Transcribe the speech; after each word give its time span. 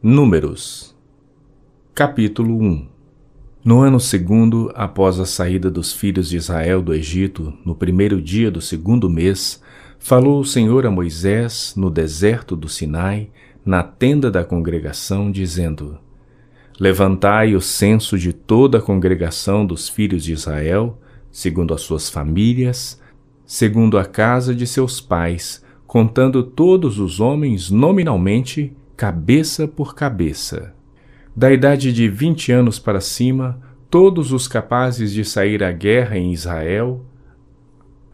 Números. 0.00 0.96
Capítulo 1.92 2.56
1 2.56 2.86
No 3.64 3.80
ano 3.80 3.98
segundo, 3.98 4.70
após 4.76 5.18
a 5.18 5.26
saída 5.26 5.68
dos 5.68 5.92
filhos 5.92 6.28
de 6.28 6.36
Israel 6.36 6.80
do 6.80 6.94
Egito, 6.94 7.52
no 7.64 7.74
primeiro 7.74 8.22
dia 8.22 8.48
do 8.48 8.60
segundo 8.60 9.10
mês, 9.10 9.60
falou 9.98 10.38
o 10.38 10.44
Senhor 10.44 10.86
a 10.86 10.90
Moisés 10.92 11.74
no 11.76 11.90
deserto 11.90 12.54
do 12.54 12.68
Sinai, 12.68 13.28
na 13.66 13.82
tenda 13.82 14.30
da 14.30 14.44
congregação, 14.44 15.32
dizendo: 15.32 15.98
Levantai 16.78 17.56
o 17.56 17.60
censo 17.60 18.16
de 18.16 18.32
toda 18.32 18.78
a 18.78 18.80
congregação 18.80 19.66
dos 19.66 19.88
filhos 19.88 20.22
de 20.22 20.32
Israel, 20.32 20.96
segundo 21.28 21.74
as 21.74 21.80
suas 21.80 22.08
famílias, 22.08 23.02
segundo 23.44 23.98
a 23.98 24.04
casa 24.04 24.54
de 24.54 24.64
seus 24.64 25.00
pais, 25.00 25.60
contando 25.88 26.44
todos 26.44 27.00
os 27.00 27.18
homens 27.18 27.68
nominalmente 27.68 28.76
cabeça 28.98 29.68
por 29.68 29.94
cabeça. 29.94 30.74
Da 31.36 31.52
idade 31.52 31.92
de 31.92 32.08
vinte 32.08 32.50
anos 32.50 32.80
para 32.80 33.00
cima, 33.00 33.60
todos 33.88 34.32
os 34.32 34.48
capazes 34.48 35.12
de 35.12 35.24
sair 35.24 35.62
à 35.62 35.70
guerra 35.70 36.18
em 36.18 36.32
Israel, 36.32 37.06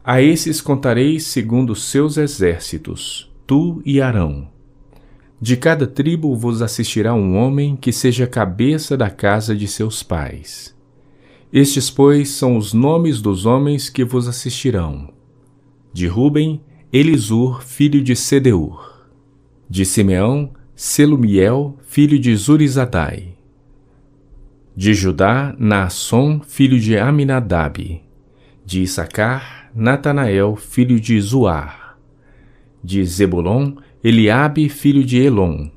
a 0.04 0.20
esses 0.20 0.60
contareis 0.60 1.24
segundo 1.24 1.74
seus 1.74 2.18
exércitos, 2.18 3.32
tu 3.46 3.80
e 3.82 3.98
Arão. 3.98 4.46
De 5.40 5.56
cada 5.56 5.86
tribo 5.86 6.36
vos 6.36 6.60
assistirá 6.60 7.14
um 7.14 7.34
homem 7.34 7.76
que 7.76 7.90
seja 7.90 8.26
cabeça 8.26 8.94
da 8.94 9.08
casa 9.08 9.56
de 9.56 9.66
seus 9.66 10.02
pais. 10.02 10.76
Estes, 11.50 11.88
pois, 11.88 12.28
são 12.28 12.58
os 12.58 12.74
nomes 12.74 13.22
dos 13.22 13.46
homens 13.46 13.88
que 13.88 14.04
vos 14.04 14.28
assistirão. 14.28 15.08
De 15.94 16.06
Ruben, 16.06 16.60
Elisur, 16.92 17.62
filho 17.62 18.02
de 18.02 18.14
Sedeur. 18.14 19.06
De 19.66 19.86
Simeão, 19.86 20.52
Selumiel, 20.76 21.78
filho 21.86 22.18
de 22.18 22.34
Zurizadai. 22.34 23.36
De 24.76 24.92
Judá, 24.92 25.54
Naasson, 25.56 26.40
filho 26.40 26.80
de 26.80 26.98
Aminadab. 26.98 28.02
De 28.66 28.82
Issacar, 28.82 29.70
Natanael, 29.72 30.56
filho 30.56 30.98
de 30.98 31.20
Zuar. 31.20 31.96
De 32.82 33.04
Zebulon, 33.04 33.76
Eliabe, 34.02 34.68
filho 34.68 35.04
de 35.04 35.18
Elon. 35.18 35.70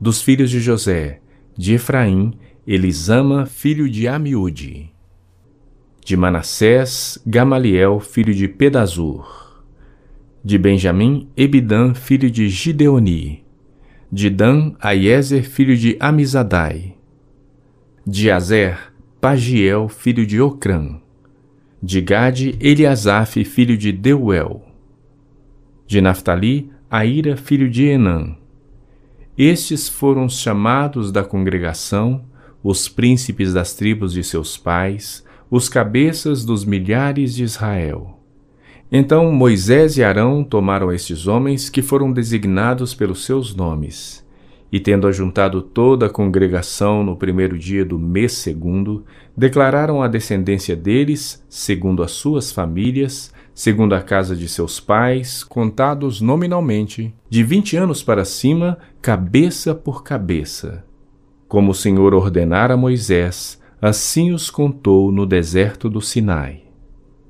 Dos 0.00 0.22
filhos 0.22 0.52
de 0.52 0.60
José, 0.60 1.20
de 1.58 1.74
Efraim, 1.74 2.32
Elisama, 2.64 3.44
filho 3.44 3.90
de 3.90 4.06
Amiúde. 4.06 4.92
De 6.06 6.16
Manassés, 6.16 7.20
Gamaliel, 7.26 7.98
filho 7.98 8.32
de 8.32 8.46
Pedazur. 8.46 9.64
De 10.44 10.56
Benjamim, 10.58 11.28
Ebidã, 11.36 11.92
filho 11.92 12.30
de 12.30 12.48
Gideoni 12.48 13.42
de 14.12 14.28
Dan, 14.28 14.74
Aiezer, 14.78 15.42
filho 15.42 15.74
de 15.74 15.96
Amizadai. 15.98 16.94
De 18.06 18.30
Azer, 18.30 18.92
Pagiel, 19.22 19.88
filho 19.88 20.26
de 20.26 20.38
Ocrã. 20.38 21.00
De 21.82 22.02
Gade, 22.02 22.54
Eliasaf, 22.60 23.42
filho 23.42 23.74
de 23.74 23.90
Deuel. 23.90 24.62
De 25.86 26.02
Naphtali, 26.02 26.70
Aira, 26.90 27.38
filho 27.38 27.70
de 27.70 27.84
Enã. 27.86 28.36
Estes 29.38 29.88
foram 29.88 30.26
os 30.26 30.38
chamados 30.38 31.10
da 31.10 31.24
congregação, 31.24 32.22
os 32.62 32.90
príncipes 32.90 33.54
das 33.54 33.72
tribos 33.72 34.12
de 34.12 34.22
seus 34.22 34.58
pais, 34.58 35.24
os 35.50 35.70
cabeças 35.70 36.44
dos 36.44 36.66
milhares 36.66 37.34
de 37.34 37.44
Israel. 37.44 38.21
Então 38.94 39.32
Moisés 39.32 39.96
e 39.96 40.04
Arão 40.04 40.44
tomaram 40.44 40.92
estes 40.92 41.26
homens 41.26 41.70
que 41.70 41.80
foram 41.80 42.12
designados 42.12 42.94
pelos 42.94 43.24
seus 43.24 43.54
nomes, 43.54 44.22
e 44.70 44.78
tendo 44.78 45.06
ajuntado 45.06 45.62
toda 45.62 46.04
a 46.04 46.10
congregação 46.10 47.02
no 47.02 47.16
primeiro 47.16 47.58
dia 47.58 47.86
do 47.86 47.98
mês 47.98 48.32
segundo, 48.32 49.02
declararam 49.34 50.02
a 50.02 50.08
descendência 50.08 50.76
deles, 50.76 51.42
segundo 51.48 52.02
as 52.02 52.10
suas 52.10 52.52
famílias, 52.52 53.32
segundo 53.54 53.94
a 53.94 54.02
casa 54.02 54.36
de 54.36 54.46
seus 54.46 54.78
pais, 54.78 55.42
contados 55.42 56.20
nominalmente, 56.20 57.14
de 57.30 57.42
vinte 57.42 57.78
anos 57.78 58.02
para 58.02 58.26
cima, 58.26 58.76
cabeça 59.00 59.74
por 59.74 60.02
cabeça. 60.02 60.84
Como 61.48 61.70
o 61.70 61.74
Senhor 61.74 62.12
ordenara 62.12 62.74
a 62.74 62.76
Moisés, 62.76 63.58
assim 63.80 64.32
os 64.32 64.50
contou 64.50 65.10
no 65.10 65.24
deserto 65.24 65.88
do 65.88 66.02
Sinai. 66.02 66.71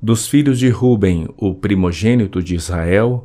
Dos 0.05 0.27
filhos 0.27 0.59
de 0.59 0.69
Ruben, 0.69 1.29
o 1.37 1.55
primogênito 1.55 2.43
de 2.43 2.57
Israel, 2.57 3.25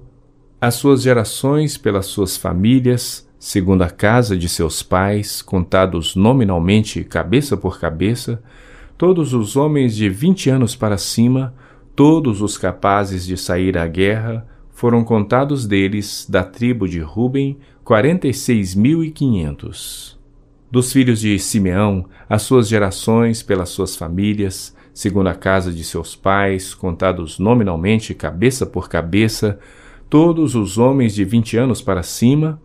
as 0.61 0.75
suas 0.75 1.01
gerações 1.01 1.75
pelas 1.75 2.05
suas 2.05 2.37
famílias, 2.37 3.27
segundo 3.39 3.81
a 3.81 3.89
casa 3.89 4.37
de 4.37 4.47
seus 4.47 4.83
pais, 4.83 5.41
contados 5.41 6.15
nominalmente 6.15 7.03
cabeça 7.03 7.57
por 7.57 7.79
cabeça, 7.79 8.43
todos 8.95 9.33
os 9.33 9.55
homens 9.55 9.95
de 9.95 10.07
vinte 10.07 10.51
anos 10.51 10.75
para 10.75 10.99
cima, 10.99 11.55
todos 11.95 12.43
os 12.43 12.59
capazes 12.59 13.25
de 13.25 13.37
sair 13.37 13.75
à 13.75 13.87
guerra, 13.87 14.47
foram 14.69 15.03
contados 15.03 15.65
deles, 15.65 16.27
da 16.29 16.43
tribo 16.43 16.87
de 16.87 16.99
Ruben, 16.99 17.57
quarenta 17.83 18.27
e 18.27 18.33
seis 18.35 18.75
mil 18.75 19.03
e 19.03 19.09
quinhentos. 19.09 20.15
Dos 20.71 20.93
filhos 20.93 21.21
de 21.21 21.39
Simeão, 21.39 22.05
as 22.29 22.43
suas 22.43 22.67
gerações 22.67 23.41
pelas 23.41 23.69
suas 23.69 23.95
famílias, 23.95 24.76
segundo 24.97 25.27
a 25.27 25.35
casa 25.35 25.71
de 25.71 25.83
seus 25.83 26.15
pais, 26.15 26.73
contados 26.73 27.37
nominalmente 27.37 28.15
cabeça 28.15 28.65
por 28.65 28.89
cabeça, 28.89 29.59
todos 30.09 30.55
os 30.55 30.79
homens 30.79 31.13
de 31.13 31.23
vinte 31.23 31.55
anos 31.55 31.83
para 31.83 32.01
cima, 32.01 32.59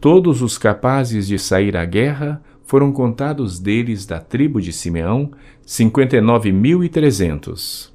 todos 0.00 0.40
os 0.40 0.56
capazes 0.56 1.26
de 1.26 1.38
sair 1.38 1.76
à 1.76 1.84
guerra, 1.84 2.42
foram 2.62 2.90
contados 2.90 3.58
deles 3.60 4.06
da 4.06 4.18
tribo 4.18 4.62
de 4.62 4.72
Simeão, 4.72 5.32
cinquenta 5.60 6.16
e 6.16 6.22
nove 6.22 6.50
mil 6.52 6.82
e 6.82 6.88
trezentos. 6.88 7.92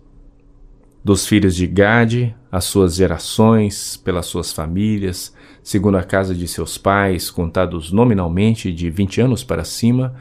Dos 1.03 1.25
filhos 1.25 1.55
de 1.55 1.65
Gade, 1.65 2.35
as 2.51 2.65
suas 2.65 2.93
gerações, 2.93 3.97
pelas 3.97 4.27
suas 4.27 4.53
famílias, 4.53 5.33
segundo 5.63 5.97
a 5.97 6.03
casa 6.03 6.35
de 6.35 6.47
seus 6.47 6.77
pais, 6.77 7.31
contados 7.31 7.91
nominalmente 7.91 8.71
de 8.71 8.87
vinte 8.91 9.19
anos 9.19 9.43
para 9.43 9.63
cima, 9.63 10.13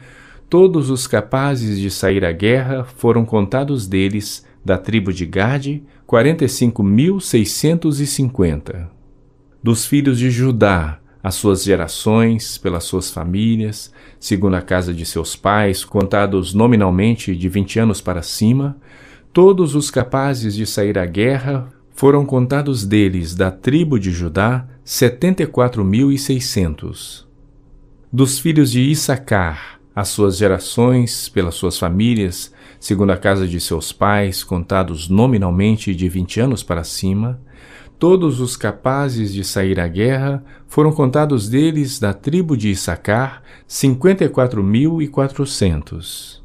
Todos 0.49 0.89
os 0.89 1.05
capazes 1.05 1.77
de 1.77 1.91
sair 1.91 2.25
à 2.25 2.31
guerra 2.31 2.83
foram 2.83 3.23
contados 3.23 3.85
deles, 3.85 4.43
da 4.65 4.79
tribo 4.79 5.13
de 5.13 5.23
Gade, 5.23 5.83
quarenta 6.07 6.43
e 6.43 6.49
cinco 6.49 6.81
mil 6.81 7.19
seiscentos 7.19 7.99
e 7.99 8.07
cinquenta. 8.07 8.89
Dos 9.61 9.85
filhos 9.85 10.17
de 10.17 10.31
Judá, 10.31 10.99
as 11.21 11.35
suas 11.35 11.63
gerações, 11.63 12.57
pelas 12.57 12.83
suas 12.83 13.11
famílias, 13.11 13.93
segundo 14.19 14.55
a 14.55 14.61
casa 14.61 14.91
de 14.91 15.05
seus 15.05 15.35
pais, 15.35 15.85
contados 15.85 16.51
nominalmente 16.51 17.35
de 17.35 17.47
vinte 17.47 17.77
anos 17.77 18.01
para 18.01 18.23
cima, 18.23 18.75
todos 19.31 19.75
os 19.75 19.91
capazes 19.91 20.55
de 20.55 20.65
sair 20.65 20.97
à 20.97 21.05
guerra 21.05 21.69
foram 21.93 22.25
contados 22.25 22.87
deles, 22.87 23.35
da 23.35 23.51
tribo 23.51 23.99
de 23.99 24.09
Judá, 24.09 24.65
setenta 24.83 25.43
e 25.43 25.47
quatro 25.47 25.85
mil 25.85 26.11
e 26.11 26.17
seiscentos. 26.17 27.27
Dos 28.11 28.39
filhos 28.39 28.71
de 28.71 28.81
Issacar, 28.81 29.78
as 29.99 30.07
suas 30.07 30.37
gerações, 30.37 31.27
pelas 31.27 31.55
suas 31.55 31.77
famílias, 31.77 32.53
segundo 32.79 33.11
a 33.11 33.17
casa 33.17 33.45
de 33.45 33.59
seus 33.59 33.91
pais, 33.91 34.45
contados 34.45 35.09
nominalmente 35.09 35.93
de 35.93 36.07
vinte 36.07 36.39
anos 36.39 36.63
para 36.63 36.85
cima, 36.85 37.37
todos 37.99 38.39
os 38.39 38.55
capazes 38.55 39.33
de 39.33 39.43
sair 39.43 39.77
à 39.77 39.89
guerra, 39.89 40.41
foram 40.67 40.93
contados 40.93 41.49
deles 41.49 41.99
da 41.99 42.13
tribo 42.13 42.55
de 42.55 42.69
Issacar, 42.69 43.43
cinquenta 43.67 44.23
e 44.23 44.29
quatro 44.29 44.63
mil 44.63 45.01
e 45.01 45.07
quatrocentos. 45.09 46.41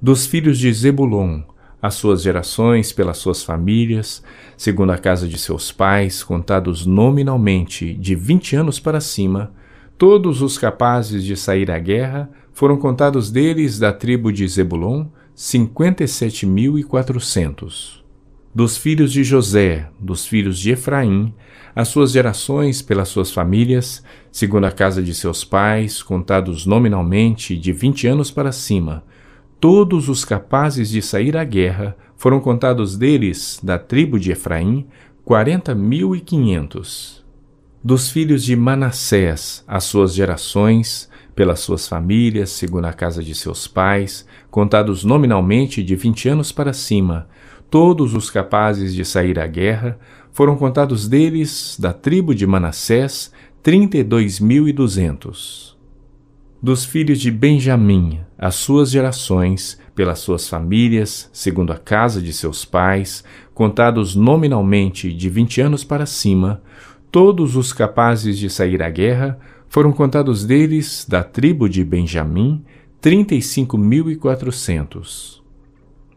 Dos 0.00 0.24
filhos 0.24 0.56
de 0.56 0.72
Zebulon, 0.72 1.42
as 1.82 1.94
suas 1.94 2.22
gerações 2.22 2.92
pelas 2.92 3.18
suas 3.18 3.42
famílias, 3.42 4.22
segundo 4.56 4.92
a 4.92 4.96
casa 4.96 5.26
de 5.26 5.38
seus 5.38 5.72
pais, 5.72 6.22
contados 6.22 6.86
nominalmente 6.86 7.94
de 7.94 8.14
vinte 8.14 8.54
anos 8.54 8.78
para 8.78 9.00
cima, 9.00 9.52
todos 9.98 10.40
os 10.40 10.56
capazes 10.56 11.24
de 11.24 11.36
sair 11.36 11.68
à 11.68 11.80
guerra, 11.80 12.30
foram 12.52 12.76
contados 12.76 13.30
deles 13.30 13.78
da 13.78 13.92
tribo 13.92 14.32
de 14.32 14.46
Zebulon 14.46 15.06
cinquenta 15.34 16.04
e 16.04 16.08
sete 16.08 16.46
mil 16.46 16.78
e 16.78 16.84
quatrocentos. 16.84 18.04
Dos 18.54 18.76
filhos 18.76 19.10
de 19.10 19.24
José, 19.24 19.88
dos 19.98 20.26
filhos 20.26 20.58
de 20.58 20.72
Efraim, 20.72 21.32
as 21.74 21.88
suas 21.88 22.12
gerações 22.12 22.82
pelas 22.82 23.08
suas 23.08 23.30
famílias, 23.30 24.04
segundo 24.30 24.66
a 24.66 24.70
casa 24.70 25.02
de 25.02 25.14
seus 25.14 25.42
pais, 25.42 26.02
contados 26.02 26.66
nominalmente 26.66 27.56
de 27.56 27.72
vinte 27.72 28.06
anos 28.06 28.30
para 28.30 28.52
cima, 28.52 29.04
todos 29.58 30.10
os 30.10 30.22
capazes 30.22 30.90
de 30.90 31.00
sair 31.00 31.34
à 31.34 31.44
guerra, 31.44 31.96
foram 32.14 32.40
contados 32.40 32.96
deles, 32.96 33.58
da 33.62 33.78
tribo 33.78 34.20
de 34.20 34.32
Efraim, 34.32 34.86
quarenta 35.24 35.74
mil 35.74 36.14
e 36.14 36.20
quinhentos. 36.20 37.24
Dos 37.82 38.10
filhos 38.10 38.44
de 38.44 38.54
Manassés, 38.54 39.64
as 39.66 39.84
suas 39.84 40.14
gerações, 40.14 41.08
pelas 41.34 41.60
suas 41.60 41.88
famílias, 41.88 42.50
segundo 42.50 42.86
a 42.86 42.92
casa 42.92 43.22
de 43.22 43.34
seus 43.34 43.66
pais, 43.66 44.26
contados 44.50 45.04
nominalmente 45.04 45.82
de 45.82 45.96
vinte 45.96 46.28
anos 46.28 46.52
para 46.52 46.72
cima, 46.72 47.28
todos 47.70 48.14
os 48.14 48.30
capazes 48.30 48.94
de 48.94 49.04
sair 49.04 49.38
à 49.38 49.46
guerra, 49.46 49.98
foram 50.30 50.56
contados 50.56 51.08
deles, 51.08 51.76
da 51.78 51.92
tribo 51.92 52.34
de 52.34 52.46
Manassés, 52.46 53.32
trinta 53.62 53.98
e 53.98 54.02
dois 54.02 54.40
mil 54.40 54.68
e 54.68 54.72
duzentos. 54.72 55.76
Dos 56.62 56.84
filhos 56.84 57.20
de 57.20 57.30
Benjamim, 57.30 58.20
as 58.38 58.54
suas 58.54 58.90
gerações, 58.90 59.80
pelas 59.94 60.20
suas 60.20 60.48
famílias, 60.48 61.28
segundo 61.32 61.72
a 61.72 61.78
casa 61.78 62.22
de 62.22 62.32
seus 62.32 62.64
pais, 62.64 63.24
contados 63.52 64.14
nominalmente 64.14 65.12
de 65.12 65.28
vinte 65.28 65.60
anos 65.60 65.82
para 65.82 66.06
cima, 66.06 66.62
todos 67.10 67.56
os 67.56 67.72
capazes 67.72 68.38
de 68.38 68.48
sair 68.48 68.82
à 68.82 68.88
guerra, 68.88 69.38
foram 69.72 69.90
contados 69.90 70.44
deles, 70.44 71.06
da 71.08 71.24
tribo 71.24 71.66
de 71.66 71.82
Benjamim, 71.82 72.62
trinta 73.00 73.34
e 73.34 73.40
cinco 73.40 73.78
mil 73.78 74.10
e 74.10 74.16
quatrocentos. 74.16 75.42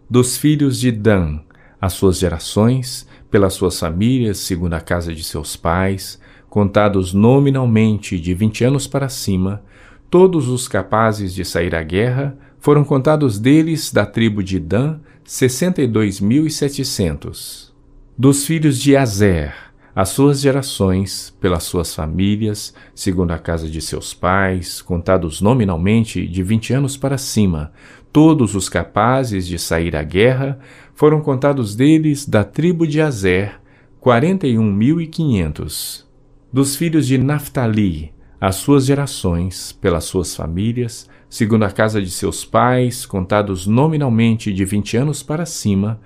Dos 0.09 0.37
filhos 0.37 0.77
de 0.77 0.91
Dan, 0.91 1.39
as 1.79 1.93
suas 1.93 2.19
gerações, 2.19 3.07
pelas 3.31 3.53
suas 3.53 3.79
famílias, 3.79 4.39
segundo 4.39 4.73
a 4.73 4.81
casa 4.81 5.15
de 5.15 5.23
seus 5.23 5.55
pais, 5.55 6.19
contados 6.49 7.13
nominalmente 7.13 8.19
de 8.19 8.33
vinte 8.33 8.65
anos 8.65 8.87
para 8.87 9.07
cima, 9.07 9.63
Todos 10.09 10.47
os 10.47 10.67
capazes 10.67 11.33
de 11.33 11.43
sair 11.43 11.75
à 11.75 11.83
guerra 11.83 12.37
foram 12.59 12.83
contados 12.83 13.37
deles 13.37 13.91
da 13.91 14.05
tribo 14.05 14.41
de 14.41 14.59
Dan, 14.59 14.99
sessenta 15.23 15.81
e 15.81 15.87
dois 15.87 16.21
mil 16.21 16.47
e 16.47 16.51
setecentos. 16.51 17.73
Dos 18.17 18.45
filhos 18.45 18.79
de 18.79 18.95
Azer, 18.95 19.53
as 19.95 20.09
suas 20.09 20.41
gerações, 20.41 21.33
pelas 21.39 21.63
suas 21.63 21.95
famílias, 21.95 22.73
segundo 22.93 23.31
a 23.31 23.39
casa 23.39 23.69
de 23.69 23.79
seus 23.79 24.13
pais, 24.13 24.81
contados 24.81 25.39
nominalmente 25.39 26.27
de 26.27 26.43
vinte 26.43 26.73
anos 26.73 26.97
para 26.97 27.17
cima, 27.17 27.71
todos 28.11 28.55
os 28.55 28.67
capazes 28.67 29.47
de 29.47 29.57
sair 29.57 29.95
à 29.95 30.03
guerra, 30.03 30.59
foram 30.93 31.21
contados 31.21 31.75
deles 31.75 32.27
da 32.27 32.43
tribo 32.43 32.85
de 32.85 32.99
Azer, 32.99 33.59
quarenta 34.01 34.45
e 34.45 34.57
um 34.59 34.69
mil 34.69 34.99
e 34.99 35.07
quinhentos. 35.07 36.05
Dos 36.51 36.75
filhos 36.75 37.07
de 37.07 37.17
Naphtali, 37.17 38.13
as 38.39 38.57
suas 38.57 38.85
gerações, 38.85 39.71
pelas 39.71 40.03
suas 40.03 40.35
famílias, 40.35 41.09
segundo 41.29 41.63
a 41.63 41.71
casa 41.71 42.01
de 42.01 42.11
seus 42.11 42.43
pais, 42.43 43.05
contados 43.05 43.65
nominalmente 43.65 44.51
de 44.51 44.65
vinte 44.65 44.97
anos 44.97 45.23
para 45.23 45.45
cima, 45.45 45.99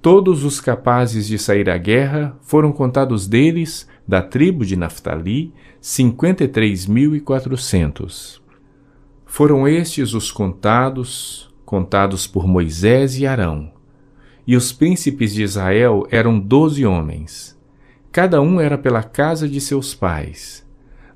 todos 0.00 0.44
os 0.44 0.60
capazes 0.60 1.26
de 1.26 1.38
sair 1.38 1.68
à 1.68 1.76
guerra 1.76 2.36
foram 2.42 2.72
contados 2.72 3.26
deles, 3.26 3.88
da 4.06 4.22
tribo 4.22 4.64
de 4.64 4.76
Naphtali, 4.76 5.52
cinquenta 5.80 6.44
e 6.44 6.48
três 6.48 6.86
mil 6.86 7.14
e 7.14 7.20
quatrocentos. 7.20 8.40
Foram 9.26 9.68
estes 9.68 10.14
os 10.14 10.30
contados, 10.32 11.52
contados 11.64 12.26
por 12.26 12.46
Moisés 12.46 13.18
e 13.18 13.26
Arão. 13.26 13.72
E 14.46 14.56
os 14.56 14.72
príncipes 14.72 15.34
de 15.34 15.42
Israel 15.42 16.06
eram 16.10 16.38
doze 16.38 16.86
homens. 16.86 17.58
Cada 18.10 18.40
um 18.40 18.58
era 18.60 18.78
pela 18.78 19.02
casa 19.02 19.46
de 19.46 19.60
seus 19.60 19.94
pais. 19.94 20.66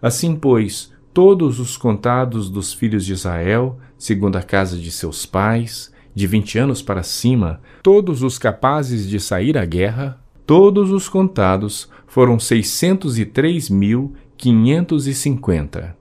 Assim, 0.02 0.37
pois, 0.37 0.93
todos 1.14 1.58
os 1.58 1.76
contados 1.76 2.50
dos 2.50 2.75
filhos 2.75 3.06
de 3.06 3.12
Israel, 3.12 3.78
segundo 3.96 4.37
a 4.37 4.43
casa 4.43 4.76
de 4.76 4.90
seus 4.90 5.25
pais, 5.25 5.91
de 6.14 6.26
vinte 6.26 6.59
anos 6.59 6.82
para 6.82 7.03
cima, 7.03 7.61
todos 7.82 8.23
os 8.23 8.38
capazes 8.38 9.09
de 9.09 9.19
sair 9.19 9.56
à 9.56 9.64
guerra, 9.64 10.20
todos 10.47 10.91
os 10.91 11.09
contados 11.09 11.88
foram 12.06 12.38
seiscentos 12.38 13.19
e 13.19 13.25
três 13.25 13.70
mil 13.70 14.12
quinhentos 14.37 15.06
e 15.06 15.14
cinquenta. 15.14 15.97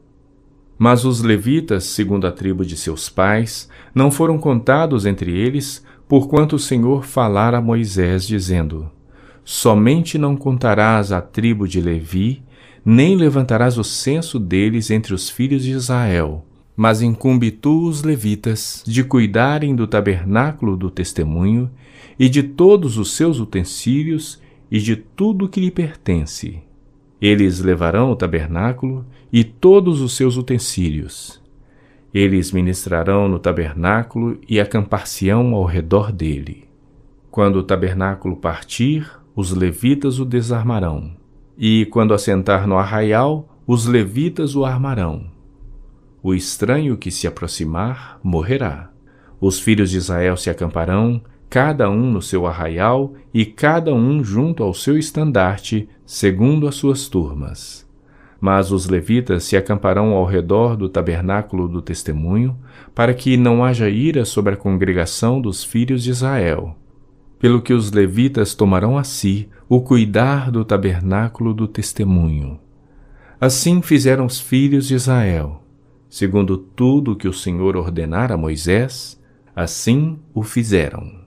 Mas 0.78 1.06
os 1.06 1.22
levitas, 1.22 1.84
segundo 1.84 2.26
a 2.26 2.32
tribo 2.32 2.66
de 2.66 2.76
seus 2.76 3.08
pais, 3.08 3.70
não 3.94 4.10
foram 4.10 4.38
contados 4.38 5.06
entre 5.06 5.32
eles, 5.32 5.86
porquanto 6.08 6.56
o 6.56 6.60
Senhor 6.60 7.06
falara 7.06 7.60
a 7.60 7.62
Moisés, 7.62 8.26
dizendo: 8.26 8.90
Somente 9.46 10.18
não 10.18 10.36
contarás 10.36 11.12
a 11.12 11.22
tribo 11.22 11.68
de 11.68 11.80
Levi 11.80 12.44
nem 12.84 13.16
levantarás 13.16 13.78
o 13.78 13.84
censo 13.84 14.40
deles 14.40 14.90
entre 14.90 15.14
os 15.14 15.30
filhos 15.30 15.64
de 15.64 15.72
Israel. 15.72 16.46
Mas 16.82 17.04
incumbe 17.04 17.52
tu 17.52 17.88
os 17.88 18.02
levitas 18.02 18.84
de 18.88 19.04
cuidarem 19.04 19.76
do 19.76 19.86
tabernáculo 19.86 20.76
do 20.76 20.90
testemunho 20.90 21.70
e 22.18 22.28
de 22.28 22.42
todos 22.42 22.98
os 22.98 23.16
seus 23.16 23.40
utensílios 23.40 24.42
e 24.72 24.80
de 24.80 24.96
tudo 24.96 25.48
que 25.48 25.60
lhe 25.60 25.70
pertence. 25.70 26.58
Eles 27.22 27.60
levarão 27.60 28.10
o 28.10 28.16
tabernáculo 28.16 29.06
e 29.32 29.44
todos 29.44 30.02
os 30.02 30.16
seus 30.16 30.38
utensílios. 30.38 31.40
Eles 32.12 32.52
ministrarão 32.52 33.28
no 33.28 33.38
tabernáculo 33.38 34.40
e 34.50 34.60
acampar-se-ão 34.60 35.54
ao 35.54 35.66
redor 35.66 36.12
dele. 36.12 36.64
Quando 37.30 37.58
o 37.58 37.64
tabernáculo 37.64 38.36
partir, 38.36 39.08
os 39.36 39.52
levitas 39.52 40.18
o 40.18 40.26
desarmarão 40.26 41.12
e, 41.56 41.86
quando 41.92 42.12
assentar 42.12 42.68
no 42.68 42.76
arraial, 42.76 43.48
os 43.68 43.86
levitas 43.86 44.56
o 44.56 44.66
armarão. 44.66 45.30
O 46.24 46.34
estranho 46.34 46.98
que 46.98 47.10
se 47.12 47.28
aproximar 47.28 48.20
morrerá. 48.24 48.90
Os 49.40 49.60
filhos 49.60 49.90
de 49.90 49.98
Israel 49.98 50.38
se 50.38 50.50
acamparão, 50.50 51.22
cada 51.50 51.90
um 51.90 52.12
no 52.12 52.22
seu 52.22 52.46
arraial 52.46 53.14
e 53.34 53.46
cada 53.46 53.94
um 53.94 54.24
junto 54.24 54.64
ao 54.64 54.74
seu 54.74 54.98
estandarte, 54.98 55.90
segundo 56.06 56.68
as 56.68 56.76
suas 56.76 57.08
turmas. 57.08 57.90
Mas 58.40 58.72
os 58.72 58.88
levitas 58.88 59.44
se 59.44 59.58
acamparão 59.58 60.12
ao 60.12 60.26
redor 60.26 60.76
do 60.76 60.90
tabernáculo 60.90 61.68
do 61.68 61.82
testemunho, 61.82 62.58
para 62.94 63.14
que 63.14 63.38
não 63.38 63.64
haja 63.64 63.90
ira 63.90 64.26
sobre 64.26 64.54
a 64.54 64.58
congregação 64.58 65.42
dos 65.42 65.64
filhos 65.64 66.04
de 66.04 66.12
Israel 66.12 66.76
pelo 67.42 67.60
que 67.60 67.74
os 67.74 67.92
levitas 67.92 68.54
tomarão 68.54 69.00
a 69.00 69.04
si 69.04 69.50
o 69.68 69.82
cuidar 69.82 70.52
do 70.52 70.64
tabernáculo 70.64 71.56
do 71.56 71.68
testemunho. 71.68 72.60
Assim 73.40 73.82
fizeram 73.82 74.28
os 74.28 74.40
filhos 74.40 74.88
de 74.88 74.94
Israel, 74.94 75.61
segundo 76.12 76.58
tudo 76.58 77.16
que 77.16 77.28
o 77.28 77.34
Senhor 77.34 77.78
ordenara 77.78 78.34
a 78.34 78.38
Moisés, 78.38 79.18
assim 79.56 80.20
o 80.34 80.44
fizeram. 80.44 81.22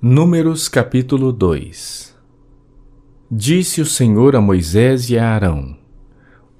Números 0.00 0.68
capítulo 0.68 1.32
2 1.32 2.16
Disse 3.30 3.82
o 3.82 3.86
Senhor 3.86 4.34
a 4.34 4.40
Moisés 4.40 5.10
e 5.10 5.18
a 5.18 5.28
Arão: 5.28 5.76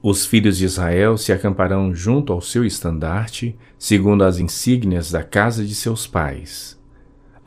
Os 0.03 0.27
filhos 0.27 0.59
de 0.59 0.67
Israel 0.67 1.17
se 1.17 1.33
acamparão 1.33 1.95
junto 1.95 2.35
ao 2.35 2.43
seu 2.43 2.67
estandarte, 2.67 3.56
segundo 3.79 4.25
as 4.25 4.39
insígnias 4.39 5.11
da 5.11 5.25
casa 5.25 5.65
de 5.65 5.75
seus 5.75 6.06
pais 6.06 6.79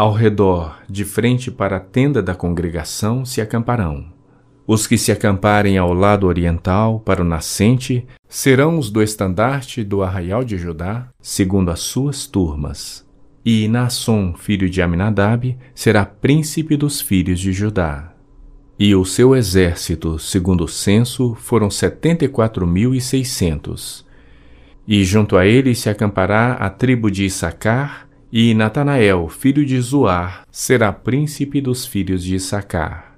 ao 0.01 0.13
redor, 0.13 0.81
de 0.89 1.06
frente 1.06 1.51
para 1.51 1.77
a 1.77 1.80
tenda 1.80 2.24
da 2.24 2.33
congregação, 2.33 3.24
se 3.24 3.39
acamparão. 3.39 4.10
Os 4.73 4.88
que 4.88 4.97
se 4.97 5.12
acamparem 5.12 5.77
ao 5.77 5.91
lado 5.91 6.25
oriental, 6.25 7.01
para 7.01 7.21
o 7.21 7.25
nascente, 7.25 8.07
serão 8.29 8.79
os 8.79 8.89
do 8.89 9.03
estandarte 9.03 9.83
do 9.83 10.01
arraial 10.01 10.45
de 10.45 10.57
Judá, 10.57 11.09
segundo 11.21 11.69
as 11.69 11.81
suas 11.81 12.25
turmas. 12.25 13.05
E 13.43 13.67
Naasson, 13.67 14.34
filho 14.34 14.69
de 14.69 14.81
Aminadab, 14.81 15.57
será 15.75 16.05
príncipe 16.05 16.77
dos 16.77 17.01
filhos 17.01 17.38
de 17.41 17.51
Judá. 17.51 18.13
E 18.79 18.95
o 18.95 19.03
seu 19.03 19.36
exército, 19.36 20.17
segundo 20.17 20.63
o 20.63 20.69
censo, 20.69 21.36
foram 21.36 21.69
setenta 21.69 22.24
e 22.24 22.29
quatro 22.29 22.65
mil 22.65 22.95
e 22.95 23.01
seiscentos. 23.01 24.05
E 24.88 25.03
junto 25.03 25.36
a 25.36 25.45
ele 25.45 25.75
se 25.75 25.89
acampará 25.89 26.53
a 26.53 26.69
tribo 26.69 27.12
de 27.12 27.25
Issacar, 27.25 28.07
e 28.31 28.53
Natanael, 28.53 29.27
filho 29.27 29.65
de 29.65 29.77
Zoar, 29.81 30.43
será 30.50 30.93
príncipe 30.93 31.60
dos 31.60 31.86
filhos 31.86 32.24
de 32.24 32.36
Issacar. 32.36 33.11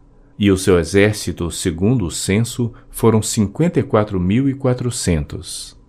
E 0.44 0.52
o 0.52 0.58
seu 0.58 0.78
exército, 0.78 1.50
segundo 1.50 2.06
o 2.06 2.12
censo, 2.12 2.74
foram 2.90 3.22
cinquenta 3.22 3.80
e 3.80 3.84
quatro 3.84 4.20
mil 4.20 4.50
e 4.50 4.54
quatrocentos. 4.54 5.80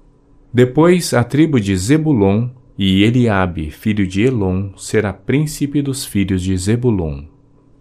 Depois 0.53 1.13
a 1.13 1.25
tribo 1.25 1.59
de 1.59 1.77
Zebulon, 1.77 2.51
e 2.79 3.03
Eliabe, 3.03 3.73
filho 3.73 4.07
de 4.07 4.23
Elon, 4.23 4.71
será 4.77 5.13
príncipe 5.13 5.83
dos 5.83 6.05
filhos 6.05 6.41
de 6.41 6.57
Zebulon. 6.57 7.25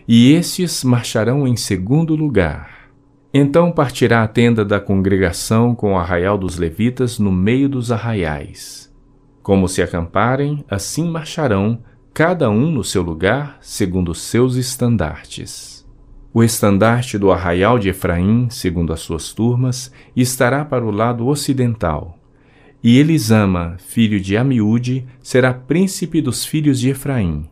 E 0.08 0.32
estes 0.34 0.84
marcharão 0.84 1.48
em 1.48 1.56
segundo 1.56 2.14
lugar. 2.14 2.90
Então 3.34 3.72
partirá 3.72 4.22
a 4.22 4.28
tenda 4.28 4.64
da 4.64 4.78
congregação 4.78 5.74
com 5.74 5.94
o 5.94 5.98
arraial 5.98 6.38
dos 6.38 6.58
levitas 6.58 7.18
no 7.18 7.32
meio 7.32 7.68
dos 7.68 7.90
arraiais. 7.90 8.88
Como 9.42 9.66
se 9.66 9.82
acamparem, 9.82 10.64
assim 10.70 11.10
marcharão, 11.10 11.80
cada 12.14 12.48
um 12.48 12.70
no 12.70 12.84
seu 12.84 13.02
lugar, 13.02 13.58
segundo 13.60 14.12
os 14.12 14.20
seus 14.20 14.54
estandartes. 14.54 15.84
O 16.32 16.40
estandarte 16.44 17.18
do 17.18 17.32
arraial 17.32 17.76
de 17.76 17.88
Efraim, 17.88 18.48
segundo 18.48 18.92
as 18.92 19.00
suas 19.00 19.32
turmas, 19.32 19.90
estará 20.14 20.64
para 20.64 20.86
o 20.86 20.92
lado 20.92 21.26
ocidental. 21.26 22.16
E 22.80 22.98
Elisama, 23.00 23.76
filho 23.78 24.20
de 24.20 24.36
Amiúde, 24.36 25.04
será 25.20 25.52
príncipe 25.52 26.22
dos 26.22 26.44
filhos 26.44 26.78
de 26.78 26.90
Efraim. 26.90 27.48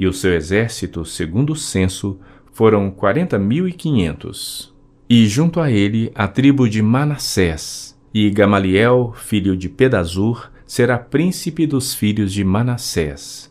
E 0.00 0.06
o 0.06 0.12
seu 0.12 0.32
exército, 0.32 1.04
segundo 1.04 1.52
o 1.52 1.56
censo, 1.56 2.18
foram 2.52 2.90
quarenta 2.90 3.38
mil 3.38 3.68
e 3.68 3.72
quinhentos. 3.72 4.74
E 5.08 5.28
junto 5.28 5.60
a 5.60 5.70
ele 5.70 6.10
a 6.14 6.26
tribo 6.26 6.68
de 6.68 6.82
Manassés, 6.82 7.96
e 8.12 8.28
Gamaliel, 8.30 9.12
filho 9.14 9.56
de 9.56 9.68
Pedazur, 9.68 10.50
será 10.66 10.98
príncipe 10.98 11.66
dos 11.66 11.94
filhos 11.94 12.32
de 12.32 12.42
Manassés 12.42 13.50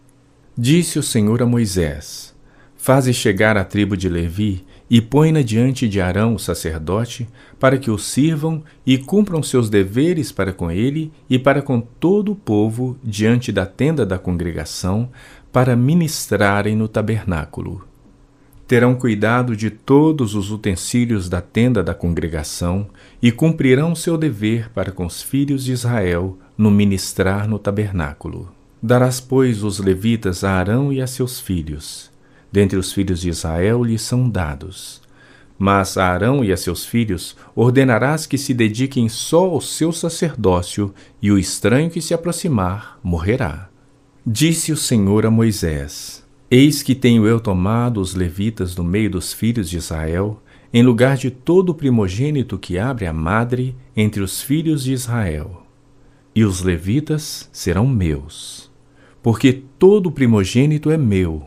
Disse 0.56 0.98
o 0.98 1.02
Senhor 1.02 1.42
a 1.42 1.46
Moisés: 1.46 2.34
Faze 2.76 3.14
chegar 3.14 3.56
a 3.56 3.64
tribo 3.64 3.96
de 3.96 4.10
Levi 4.10 4.62
e 4.90 5.00
põe-na 5.00 5.40
diante 5.40 5.88
de 5.88 6.02
Arão, 6.02 6.34
o 6.34 6.38
sacerdote, 6.38 7.26
para 7.58 7.78
que 7.78 7.90
o 7.90 7.96
sirvam 7.96 8.62
e 8.84 8.98
cumpram 8.98 9.42
seus 9.42 9.70
deveres 9.70 10.30
para 10.30 10.52
com 10.52 10.70
ele 10.70 11.10
e 11.30 11.38
para 11.38 11.62
com 11.62 11.80
todo 11.80 12.32
o 12.32 12.36
povo 12.36 12.98
diante 13.02 13.50
da 13.50 13.64
tenda 13.64 14.04
da 14.04 14.18
congregação, 14.18 15.08
para 15.50 15.74
ministrarem 15.74 16.76
no 16.76 16.88
tabernáculo. 16.88 17.93
Terão 18.66 18.94
cuidado 18.94 19.54
de 19.54 19.68
todos 19.68 20.34
os 20.34 20.50
utensílios 20.50 21.28
da 21.28 21.42
tenda 21.42 21.82
da 21.82 21.92
congregação 21.92 22.86
e 23.20 23.30
cumprirão 23.30 23.94
seu 23.94 24.16
dever 24.16 24.70
para 24.70 24.90
com 24.90 25.04
os 25.04 25.22
filhos 25.22 25.64
de 25.64 25.72
Israel 25.72 26.38
no 26.56 26.70
ministrar 26.70 27.46
no 27.46 27.58
tabernáculo. 27.58 28.50
Darás, 28.82 29.20
pois, 29.20 29.62
os 29.62 29.78
levitas 29.78 30.44
a 30.44 30.52
Arão 30.52 30.90
e 30.92 31.02
a 31.02 31.06
seus 31.06 31.38
filhos, 31.38 32.10
dentre 32.50 32.78
os 32.78 32.92
filhos 32.92 33.20
de 33.20 33.28
Israel 33.28 33.84
lhes 33.84 34.00
são 34.00 34.28
dados. 34.28 35.02
Mas 35.58 35.98
a 35.98 36.06
Arão 36.06 36.42
e 36.42 36.50
a 36.50 36.56
seus 36.56 36.86
filhos 36.86 37.36
ordenarás 37.54 38.26
que 38.26 38.38
se 38.38 38.54
dediquem 38.54 39.08
só 39.10 39.44
ao 39.44 39.60
seu 39.60 39.92
sacerdócio, 39.92 40.92
e 41.20 41.30
o 41.30 41.38
estranho 41.38 41.90
que 41.90 42.00
se 42.00 42.14
aproximar 42.14 42.98
morrerá. 43.02 43.68
Disse 44.26 44.72
o 44.72 44.76
Senhor 44.76 45.26
a 45.26 45.30
Moisés: 45.30 46.23
Eis 46.56 46.84
que 46.84 46.94
tenho 46.94 47.26
eu 47.26 47.40
tomado 47.40 48.00
os 48.00 48.14
levitas 48.14 48.76
do 48.76 48.84
meio 48.84 49.10
dos 49.10 49.32
filhos 49.32 49.68
de 49.68 49.76
Israel, 49.76 50.40
em 50.72 50.84
lugar 50.84 51.16
de 51.16 51.28
todo 51.28 51.70
o 51.70 51.74
primogênito 51.74 52.56
que 52.56 52.78
abre 52.78 53.06
a 53.06 53.12
madre 53.12 53.74
entre 53.96 54.22
os 54.22 54.40
filhos 54.40 54.84
de 54.84 54.92
Israel. 54.92 55.66
E 56.32 56.44
os 56.44 56.62
levitas 56.62 57.48
serão 57.52 57.88
meus, 57.88 58.70
porque 59.20 59.64
todo 59.80 60.06
o 60.06 60.12
primogênito 60.12 60.92
é 60.92 60.96
meu 60.96 61.44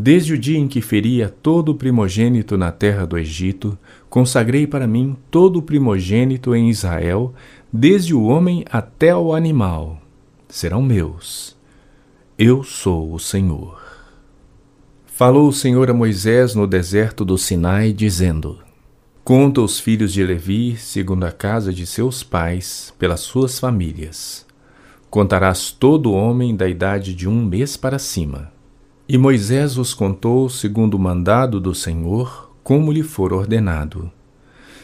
Desde 0.00 0.34
o 0.34 0.38
dia 0.38 0.56
em 0.56 0.68
que 0.68 0.80
feria 0.80 1.28
todo 1.28 1.70
o 1.70 1.74
primogênito 1.74 2.56
na 2.56 2.70
terra 2.70 3.04
do 3.04 3.18
Egito, 3.18 3.76
consagrei 4.08 4.64
para 4.64 4.86
mim 4.86 5.16
todo 5.28 5.56
o 5.56 5.62
primogênito 5.62 6.54
em 6.54 6.70
Israel, 6.70 7.34
desde 7.72 8.14
o 8.14 8.22
homem 8.22 8.64
até 8.70 9.12
o 9.16 9.34
animal, 9.34 10.00
serão 10.48 10.80
meus. 10.80 11.56
Eu 12.38 12.62
sou 12.62 13.12
o 13.12 13.18
Senhor. 13.18 13.77
Falou 15.18 15.48
o 15.48 15.52
Senhor 15.52 15.90
a 15.90 15.92
Moisés 15.92 16.54
no 16.54 16.64
deserto 16.64 17.24
do 17.24 17.36
Sinai, 17.36 17.92
dizendo: 17.92 18.60
Conta 19.24 19.60
os 19.60 19.80
filhos 19.80 20.12
de 20.12 20.22
Levi, 20.22 20.76
segundo 20.76 21.24
a 21.24 21.32
casa 21.32 21.72
de 21.72 21.84
seus 21.84 22.22
pais, 22.22 22.94
pelas 23.00 23.18
suas 23.18 23.58
famílias. 23.58 24.46
Contarás 25.10 25.72
todo 25.72 26.12
homem 26.12 26.54
da 26.54 26.68
idade 26.68 27.16
de 27.16 27.28
um 27.28 27.44
mês 27.44 27.76
para 27.76 27.98
cima. 27.98 28.52
E 29.08 29.18
Moisés 29.18 29.76
os 29.76 29.92
contou 29.92 30.48
segundo 30.48 30.94
o 30.94 31.00
mandado 31.00 31.58
do 31.58 31.74
Senhor, 31.74 32.52
como 32.62 32.92
lhe 32.92 33.02
for 33.02 33.32
ordenado. 33.32 34.08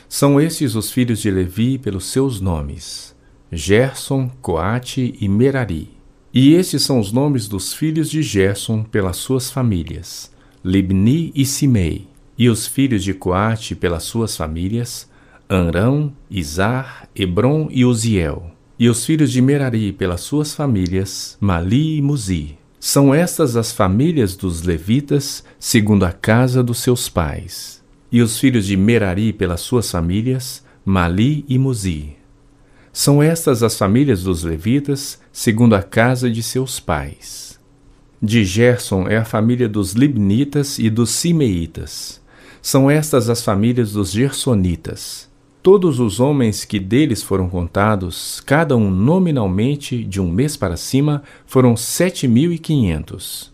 São 0.08 0.40
estes 0.40 0.74
os 0.74 0.90
filhos 0.90 1.20
de 1.20 1.30
Levi 1.30 1.78
pelos 1.78 2.06
seus 2.06 2.40
nomes: 2.40 3.14
Gerson, 3.52 4.28
Coate 4.42 5.14
e 5.20 5.28
Merari. 5.28 5.93
E 6.34 6.54
estes 6.54 6.82
são 6.82 6.98
os 6.98 7.12
nomes 7.12 7.46
dos 7.46 7.72
filhos 7.72 8.10
de 8.10 8.20
Gerson 8.20 8.82
pelas 8.82 9.18
suas 9.18 9.52
famílias: 9.52 10.32
Libni 10.64 11.30
e 11.32 11.46
Simei 11.46 12.08
e 12.36 12.48
os 12.48 12.66
filhos 12.66 13.04
de 13.04 13.14
Coate 13.14 13.76
pelas 13.76 14.02
suas 14.02 14.36
famílias, 14.36 15.08
Anrão, 15.48 16.12
Izar, 16.28 17.08
Hebron 17.14 17.68
e 17.70 17.84
Uziel. 17.84 18.50
E 18.76 18.88
os 18.88 19.06
filhos 19.06 19.30
de 19.30 19.40
Merari 19.40 19.92
pelas 19.92 20.22
suas 20.22 20.52
famílias, 20.52 21.36
Mali 21.40 21.98
e 21.98 22.02
Muzi. 22.02 22.58
São 22.80 23.14
estas 23.14 23.54
as 23.54 23.70
famílias 23.70 24.34
dos 24.34 24.62
levitas, 24.62 25.44
segundo 25.60 26.04
a 26.04 26.10
casa 26.10 26.60
dos 26.60 26.78
seus 26.78 27.08
pais. 27.08 27.80
E 28.10 28.20
os 28.20 28.40
filhos 28.40 28.66
de 28.66 28.76
Merari 28.76 29.32
pelas 29.32 29.60
suas 29.60 29.88
famílias, 29.88 30.64
Mali 30.84 31.44
e 31.48 31.56
Muzi. 31.56 32.23
São 32.96 33.20
estas 33.20 33.64
as 33.64 33.76
famílias 33.76 34.22
dos 34.22 34.44
levitas, 34.44 35.20
segundo 35.32 35.74
a 35.74 35.82
casa 35.82 36.30
de 36.30 36.44
seus 36.44 36.78
pais. 36.78 37.58
De 38.22 38.44
Gerson 38.44 39.08
é 39.08 39.16
a 39.16 39.24
família 39.24 39.68
dos 39.68 39.94
Libnitas 39.94 40.78
e 40.78 40.88
dos 40.88 41.10
Simeitas. 41.10 42.22
São 42.62 42.88
estas 42.88 43.28
as 43.28 43.42
famílias 43.42 43.94
dos 43.94 44.12
Gersonitas. 44.12 45.28
Todos 45.60 45.98
os 45.98 46.20
homens 46.20 46.64
que 46.64 46.78
deles 46.78 47.20
foram 47.20 47.48
contados, 47.48 48.40
cada 48.46 48.76
um 48.76 48.88
nominalmente 48.88 50.04
de 50.04 50.20
um 50.20 50.30
mês 50.30 50.56
para 50.56 50.76
cima, 50.76 51.24
foram 51.46 51.76
sete 51.76 52.28
mil 52.28 52.52
e 52.52 52.58
quinhentos. 52.58 53.52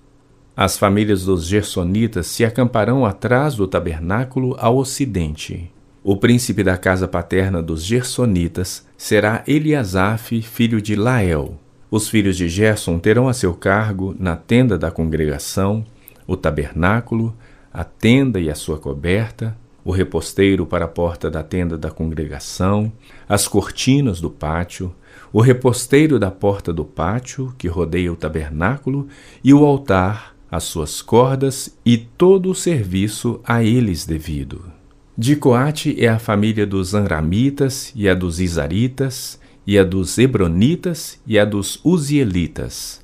As 0.54 0.76
famílias 0.76 1.24
dos 1.24 1.46
Gersonitas 1.46 2.26
se 2.26 2.44
acamparão 2.44 3.06
atrás 3.06 3.54
do 3.54 3.66
tabernáculo 3.66 4.54
ao 4.58 4.76
ocidente. 4.76 5.72
O 6.04 6.16
príncipe 6.18 6.62
da 6.62 6.76
casa 6.76 7.08
paterna 7.08 7.62
dos 7.62 7.82
Gersonitas 7.82 8.89
será 9.00 9.42
Eliasaf, 9.46 10.42
filho 10.42 10.78
de 10.78 10.94
Lael. 10.94 11.58
Os 11.90 12.10
filhos 12.10 12.36
de 12.36 12.50
Gerson 12.50 12.98
terão 12.98 13.28
a 13.28 13.32
seu 13.32 13.54
cargo, 13.54 14.14
na 14.20 14.36
tenda 14.36 14.76
da 14.76 14.90
congregação, 14.90 15.86
o 16.26 16.36
tabernáculo, 16.36 17.34
a 17.72 17.82
tenda 17.82 18.38
e 18.38 18.50
a 18.50 18.54
sua 18.54 18.76
coberta, 18.76 19.56
o 19.82 19.90
reposteiro 19.90 20.66
para 20.66 20.84
a 20.84 20.88
porta 20.88 21.30
da 21.30 21.42
tenda 21.42 21.78
da 21.78 21.90
congregação, 21.90 22.92
as 23.26 23.48
cortinas 23.48 24.20
do 24.20 24.28
pátio, 24.28 24.94
o 25.32 25.40
reposteiro 25.40 26.18
da 26.18 26.30
porta 26.30 26.70
do 26.70 26.84
pátio 26.84 27.54
que 27.56 27.68
rodeia 27.68 28.12
o 28.12 28.16
tabernáculo 28.16 29.08
e 29.42 29.54
o 29.54 29.64
altar, 29.64 30.36
as 30.50 30.64
suas 30.64 31.00
cordas 31.00 31.74
e 31.86 31.96
todo 31.96 32.50
o 32.50 32.54
serviço 32.54 33.40
a 33.44 33.64
eles 33.64 34.04
devido. 34.04 34.79
De 35.22 35.36
Coate 35.36 36.02
é 36.02 36.08
a 36.08 36.18
família 36.18 36.66
dos 36.66 36.94
Anramitas 36.94 37.92
e 37.94 38.08
a 38.08 38.14
dos 38.14 38.40
Isaritas 38.40 39.38
e 39.66 39.78
a 39.78 39.84
dos 39.84 40.16
Hebronitas 40.16 41.20
e 41.26 41.38
a 41.38 41.44
dos 41.44 41.78
Uzielitas. 41.84 43.02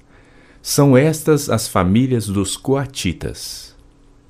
São 0.63 0.97
estas 0.97 1.51
as 1.51 1.69
famílias 1.69 2.27
dos 2.27 2.57
Coatitas. 2.57 3.77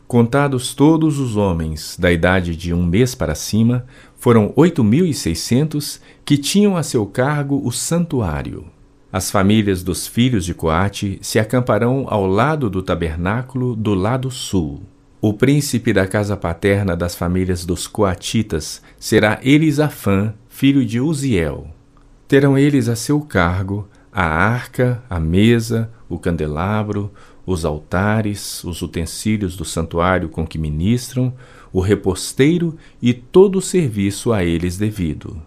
Contados 0.09 0.75
todos 0.75 1.21
os 1.21 1.37
homens 1.37 1.97
da 1.97 2.11
idade 2.11 2.57
de 2.57 2.75
um 2.75 2.85
mês 2.85 3.15
para 3.15 3.37
cima, 3.37 3.87
foram 4.17 4.53
oito 4.57 4.83
mil 4.83 5.07
e 5.07 5.15
seiscentos 5.15 6.01
que 6.25 6.37
tinham 6.37 6.77
a 6.77 6.83
seu 6.83 7.07
cargo 7.07 7.63
o 7.65 7.71
santuário. 7.71 8.67
As 9.13 9.31
famílias 9.31 9.85
dos 9.85 10.09
filhos 10.09 10.45
de 10.45 10.55
Coate 10.55 11.21
se 11.23 11.39
acamparão 11.39 12.07
ao 12.09 12.27
lado 12.27 12.69
do 12.69 12.83
tabernáculo 12.83 13.77
do 13.77 13.95
lado 13.95 14.29
sul. 14.29 14.83
O 15.29 15.33
príncipe 15.33 15.93
da 15.93 16.07
casa 16.07 16.37
paterna 16.37 16.97
das 16.97 17.17
famílias 17.17 17.65
dos 17.65 17.89
Coatitas 17.89 18.81
será 18.97 19.41
Elisafã, 19.43 20.33
filho 20.49 20.87
de 20.87 21.01
Uziel. 21.01 21.67
Terão 22.29 22.57
eles 22.57 22.89
a 22.89 22.95
seu 22.95 23.21
cargo 23.21 23.89
a 24.13 24.23
arca, 24.23 25.03
a 25.11 25.19
mesa, 25.19 25.91
o 26.09 26.17
candelabro, 26.17 27.11
os 27.45 27.65
altares, 27.65 28.63
os 28.63 28.83
utensílios 28.83 29.57
do 29.57 29.65
santuário 29.65 30.29
com 30.29 30.47
que 30.47 30.59
ministram, 30.59 31.35
o 31.73 31.81
reposteiro 31.81 32.77
e 33.03 33.13
todo 33.13 33.59
o 33.59 33.61
serviço 33.61 34.33
a 34.33 34.45
eles 34.45 34.79
devido. 34.79 35.43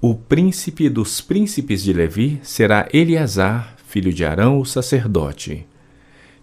O 0.00 0.12
príncipe 0.12 0.88
dos 0.88 1.20
príncipes 1.20 1.84
de 1.84 1.92
Levi 1.92 2.40
será 2.42 2.88
Eleazar, 2.92 3.76
filho 3.86 4.12
de 4.12 4.24
Arão, 4.24 4.58
o 4.58 4.64
sacerdote. 4.64 5.68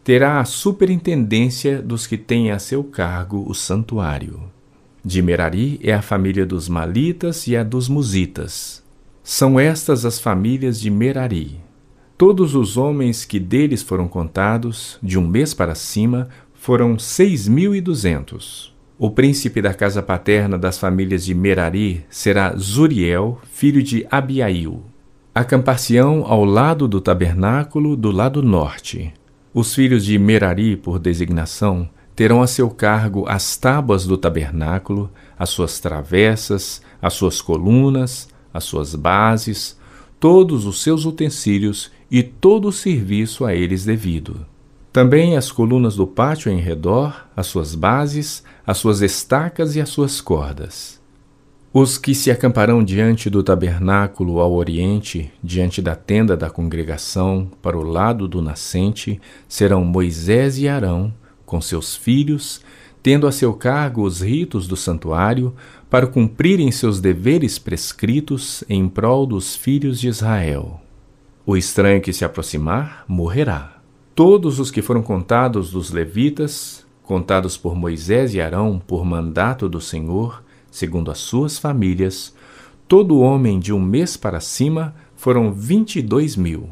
Terá 0.07 0.39
a 0.39 0.45
superintendência 0.45 1.81
dos 1.81 2.07
que 2.07 2.17
têm 2.17 2.49
a 2.49 2.59
seu 2.59 2.81
cargo 2.81 3.43
o 3.45 3.53
santuário. 3.53 4.39
De 5.03 5.21
Merari 5.21 5.81
é 5.83 5.93
a 5.93 6.01
família 6.01 6.45
dos 6.45 6.69
Malitas 6.69 7.45
e 7.45 7.57
a 7.57 7.61
dos 7.61 7.89
Musitas. 7.89 8.81
São 9.21 9.59
estas 9.59 10.05
as 10.05 10.17
famílias 10.17 10.79
de 10.79 10.89
Merari. 10.89 11.59
Todos 12.17 12.55
os 12.55 12.77
homens 12.77 13.25
que 13.25 13.37
deles 13.37 13.81
foram 13.81 14.07
contados, 14.07 14.97
de 15.03 15.19
um 15.19 15.27
mês 15.27 15.53
para 15.53 15.75
cima, 15.75 16.29
foram 16.53 16.97
seis 16.97 17.45
mil 17.45 17.75
e 17.75 17.81
duzentos. 17.81 18.73
O 18.97 19.11
príncipe 19.11 19.61
da 19.61 19.73
casa 19.73 20.01
paterna 20.01 20.57
das 20.57 20.77
famílias 20.79 21.25
de 21.25 21.35
Merari 21.35 22.05
será 22.09 22.55
Zuriel, 22.55 23.41
filho 23.51 23.83
de 23.83 24.07
Abiail. 24.09 24.85
Acampar-se-ão 25.35 26.23
ao 26.25 26.45
lado 26.45 26.87
do 26.87 27.01
tabernáculo 27.01 27.97
do 27.97 28.09
lado 28.09 28.41
norte. 28.41 29.13
Os 29.59 29.73
filhos 29.73 30.05
de 30.05 30.19
Merari, 30.19 30.77
por 30.77 30.99
designação, 30.99 31.89
terão 32.15 32.43
a 32.43 32.47
seu 32.47 32.69
cargo 32.69 33.25
as 33.27 33.57
tábuas 33.57 34.05
do 34.05 34.15
tabernáculo, 34.15 35.09
as 35.35 35.49
suas 35.49 35.79
travessas, 35.79 36.79
as 37.01 37.13
suas 37.13 37.41
colunas, 37.41 38.29
as 38.53 38.65
suas 38.65 38.93
bases, 38.93 39.75
todos 40.19 40.67
os 40.67 40.83
seus 40.83 41.05
utensílios 41.05 41.91
e 42.11 42.21
todo 42.21 42.67
o 42.67 42.71
serviço 42.71 43.45
a 43.45 43.55
eles 43.55 43.83
devido. 43.83 44.45
Também 44.93 45.35
as 45.35 45.51
colunas 45.51 45.95
do 45.95 46.05
pátio 46.05 46.51
em 46.51 46.59
redor, 46.59 47.27
as 47.35 47.47
suas 47.47 47.73
bases, 47.73 48.43
as 48.63 48.77
suas 48.77 49.01
estacas 49.01 49.75
e 49.75 49.81
as 49.81 49.89
suas 49.89 50.21
cordas. 50.21 50.96
Os 51.73 51.97
que 51.97 52.15
se 52.15 52.31
acamparão 52.31 52.83
diante 52.83 53.29
do 53.29 53.43
tabernáculo 53.43 54.39
ao 54.39 54.53
oriente, 54.53 55.31
diante 55.43 55.81
da 55.81 55.95
tenda 55.95 56.35
da 56.35 56.49
congregação, 56.49 57.51
para 57.61 57.77
o 57.77 57.83
lado 57.83 58.27
do 58.27 58.41
nascente, 58.41 59.19
serão 59.47 59.83
Moisés 59.83 60.57
e 60.57 60.67
Arão, 60.67 61.13
com 61.45 61.59
seus 61.59 61.95
filhos, 61.95 62.61
tendo 63.03 63.27
a 63.27 63.31
seu 63.31 63.53
cargo 63.53 64.03
os 64.03 64.21
ritos 64.21 64.65
do 64.65 64.77
santuário, 64.77 65.53
para 65.89 66.07
cumprirem 66.07 66.71
seus 66.71 66.99
deveres 67.01 67.59
prescritos 67.59 68.63
em 68.69 68.87
prol 68.87 69.25
dos 69.25 69.55
filhos 69.55 69.99
de 69.99 70.07
Israel. 70.07 70.81
O 71.45 71.55
estranho 71.55 72.01
que 72.01 72.13
se 72.13 72.25
aproximar 72.25 73.03
morrerá. 73.07 73.77
Todos 74.15 74.59
os 74.59 74.71
que 74.71 74.81
foram 74.81 75.03
contados 75.03 75.71
dos 75.71 75.91
levitas, 75.91 76.85
contados 77.03 77.55
por 77.55 77.75
Moisés 77.75 78.33
e 78.33 78.41
Arão 78.41 78.81
por 78.85 79.05
mandato 79.05 79.69
do 79.69 79.79
Senhor, 79.79 80.43
segundo 80.77 81.09
as 81.09 81.17
suas 81.17 81.57
famílias, 81.57 82.35
todo 82.87 83.19
homem 83.19 83.59
de 83.59 83.73
um 83.73 83.81
mês 83.81 84.15
para 84.15 84.39
cima 84.39 84.93
foram 85.15 85.51
vinte 85.51 85.97
e 85.97 86.01
dois 86.03 86.35
mil. 86.35 86.69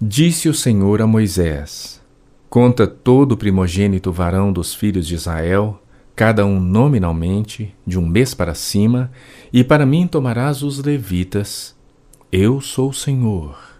Disse 0.00 0.48
o 0.48 0.54
Senhor 0.54 1.02
a 1.02 1.06
Moisés: 1.06 2.00
Conta 2.48 2.86
todo 2.86 3.32
o 3.32 3.36
primogênito 3.36 4.10
varão 4.10 4.50
dos 4.50 4.74
filhos 4.74 5.06
de 5.06 5.14
Israel, 5.14 5.82
cada 6.14 6.46
um 6.46 6.58
nominalmente, 6.58 7.74
de 7.86 7.98
um 7.98 8.06
mês 8.06 8.32
para 8.32 8.54
cima, 8.54 9.12
e 9.52 9.62
para 9.62 9.84
mim 9.84 10.06
tomarás 10.06 10.62
os 10.62 10.82
levitas. 10.82 11.76
Eu 12.32 12.58
sou 12.62 12.88
o 12.88 12.94
Senhor 12.94 13.75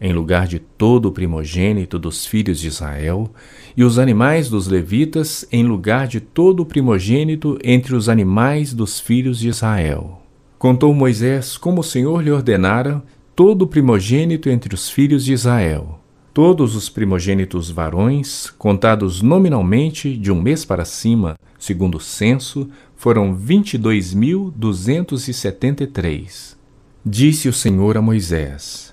em 0.00 0.12
lugar 0.12 0.46
de 0.46 0.58
todo 0.58 1.06
o 1.06 1.12
primogênito 1.12 1.98
dos 1.98 2.24
filhos 2.24 2.58
de 2.58 2.68
Israel, 2.68 3.30
e 3.76 3.84
os 3.84 3.98
animais 3.98 4.48
dos 4.48 4.66
levitas 4.66 5.44
em 5.52 5.64
lugar 5.64 6.08
de 6.08 6.20
todo 6.20 6.60
o 6.60 6.66
primogênito 6.66 7.58
entre 7.62 7.94
os 7.94 8.08
animais 8.08 8.72
dos 8.72 8.98
filhos 8.98 9.38
de 9.38 9.48
Israel. 9.48 10.22
Contou 10.58 10.94
Moisés 10.94 11.56
como 11.56 11.80
o 11.80 11.84
Senhor 11.84 12.22
lhe 12.22 12.30
ordenara 12.30 13.02
todo 13.36 13.62
o 13.62 13.66
primogênito 13.66 14.48
entre 14.48 14.74
os 14.74 14.90
filhos 14.90 15.24
de 15.24 15.32
Israel. 15.32 15.98
Todos 16.32 16.76
os 16.76 16.88
primogênitos 16.88 17.70
varões, 17.70 18.50
contados 18.56 19.20
nominalmente 19.20 20.16
de 20.16 20.30
um 20.30 20.40
mês 20.40 20.64
para 20.64 20.84
cima, 20.84 21.36
segundo 21.58 21.96
o 21.96 22.00
censo, 22.00 22.68
foram 22.96 23.34
vinte 23.34 23.74
e 23.74 23.78
dois 23.78 24.14
mil 24.14 24.52
duzentos 24.54 25.26
e 25.26 25.32
setenta 25.32 25.82
e 25.84 25.86
três. 25.86 26.56
Disse 27.04 27.48
o 27.48 27.52
Senhor 27.52 27.96
a 27.96 28.02
Moisés: 28.02 28.89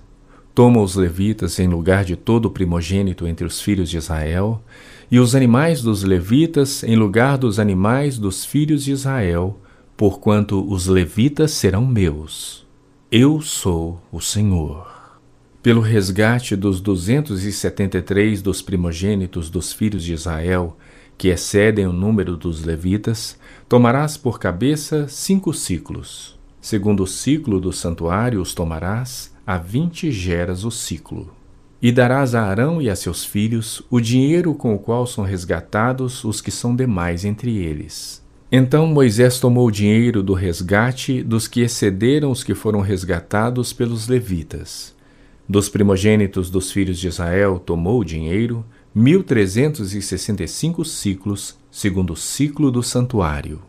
Toma 0.58 0.82
os 0.82 0.96
levitas 0.96 1.60
em 1.60 1.67
lugar 1.67 2.04
de 2.04 2.15
todo 2.15 2.46
o 2.46 2.50
primogênito 2.50 3.28
entre 3.28 3.46
os 3.46 3.62
filhos 3.62 3.91
de 3.91 3.98
Israel, 3.98 4.60
e 5.12 5.20
os 5.20 5.36
animais 5.36 5.84
dos 5.84 6.02
levitas 6.02 6.84
em 6.84 6.96
lugar 6.96 7.38
dos 7.38 7.60
animais 7.60 8.17
dos 8.17 8.43
filhos 8.43 8.84
de 8.84 8.91
Israel, 8.91 9.62
porquanto 9.96 10.67
os 10.67 10.88
levitas 10.88 11.52
serão 11.52 11.86
meus. 11.86 12.65
Eu 13.12 13.39
sou 13.39 14.02
o 14.12 14.20
Senhor. 14.20 15.20
Pelo 15.62 15.80
resgate 15.80 16.56
dos 16.56 16.82
duzentos 16.82 17.46
e 17.46 17.52
setenta 17.52 18.00
e 18.00 18.02
três 18.02 18.41
dos 18.41 18.60
primogênitos 18.60 19.52
dos 19.52 19.72
filhos 19.72 20.04
de 20.04 20.13
Israel, 20.13 20.76
que 21.20 21.28
excedem 21.28 21.86
o 21.86 21.93
número 21.93 22.36
dos 22.36 22.65
levitas, 22.65 23.38
tomarás 23.70 24.17
por 24.17 24.39
cabeça 24.39 25.08
cinco 25.08 25.54
ciclos 25.54 26.36
Segundo 26.60 27.04
o 27.04 27.08
ciclo 27.08 27.62
do 27.62 27.72
santuário 27.72 28.41
os 28.41 28.56
tomarás, 28.56 29.37
a 29.48 29.58
vinte 29.58 30.12
geras 30.12 30.66
o 30.66 30.70
ciclo. 30.70 31.34
E 31.82 31.90
darás 31.90 32.36
a 32.36 32.44
Arão 32.44 32.82
e 32.82 32.90
a 32.90 32.96
seus 32.98 33.24
filhos 33.24 33.82
o 33.90 34.02
dinheiro 34.02 34.54
com 34.54 34.76
o 34.76 34.78
qual 34.78 35.08
são 35.08 35.24
resgatados 35.24 36.26
os 36.26 36.42
que 36.42 36.52
são 36.52 36.76
demais 36.76 37.24
entre 37.24 37.56
eles. 37.56 38.22
Então 38.52 38.86
Moisés 38.88 39.40
tomou 39.40 39.66
o 39.66 39.72
dinheiro 39.72 40.22
do 40.22 40.34
resgate 40.34 41.24
dos 41.24 41.48
que 41.48 41.62
excederam 41.62 42.30
os 42.30 42.44
que 42.44 42.54
foram 42.54 42.82
resgatados 42.82 43.72
pelos 43.72 44.10
levitas. 44.10 44.94
Dos 45.48 45.70
primogênitos 45.70 46.50
dos 46.50 46.70
filhos 46.70 47.00
de 47.00 47.08
Israel 47.08 47.58
tomou 47.58 48.02
o 48.02 48.06
dinheiro, 48.06 48.66
mil 48.94 49.24
trezentos 49.24 49.96
e 49.96 50.02
sessenta 50.02 50.44
e 50.44 50.48
cinco 50.50 50.84
ciclos, 50.84 51.58
segundo 51.72 52.12
o 52.12 52.18
ciclo 52.18 52.70
do 52.70 52.84
santuário. 52.84 53.62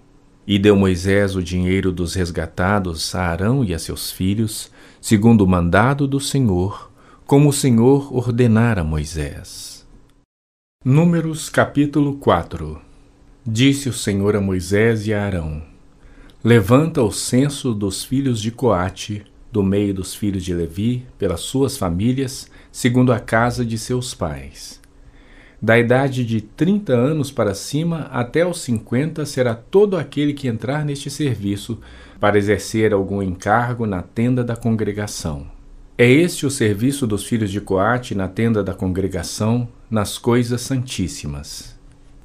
E 0.44 0.58
deu 0.58 0.74
Moisés 0.74 1.36
o 1.36 1.42
dinheiro 1.42 1.92
dos 1.92 2.14
resgatados 2.14 3.14
a 3.14 3.20
Arão 3.20 3.62
e 3.62 3.72
a 3.72 3.78
seus 3.78 4.10
filhos, 4.10 4.72
segundo 5.00 5.42
o 5.42 5.46
mandado 5.46 6.06
do 6.06 6.20
Senhor, 6.20 6.90
como 7.26 7.48
o 7.48 7.52
Senhor 7.52 8.14
ordenara 8.14 8.80
a 8.80 8.84
Moisés. 8.84 9.86
Números 10.84 11.48
capítulo 11.48 12.14
4 12.16 12.80
Disse 13.46 13.88
o 13.88 13.92
Senhor 13.92 14.36
a 14.36 14.40
Moisés 14.40 15.06
e 15.06 15.14
a 15.14 15.24
Arão: 15.24 15.62
Levanta 16.42 17.02
o 17.02 17.12
censo 17.12 17.74
dos 17.74 18.04
filhos 18.04 18.40
de 18.40 18.50
Coate, 18.50 19.24
do 19.50 19.62
meio 19.62 19.94
dos 19.94 20.14
filhos 20.14 20.44
de 20.44 20.52
Levi, 20.52 21.06
pelas 21.16 21.40
suas 21.40 21.76
famílias, 21.76 22.50
segundo 22.70 23.12
a 23.12 23.18
casa 23.18 23.64
de 23.64 23.78
seus 23.78 24.14
pais 24.14 24.80
da 25.60 25.78
idade 25.78 26.24
de 26.24 26.40
30 26.40 26.92
anos 26.92 27.30
para 27.30 27.54
cima 27.54 28.08
até 28.12 28.46
os 28.46 28.60
50 28.60 29.26
será 29.26 29.54
todo 29.54 29.96
aquele 29.96 30.32
que 30.32 30.46
entrar 30.46 30.84
neste 30.84 31.10
serviço 31.10 31.78
para 32.20 32.38
exercer 32.38 32.92
algum 32.92 33.22
encargo 33.22 33.86
na 33.86 34.02
tenda 34.02 34.44
da 34.44 34.54
congregação. 34.54 35.46
É 35.96 36.08
este 36.08 36.46
o 36.46 36.50
serviço 36.50 37.06
dos 37.06 37.24
filhos 37.24 37.50
de 37.50 37.60
Coate 37.60 38.14
na 38.14 38.28
tenda 38.28 38.62
da 38.62 38.72
congregação, 38.72 39.68
nas 39.90 40.16
coisas 40.16 40.60
santíssimas. 40.60 41.76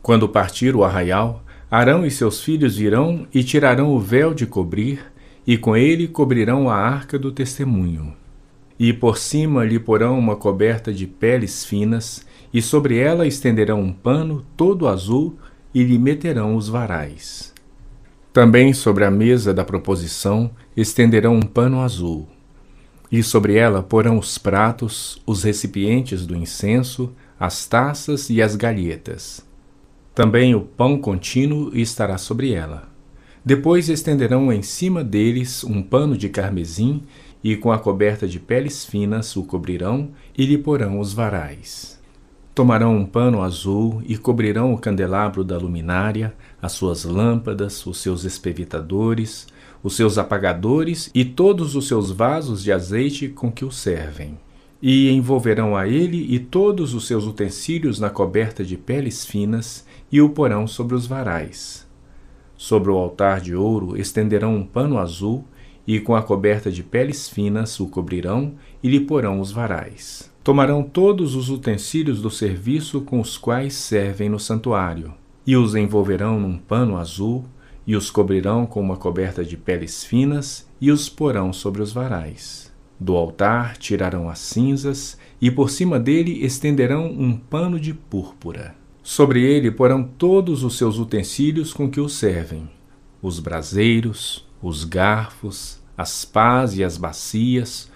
Quando 0.01 0.29
partir 0.29 0.75
o 0.75 0.83
arraial, 0.83 1.43
Arão 1.71 2.05
e 2.05 2.11
seus 2.11 2.43
filhos 2.43 2.77
virão 2.77 3.25
e 3.33 3.43
tirarão 3.43 3.89
o 3.95 3.99
véu 3.99 4.31
de 4.31 4.45
cobrir, 4.45 4.99
e 5.45 5.57
com 5.57 5.75
ele 5.75 6.07
cobrirão 6.07 6.69
a 6.69 6.75
arca 6.75 7.17
do 7.17 7.31
testemunho. 7.31 8.13
E 8.79 8.93
por 8.93 9.17
cima 9.17 9.65
lhe 9.65 9.79
porão 9.79 10.19
uma 10.19 10.35
coberta 10.35 10.93
de 10.93 11.07
peles 11.07 11.65
finas, 11.65 12.27
e 12.53 12.61
sobre 12.61 12.97
ela 12.97 13.25
estenderão 13.25 13.81
um 13.81 13.91
pano 13.91 14.45
todo 14.55 14.87
azul 14.87 15.37
e 15.73 15.83
lhe 15.83 15.97
meterão 15.97 16.55
os 16.55 16.69
varais. 16.69 17.53
Também 18.31 18.73
sobre 18.73 19.05
a 19.05 19.11
mesa 19.11 19.53
da 19.53 19.65
proposição 19.65 20.51
estenderão 20.75 21.35
um 21.35 21.41
pano 21.41 21.81
azul, 21.81 22.27
e 23.11 23.21
sobre 23.21 23.55
ela 23.55 23.83
porão 23.83 24.17
os 24.17 24.37
pratos, 24.37 25.21
os 25.25 25.43
recipientes 25.43 26.25
do 26.25 26.35
incenso, 26.35 27.11
as 27.39 27.67
taças 27.67 28.29
e 28.29 28.41
as 28.41 28.55
galhetas. 28.55 29.45
Também 30.15 30.53
o 30.55 30.61
pão 30.61 30.97
contínuo 30.97 31.75
estará 31.75 32.17
sobre 32.17 32.53
ela. 32.53 32.87
Depois 33.43 33.89
estenderão 33.89 34.53
em 34.53 34.61
cima 34.61 35.03
deles 35.03 35.63
um 35.63 35.81
pano 35.81 36.17
de 36.17 36.29
carmesim 36.29 37.03
e 37.43 37.57
com 37.57 37.71
a 37.71 37.77
coberta 37.77 38.27
de 38.27 38.39
peles 38.39 38.85
finas 38.85 39.35
o 39.35 39.43
cobrirão 39.43 40.11
e 40.37 40.45
lhe 40.45 40.57
porão 40.57 40.99
os 40.99 41.13
varais. 41.13 42.01
Tomarão 42.53 42.95
um 42.95 43.05
pano 43.05 43.41
azul 43.41 44.03
e 44.05 44.15
cobrirão 44.15 44.73
o 44.73 44.77
candelabro 44.77 45.43
da 45.43 45.57
luminária, 45.57 46.35
as 46.61 46.73
suas 46.73 47.03
lâmpadas, 47.03 47.83
os 47.87 47.97
seus 47.97 48.25
espevitadores, 48.25 49.47
os 49.81 49.95
seus 49.95 50.19
apagadores 50.19 51.09
e 51.15 51.25
todos 51.25 51.75
os 51.75 51.87
seus 51.87 52.11
vasos 52.11 52.61
de 52.61 52.71
azeite 52.71 53.27
com 53.27 53.51
que 53.51 53.65
o 53.65 53.71
servem. 53.71 54.37
E 54.79 55.09
envolverão 55.09 55.75
a 55.75 55.87
ele 55.87 56.31
e 56.31 56.37
todos 56.37 56.93
os 56.93 57.07
seus 57.07 57.25
utensílios 57.25 57.99
na 57.99 58.11
coberta 58.11 58.63
de 58.63 58.77
peles 58.77 59.25
finas 59.25 59.83
e 60.11 60.21
o 60.21 60.29
porão 60.29 60.67
sobre 60.67 60.93
os 60.93 61.07
varais. 61.07 61.87
Sobre 62.55 62.91
o 62.91 62.97
altar 62.97 63.41
de 63.41 63.55
ouro 63.55 63.97
estenderão 63.99 64.55
um 64.55 64.63
pano 64.63 64.99
azul 64.99 65.43
e 65.87 65.99
com 65.99 66.15
a 66.15 66.21
coberta 66.21 66.71
de 66.71 66.83
peles 66.83 67.27
finas 67.27 67.79
o 67.79 67.87
cobrirão 67.87 68.53
e 68.83 68.89
lhe 68.89 68.99
porão 68.99 69.39
os 69.39 69.51
varais. 69.51 70.32
Tomarão 70.43 70.83
todos 70.83 71.35
os 71.35 71.49
utensílios 71.49 72.21
do 72.21 72.29
serviço 72.29 72.99
com 72.99 73.21
os 73.21 73.37
quais 73.37 73.73
servem 73.75 74.27
no 74.27 74.37
santuário, 74.37 75.13
e 75.47 75.55
os 75.55 75.73
envolverão 75.73 76.37
num 76.37 76.57
pano 76.57 76.97
azul, 76.97 77.45
e 77.87 77.95
os 77.95 78.11
cobrirão 78.11 78.65
com 78.65 78.81
uma 78.81 78.97
coberta 78.97 79.43
de 79.43 79.55
peles 79.55 80.03
finas, 80.03 80.67
e 80.81 80.91
os 80.91 81.07
porão 81.07 81.53
sobre 81.53 81.81
os 81.81 81.93
varais. 81.93 82.73
Do 82.99 83.15
altar 83.15 83.77
tirarão 83.77 84.29
as 84.29 84.39
cinzas, 84.39 85.17
e 85.39 85.49
por 85.49 85.69
cima 85.69 85.97
dele 85.97 86.43
estenderão 86.45 87.05
um 87.05 87.37
pano 87.37 87.79
de 87.79 87.93
púrpura. 87.93 88.75
Sobre 89.01 89.43
ele 89.43 89.71
porão 89.71 90.03
todos 90.03 90.63
os 90.63 90.77
seus 90.77 90.97
utensílios 90.97 91.73
com 91.73 91.89
que 91.89 92.01
o 92.01 92.09
servem: 92.09 92.69
os 93.21 93.39
braseiros, 93.39 94.45
os 94.61 94.83
garfos, 94.83 95.81
as 95.97 96.25
pás 96.25 96.77
e 96.77 96.83
as 96.83 96.97
bacias, 96.97 97.91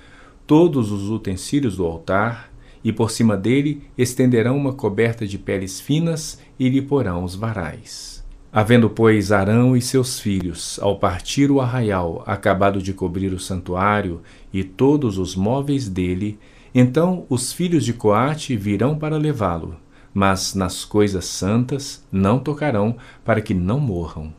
todos 0.47 0.91
os 0.93 1.09
utensílios 1.09 1.75
do 1.75 1.85
altar, 1.85 2.49
e 2.83 2.93
por 2.93 3.11
cima 3.11 3.35
dele 3.35 3.83
estenderão 3.97 4.55
uma 4.55 4.71
coberta 4.71 5.27
de 5.27 5.37
peles 5.37 5.77
finas 5.77 6.39
e 6.57 6.69
lhe 6.69 6.81
porão 6.81 7.25
os 7.25 7.35
varais. 7.35 8.25
Havendo, 8.51 8.89
pois, 8.89 9.33
Arão 9.33 9.75
e 9.75 9.81
seus 9.81 10.21
filhos, 10.21 10.79
ao 10.81 10.97
partir 10.97 11.51
o 11.51 11.59
arraial, 11.59 12.23
acabado 12.25 12.81
de 12.81 12.93
cobrir 12.93 13.33
o 13.33 13.39
santuário 13.39 14.21
e 14.53 14.63
todos 14.63 15.17
os 15.17 15.35
móveis 15.35 15.89
dele, 15.89 16.39
então 16.73 17.25
os 17.29 17.51
filhos 17.51 17.83
de 17.83 17.91
Coate 17.91 18.55
virão 18.55 18.97
para 18.97 19.17
levá-lo, 19.17 19.75
mas 20.13 20.55
nas 20.55 20.85
coisas 20.85 21.25
santas 21.25 22.05
não 22.09 22.39
tocarão, 22.39 22.95
para 23.25 23.41
que 23.41 23.53
não 23.53 23.81
morram. 23.81 24.33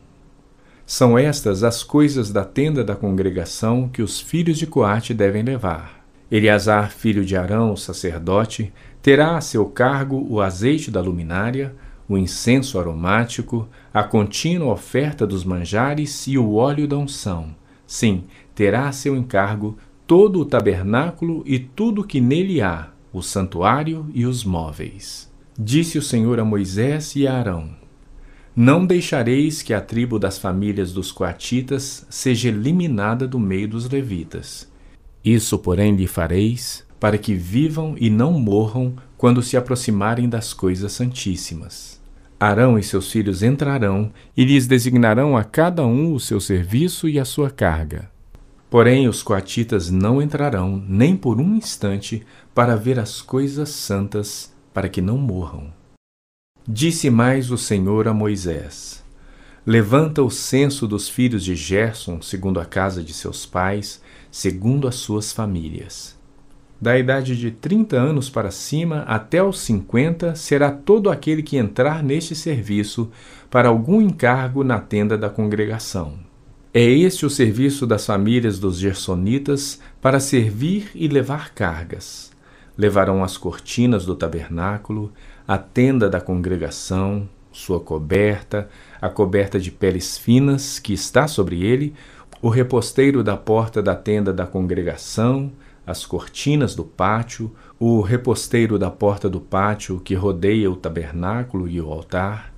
São 0.87 1.19
estas 1.19 1.63
as 1.63 1.83
coisas 1.83 2.31
da 2.31 2.43
tenda 2.43 2.83
da 2.83 2.95
congregação 2.95 3.87
que 3.87 4.01
os 4.01 4.19
filhos 4.19 4.57
de 4.57 4.65
Coate 4.65 5.13
devem 5.13 5.43
levar 5.43 5.98
Eleazar, 6.31 6.91
filho 6.91 7.25
de 7.25 7.35
Arão, 7.35 7.75
sacerdote, 7.75 8.71
terá 9.01 9.35
a 9.35 9.41
seu 9.41 9.65
cargo 9.65 10.27
o 10.29 10.39
azeite 10.39 10.91
da 10.91 11.01
luminária, 11.01 11.75
o 12.07 12.17
incenso 12.17 12.79
aromático, 12.79 13.67
a 13.91 14.03
contínua 14.03 14.73
oferta 14.73 15.25
dos 15.25 15.43
manjares 15.43 16.27
e 16.27 16.37
o 16.37 16.53
óleo 16.53 16.87
da 16.87 16.97
unção. 16.97 17.55
Sim, 17.87 18.25
terá 18.53 18.87
a 18.87 18.91
seu 18.91 19.17
encargo 19.17 19.75
todo 20.05 20.39
o 20.39 20.45
tabernáculo 20.45 21.43
e 21.47 21.57
tudo 21.57 22.03
que 22.03 22.21
nele 22.21 22.61
há, 22.61 22.89
o 23.11 23.23
santuário 23.23 24.07
e 24.13 24.25
os 24.25 24.43
móveis. 24.43 25.31
Disse 25.57 25.97
o 25.97 26.01
Senhor 26.01 26.39
a 26.39 26.45
Moisés 26.45 27.15
e 27.15 27.27
a 27.27 27.33
Arão: 27.33 27.71
Não 28.55 28.85
deixareis 28.85 29.63
que 29.63 29.73
a 29.73 29.81
tribo 29.81 30.19
das 30.19 30.37
famílias 30.37 30.93
dos 30.93 31.11
coatitas 31.11 32.05
seja 32.07 32.49
eliminada 32.49 33.27
do 33.27 33.39
meio 33.39 33.67
dos 33.67 33.89
levitas 33.89 34.68
isso, 35.23 35.57
porém, 35.59 35.95
lhe 35.95 36.07
fareis 36.07 36.87
para 36.99 37.17
que 37.17 37.33
vivam 37.33 37.95
e 37.97 38.09
não 38.09 38.33
morram 38.33 38.93
quando 39.17 39.41
se 39.41 39.55
aproximarem 39.55 40.27
das 40.27 40.53
coisas 40.53 40.91
santíssimas. 40.91 41.99
Arão 42.39 42.77
e 42.77 42.83
seus 42.83 43.11
filhos 43.11 43.43
entrarão 43.43 44.11
e 44.35 44.45
lhes 44.45 44.67
designarão 44.67 45.35
a 45.35 45.43
cada 45.43 45.85
um 45.85 46.13
o 46.13 46.19
seu 46.19 46.39
serviço 46.39 47.07
e 47.07 47.19
a 47.19 47.25
sua 47.25 47.49
carga. 47.49 48.09
Porém, 48.69 49.07
os 49.07 49.23
coatitas 49.23 49.89
não 49.89 50.21
entrarão 50.21 50.81
nem 50.87 51.17
por 51.17 51.41
um 51.41 51.55
instante 51.55 52.25
para 52.53 52.75
ver 52.75 52.99
as 52.99 53.21
coisas 53.21 53.69
santas, 53.69 54.53
para 54.73 54.87
que 54.87 55.01
não 55.01 55.17
morram. 55.17 55.73
Disse 56.67 57.09
mais 57.09 57.49
o 57.49 57.57
Senhor 57.57 58.07
a 58.07 58.13
Moisés: 58.13 59.03
Levanta 59.65 60.21
o 60.21 60.29
censo 60.29 60.87
dos 60.87 61.09
filhos 61.09 61.43
de 61.43 61.55
Gerson, 61.55 62.21
segundo 62.21 62.59
a 62.59 62.65
casa 62.65 63.03
de 63.03 63.13
seus 63.13 63.45
pais, 63.45 64.01
segundo 64.31 64.87
as 64.87 64.95
suas 64.95 65.31
famílias. 65.31 66.17
Da 66.81 66.97
idade 66.97 67.35
de 67.35 67.51
30 67.51 67.97
anos 67.97 68.29
para 68.29 68.51
cima 68.51 68.99
até 69.01 69.43
os 69.43 69.59
50 69.59 70.33
será 70.35 70.71
todo 70.71 71.09
aquele 71.09 71.43
que 71.43 71.57
entrar 71.57 72.01
neste 72.01 72.33
serviço 72.33 73.11
para 73.49 73.67
algum 73.67 74.01
encargo 74.01 74.63
na 74.63 74.79
tenda 74.79 75.17
da 75.17 75.29
congregação. 75.29 76.13
É 76.73 76.83
este 76.83 77.25
o 77.25 77.29
serviço 77.29 77.85
das 77.85 78.05
famílias 78.05 78.59
dos 78.59 78.77
Gersonitas 78.77 79.81
para 79.99 80.19
servir 80.19 80.91
e 80.95 81.07
levar 81.07 81.53
cargas. 81.53 82.31
Levarão 82.77 83.23
as 83.23 83.35
cortinas 83.37 84.05
do 84.05 84.15
tabernáculo, 84.15 85.11
a 85.45 85.57
tenda 85.57 86.09
da 86.09 86.21
congregação, 86.21 87.27
sua 87.51 87.79
coberta, 87.79 88.69
a 89.01 89.09
coberta 89.09 89.59
de 89.59 89.71
peles 89.71 90.17
finas 90.17 90.79
que 90.79 90.93
está 90.93 91.27
sobre 91.27 91.65
ele, 91.65 91.93
o 92.41 92.47
reposteiro 92.47 93.21
da 93.21 93.35
porta 93.35 93.81
da 93.81 93.95
tenda 93.95 94.31
da 94.31 94.45
congregação, 94.45 95.51
as 95.85 96.05
cortinas 96.05 96.73
do 96.73 96.85
pátio, 96.85 97.51
o 97.77 97.99
reposteiro 97.99 98.79
da 98.79 98.89
porta 98.89 99.29
do 99.29 99.41
pátio 99.41 99.99
que 99.99 100.13
rodeia 100.15 100.71
o 100.71 100.75
tabernáculo 100.75 101.67
e 101.67 101.81
o 101.81 101.91
altar, 101.91 102.53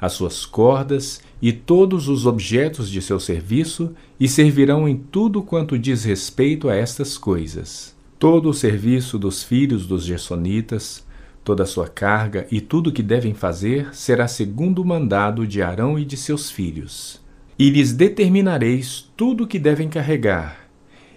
as 0.00 0.12
suas 0.12 0.46
cordas 0.46 1.20
e 1.40 1.52
todos 1.52 2.08
os 2.08 2.24
objetos 2.24 2.88
de 2.90 3.02
seu 3.02 3.20
serviço, 3.20 3.94
e 4.18 4.26
servirão 4.28 4.88
em 4.88 4.96
tudo 4.96 5.42
quanto 5.42 5.78
diz 5.78 6.04
respeito 6.04 6.68
a 6.68 6.74
estas 6.74 7.18
coisas. 7.18 7.94
Todo 8.18 8.48
o 8.48 8.54
serviço 8.54 9.18
dos 9.18 9.42
filhos 9.42 9.86
dos 9.86 10.04
Gersonitas, 10.04 11.04
toda 11.44 11.64
a 11.64 11.66
sua 11.66 11.88
carga 11.88 12.46
e 12.50 12.60
tudo 12.60 12.88
o 12.88 12.92
que 12.92 13.02
devem 13.02 13.34
fazer 13.34 13.94
será 13.94 14.26
segundo 14.26 14.80
o 14.80 14.84
mandado 14.84 15.46
de 15.46 15.60
Arão 15.60 15.98
e 15.98 16.04
de 16.04 16.16
seus 16.16 16.50
filhos. 16.50 17.25
E 17.58 17.70
lhes 17.70 17.92
determinareis 17.92 19.10
tudo 19.16 19.44
o 19.44 19.46
que 19.46 19.58
devem 19.58 19.88
carregar. 19.88 20.68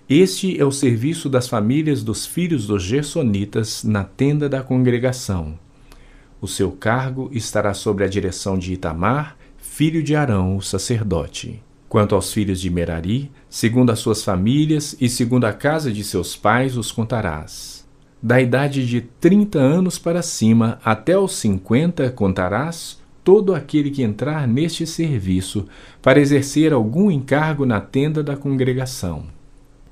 Este 0.10 0.60
é 0.60 0.66
o 0.66 0.72
serviço 0.72 1.30
das 1.30 1.48
famílias 1.48 2.04
dos 2.04 2.26
filhos 2.26 2.66
dos 2.66 2.82
Gersonitas 2.84 3.84
na 3.84 4.04
tenda 4.04 4.50
da 4.50 4.64
congregação 4.64 5.58
o 6.42 6.48
seu 6.48 6.72
cargo 6.72 7.30
estará 7.34 7.74
sobre 7.74 8.04
a 8.04 8.08
direção 8.08 8.58
de 8.58 8.74
Itamar, 8.74 9.38
filho 9.58 10.02
de 10.02 10.16
Arão, 10.16 10.58
o 10.58 10.62
sacerdote. 10.62 11.62
Quanto 11.88 12.16
aos 12.16 12.32
filhos 12.32 12.62
de 12.62 12.70
Merari, 12.70 13.32
segundo 13.50 13.92
as 13.92 14.00
suas 14.00 14.24
famílias 14.24 14.96
e 15.02 15.10
segundo 15.10 15.46
a 15.46 15.54
casa 15.54 15.92
de 15.92 16.04
seus 16.04 16.36
pais, 16.36 16.78
os 16.78 16.92
contarás. 16.92 17.86
Da 18.22 18.40
idade 18.40 18.86
de 18.86 19.02
trinta 19.02 19.60
anos 19.60 19.98
para 19.98 20.22
cima 20.22 20.80
até 20.84 21.18
os 21.18 21.36
cinquenta 21.36 22.10
contarás 22.12 22.99
todo 23.30 23.54
aquele 23.54 23.92
que 23.92 24.02
entrar 24.02 24.48
neste 24.48 24.88
serviço 24.88 25.68
para 26.02 26.20
exercer 26.20 26.74
algum 26.74 27.12
encargo 27.12 27.64
na 27.64 27.80
tenda 27.80 28.24
da 28.24 28.36
congregação. 28.36 29.26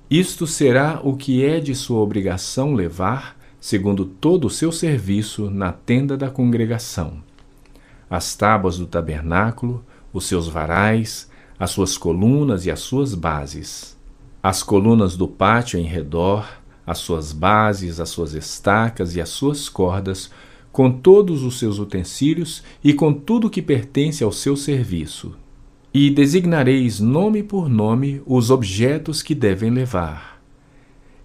Isto 0.10 0.48
será 0.48 1.00
o 1.04 1.16
que 1.16 1.46
é 1.46 1.60
de 1.60 1.76
sua 1.76 2.00
obrigação 2.00 2.74
levar 2.74 3.38
segundo 3.62 4.06
todo 4.06 4.46
o 4.46 4.50
seu 4.50 4.72
serviço 4.72 5.52
na 5.52 5.72
tenda 5.72 6.18
da 6.18 6.32
congregação. 6.32 7.22
As 8.10 8.36
tábuas 8.36 8.80
do 8.80 8.88
tabernáculo, 8.88 9.86
os 10.12 10.26
seus 10.26 10.48
varais, 10.48 11.30
as 11.60 11.70
suas 11.70 11.96
colunas 11.96 12.66
e 12.66 12.72
as 12.72 12.80
suas 12.80 13.14
bases, 13.14 13.96
as 14.42 14.64
colunas 14.64 15.16
do 15.16 15.28
pátio 15.28 15.80
em 15.80 15.84
redor, 15.84 16.44
as 16.88 16.98
suas 16.98 17.32
bases, 17.34 18.00
as 18.00 18.10
suas 18.10 18.34
estacas 18.34 19.16
e 19.16 19.22
as 19.22 19.30
suas 19.30 19.70
cordas, 19.70 20.32
com 20.78 20.92
todos 20.92 21.42
os 21.42 21.58
seus 21.58 21.80
utensílios 21.80 22.62
e 22.84 22.94
com 22.94 23.12
tudo 23.12 23.50
que 23.50 23.64
pertence 23.64 24.24
ao 24.24 24.32
seu 24.32 24.56
serviço. 24.56 25.36
E 25.92 26.12
designareis 26.12 27.00
nome 27.00 27.42
por 27.42 27.68
nome 27.68 28.22
os 28.28 28.52
objetos 28.52 29.24
que 29.24 29.34
devem 29.34 29.72
levar 29.72 30.38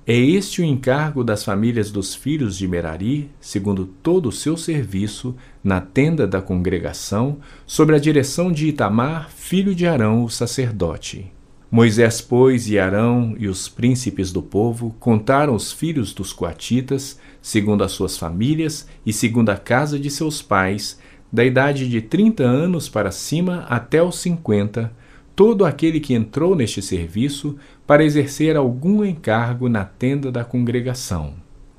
é 0.07 0.17
este 0.17 0.63
o 0.63 0.65
encargo 0.65 1.23
das 1.23 1.45
famílias 1.45 1.91
dos 1.91 2.15
filhos 2.15 2.57
de 2.57 2.67
Merari, 2.67 3.31
segundo 3.39 3.85
todo 4.03 4.31
o 4.31 4.33
seu 4.33 4.57
serviço, 4.57 5.37
na 5.63 5.83
tenda 5.83 6.27
da 6.27 6.41
congregação, 6.43 7.37
sob 7.67 7.95
a 7.95 7.99
direção 7.99 8.51
de 8.51 8.69
Itamar, 8.69 9.31
filho 9.31 9.75
de 9.75 9.87
Arão, 9.87 10.25
o 10.25 10.31
sacerdote. 10.31 11.31
Moisés, 11.71 12.21
pois, 12.21 12.69
e 12.69 12.79
Arão 12.79 13.35
e 13.39 13.49
os 13.49 13.69
príncipes 13.69 14.31
do 14.33 14.43
povo 14.43 14.95
contaram 14.99 15.55
os 15.55 15.73
filhos 15.73 16.13
dos 16.13 16.33
coatitas, 16.33 17.19
segundo 17.43 17.85
as 17.85 17.93
suas 17.93 18.17
famílias 18.17 18.89
e 19.05 19.13
segundo 19.13 19.51
a 19.51 19.57
casa 19.57 19.99
de 19.99 20.09
seus 20.09 20.41
pais, 20.41 20.99
da 21.31 21.45
idade 21.45 21.89
de 21.89 22.01
trinta 22.01 22.45
anos 22.45 22.89
para 22.89 23.11
cima 23.11 23.67
até 23.69 24.03
os 24.03 24.21
cinquenta, 24.21 24.93
todo 25.35 25.65
aquele 25.65 25.99
que 25.99 26.15
entrou 26.15 26.55
neste 26.55 26.81
serviço 26.81 27.57
para 27.87 28.05
exercer 28.05 28.57
algum 28.57 29.05
encargo 29.05 29.69
na 29.69 29.85
tenda 29.85 30.31
da 30.31 30.45
congregação. 30.45 31.35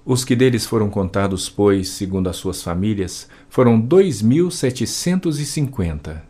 Os 0.05 0.25
que 0.25 0.35
deles 0.35 0.65
foram 0.65 0.89
contados, 0.89 1.47
pois, 1.47 1.87
segundo 1.87 2.27
as 2.27 2.35
suas 2.35 2.61
famílias, 2.61 3.29
foram 3.47 3.79
dois 3.79 4.21
mil 4.21 4.51
setecentos 4.51 5.39
e 5.39 5.45
cinquenta. 5.45 6.23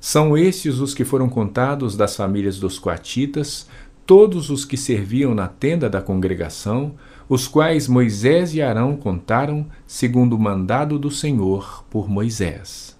São 0.00 0.38
estes 0.38 0.78
os 0.78 0.94
que 0.94 1.04
foram 1.04 1.28
contados 1.28 1.94
das 1.94 2.16
famílias 2.16 2.58
dos 2.58 2.78
coatitas, 2.78 3.68
todos 4.06 4.48
os 4.48 4.64
que 4.64 4.76
serviam 4.76 5.34
na 5.34 5.46
tenda 5.46 5.90
da 5.90 6.00
congregação, 6.00 6.94
os 7.28 7.46
quais 7.48 7.88
Moisés 7.88 8.54
e 8.54 8.62
Arão 8.62 8.96
contaram, 8.96 9.66
segundo 9.86 10.34
o 10.34 10.38
mandado 10.38 10.98
do 10.98 11.10
Senhor 11.10 11.84
por 11.90 12.08
Moisés. 12.08 12.98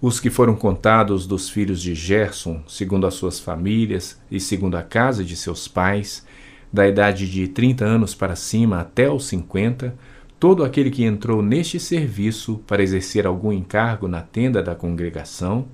Os 0.00 0.20
que 0.20 0.28
foram 0.28 0.54
contados 0.54 1.26
dos 1.26 1.48
filhos 1.48 1.80
de 1.80 1.94
Gerson, 1.94 2.62
segundo 2.66 3.06
as 3.06 3.14
suas 3.14 3.40
famílias 3.40 4.20
e 4.30 4.38
segundo 4.38 4.76
a 4.76 4.82
casa 4.82 5.24
de 5.24 5.34
seus 5.34 5.66
pais, 5.66 6.26
da 6.72 6.86
idade 6.86 7.30
de 7.30 7.48
trinta 7.48 7.84
anos 7.84 8.14
para 8.14 8.36
cima 8.36 8.80
até 8.80 9.10
os 9.10 9.26
cinquenta, 9.26 9.96
todo 10.38 10.62
aquele 10.64 10.90
que 10.90 11.04
entrou 11.04 11.40
neste 11.40 11.80
serviço 11.80 12.60
para 12.66 12.82
exercer 12.82 13.26
algum 13.26 13.52
encargo 13.52 14.06
na 14.08 14.20
tenda 14.20 14.62
da 14.62 14.74
congregação, 14.74 15.66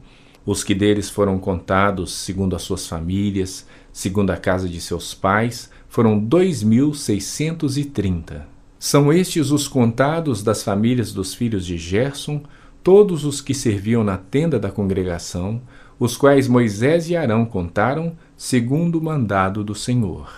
os 0.47 0.63
que 0.63 0.75
deles 0.75 1.11
foram 1.11 1.39
contados 1.39 2.13
segundo 2.13 2.55
as 2.55 2.63
suas 2.63 2.87
famílias, 2.87 3.67
segundo 3.93 4.31
a 4.31 4.37
casa 4.37 4.69
de 4.69 4.81
seus 4.81 5.13
pais, 5.15 5.70
foram 5.91 6.21
dois 6.21 6.63
mil 6.63 6.95
seiscentos 6.95 7.77
e 7.77 7.85
trinta. 7.85 8.47
São 8.79 9.13
estes 9.13 9.51
os 9.51 9.67
contados 9.67 10.41
das 10.41 10.63
famílias 10.63 11.13
dos 11.13 11.35
filhos 11.35 11.67
de 11.67 11.77
Gerson, 11.77 12.43
todos 12.83 13.25
os 13.25 13.41
que 13.41 13.53
serviam 13.53 14.05
na 14.05 14.17
tenda 14.17 14.57
da 14.57 14.71
congregação, 14.71 15.61
os 15.99 16.17
quais 16.17 16.47
Moisés 16.47 17.11
e 17.11 17.17
Arão 17.17 17.45
contaram, 17.45 18.17
segundo 18.37 19.01
o 19.01 19.03
mandado 19.03 19.65
do 19.65 19.75
Senhor. 19.75 20.33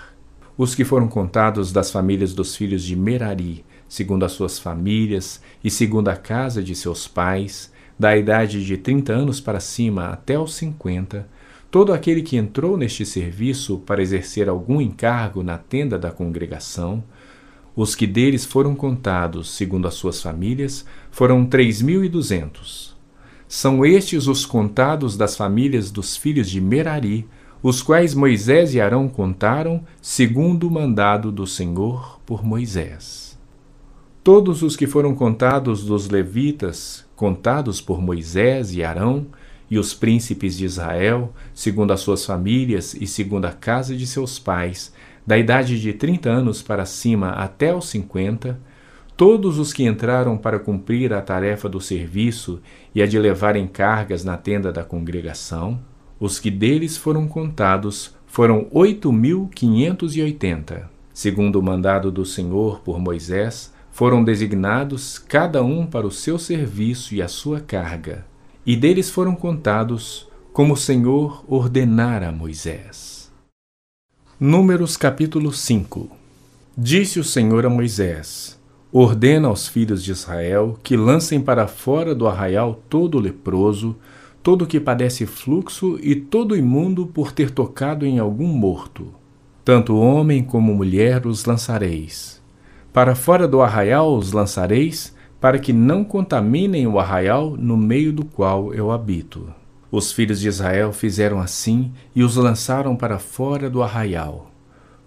Os 0.57 0.75
que 0.75 0.87
foram 0.87 1.07
contados 1.07 1.71
das 1.71 1.91
famílias 1.91 2.33
dos 2.33 2.57
filhos 2.57 2.83
de 2.83 2.97
Merari, 2.97 3.63
segundo 3.87 4.25
as 4.25 4.33
suas 4.33 4.59
famílias 4.59 5.43
e 5.63 5.71
segundo 5.71 6.09
a 6.09 6.17
casa 6.17 6.63
de 6.63 6.75
seus 6.75 7.07
pais, 7.07 7.71
da 7.99 8.17
idade 8.17 8.65
de 8.65 8.79
trinta 8.79 9.13
anos 9.13 9.39
para 9.39 9.61
cima 9.61 10.07
até 10.07 10.39
os 10.39 10.55
cinquenta, 10.55 11.29
todo 11.73 11.95
aquele 11.95 12.21
que 12.21 12.37
entrou 12.37 12.77
neste 12.77 13.07
serviço 13.07 13.79
para 13.79 14.03
exercer 14.03 14.47
algum 14.47 14.79
encargo 14.79 15.43
na 15.43 15.57
tenda 15.57 15.99
da 15.99 16.11
congregação, 16.11 17.03
os 17.75 17.95
que 17.95 18.07
deles 18.07 18.45
foram 18.45 18.75
contados, 18.75 19.51
segundo 19.51 19.89
as 19.89 19.95
suas 19.95 20.21
famílias, 20.21 20.85
foram 21.11 21.47
três 21.47 21.81
mil 21.81 22.05
e 22.05 22.11
duzentos. 22.11 22.95
São 23.49 23.87
estes 23.87 24.27
os 24.27 24.45
contados 24.45 25.17
das 25.17 25.35
famílias 25.35 25.91
dos 25.91 26.15
filhos 26.15 26.51
de 26.51 26.61
Merari, 26.61 27.27
os 27.63 27.81
quais 27.81 28.15
Moisés 28.15 28.75
e 28.75 28.81
Arão 28.81 29.09
contaram, 29.09 29.83
segundo 30.03 30.69
o 30.69 30.71
mandado 30.71 31.33
do 31.33 31.47
Senhor 31.47 32.21
por 32.27 32.45
Moisés. 32.45 33.39
Todos 34.23 34.63
os 34.63 34.77
que 34.77 34.87
foram 34.87 35.15
contados 35.15 35.87
dos 35.87 36.11
levitas, 36.11 37.07
contados 37.17 37.81
por 37.81 37.99
Moisés 37.99 38.75
e 38.75 38.85
Arão, 38.85 39.29
e 39.73 39.79
os 39.79 39.95
príncipes 39.95 40.59
de 40.59 40.67
Israel, 40.67 41.33
segundo 41.55 41.95
as 41.95 42.01
suas 42.01 42.27
famílias 42.27 42.93
e 42.93 43.07
segundo 43.07 43.47
a 43.47 43.53
casa 43.53 43.97
de 43.97 44.07
seus 44.07 44.39
pais, 44.39 44.93
da 45.27 45.39
idade 45.39 45.81
de 45.81 45.95
30 45.95 46.29
anos 46.29 46.61
para 46.61 46.85
cima 46.85 47.31
até 47.31 47.75
os 47.75 47.89
50, 47.89 48.61
todos 49.17 49.59
os 49.59 49.73
que 49.73 49.87
entraram 49.87 50.37
para 50.37 50.59
cumprir 50.59 51.15
a 51.15 51.23
tarefa 51.23 51.71
do 51.71 51.81
serviço 51.81 52.61
e 52.95 53.01
a 53.01 53.07
de 53.07 53.19
levarem 53.19 53.67
cargas 53.67 54.25
na 54.25 54.37
tenda 54.37 54.71
da 54.71 54.85
congregação, 54.85 55.81
os 56.21 56.39
que 56.39 56.51
deles 56.51 56.99
foram 56.99 57.27
contados 57.27 58.15
foram 58.27 58.67
8.580. 58.67 60.83
Segundo 61.15 61.59
o 61.59 61.63
mandado 61.63 62.13
do 62.13 62.27
Senhor 62.27 62.81
por 62.81 63.01
Moisés, 63.01 63.73
foram 63.91 64.23
designados 64.23 65.19
cada 65.19 65.65
um 65.65 65.87
para 65.87 66.07
o 66.07 66.11
seu 66.11 66.39
serviço 66.39 67.15
e 67.15 67.23
a 67.23 67.29
sua 67.29 67.59
carga, 67.59 68.31
e 68.65 68.77
deles 68.77 69.11
foram 69.11 69.35
contados 69.35 70.29
como 70.53 70.75
o 70.75 70.77
Senhor 70.77 71.45
ordenara 71.49 72.29
a 72.29 72.33
Moisés. 72.33 73.31
Números 74.39 74.97
capítulo 74.97 75.53
5 75.53 76.11
Disse 76.77 77.19
o 77.19 77.25
Senhor 77.25 77.67
a 77.67 77.69
Moisés: 77.69 78.59
Ordena 78.93 79.49
aos 79.49 79.67
filhos 79.67 80.03
de 80.03 80.13
Israel 80.13 80.79
que 80.83 80.97
lancem 80.97 81.41
para 81.41 81.67
fora 81.67 82.15
do 82.15 82.29
arraial 82.29 82.81
todo 82.89 83.19
leproso, 83.19 83.97
todo 84.43 84.67
que 84.67 84.79
padece 84.79 85.27
fluxo 85.27 85.99
e 86.01 86.15
todo 86.15 86.57
imundo 86.57 87.07
por 87.07 87.33
ter 87.33 87.51
tocado 87.51 88.07
em 88.07 88.19
algum 88.19 88.47
morto. 88.47 89.13
Tanto 89.65 89.97
homem 89.97 90.43
como 90.43 90.75
mulher 90.75 91.27
os 91.27 91.45
lançareis. 91.45 92.41
Para 92.93 93.15
fora 93.15 93.49
do 93.49 93.61
arraial 93.61 94.17
os 94.17 94.33
lançareis, 94.33 95.15
para 95.43 95.59
que 95.59 95.73
não 95.73 96.05
contaminem 96.05 96.87
o 96.87 97.01
arraial 97.01 97.57
no 97.57 97.77
meio 97.77 98.13
do 98.13 98.25
qual 98.25 98.73
eu 98.73 98.93
habito. 98.93 99.53
Os 99.91 100.13
filhos 100.13 100.39
de 100.39 100.47
Israel 100.47 100.93
fizeram 100.93 101.41
assim 101.41 101.93
e 102.15 102.23
os 102.23 102.37
lançaram 102.37 102.95
para 102.95 103.19
fora 103.19 103.69
do 103.69 103.83
arraial. 103.83 104.53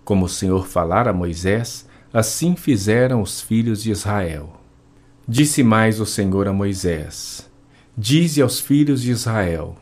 Como 0.04 0.26
o 0.26 0.30
Senhor 0.30 0.68
falara 0.68 1.12
a 1.12 1.14
Moisés, 1.14 1.88
assim 2.12 2.54
fizeram 2.58 3.22
os 3.22 3.40
filhos 3.40 3.82
de 3.82 3.92
Israel. 3.92 4.60
Disse 5.26 5.64
mais 5.64 6.02
o 6.02 6.06
Senhor 6.06 6.50
a 6.50 6.54
Moisés: 6.54 7.50
Dize 7.98 8.42
aos 8.42 8.60
filhos 8.60 9.02
de 9.02 9.12
Israel: 9.12 9.78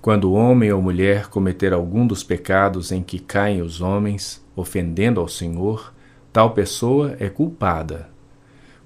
Quando 0.00 0.34
homem 0.34 0.70
ou 0.70 0.80
mulher 0.80 1.26
cometer 1.26 1.72
algum 1.72 2.06
dos 2.06 2.22
pecados 2.22 2.92
em 2.92 3.02
que 3.02 3.18
caem 3.18 3.60
os 3.60 3.80
homens, 3.80 4.40
ofendendo 4.54 5.18
ao 5.18 5.26
Senhor, 5.26 5.92
tal 6.32 6.52
pessoa 6.54 7.16
é 7.18 7.28
culpada. 7.28 8.13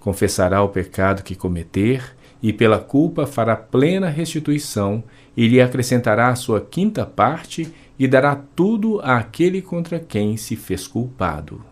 Confessará 0.00 0.62
o 0.62 0.68
pecado 0.68 1.22
que 1.22 1.34
cometer 1.34 2.16
e 2.42 2.52
pela 2.52 2.78
culpa 2.78 3.26
fará 3.26 3.56
plena 3.56 4.08
restituição 4.08 5.02
e 5.37 5.48
lhe 5.48 5.61
acrescentará 5.61 6.28
a 6.28 6.37
sua 6.37 6.61
quinta 6.61 7.04
parte 7.04 7.72
e 7.98 8.06
dará 8.06 8.37
tudo 8.37 9.00
àquele 9.00 9.61
contra 9.61 9.98
quem 9.98 10.37
se 10.37 10.54
fez 10.54 10.87
culpado. 10.87 11.64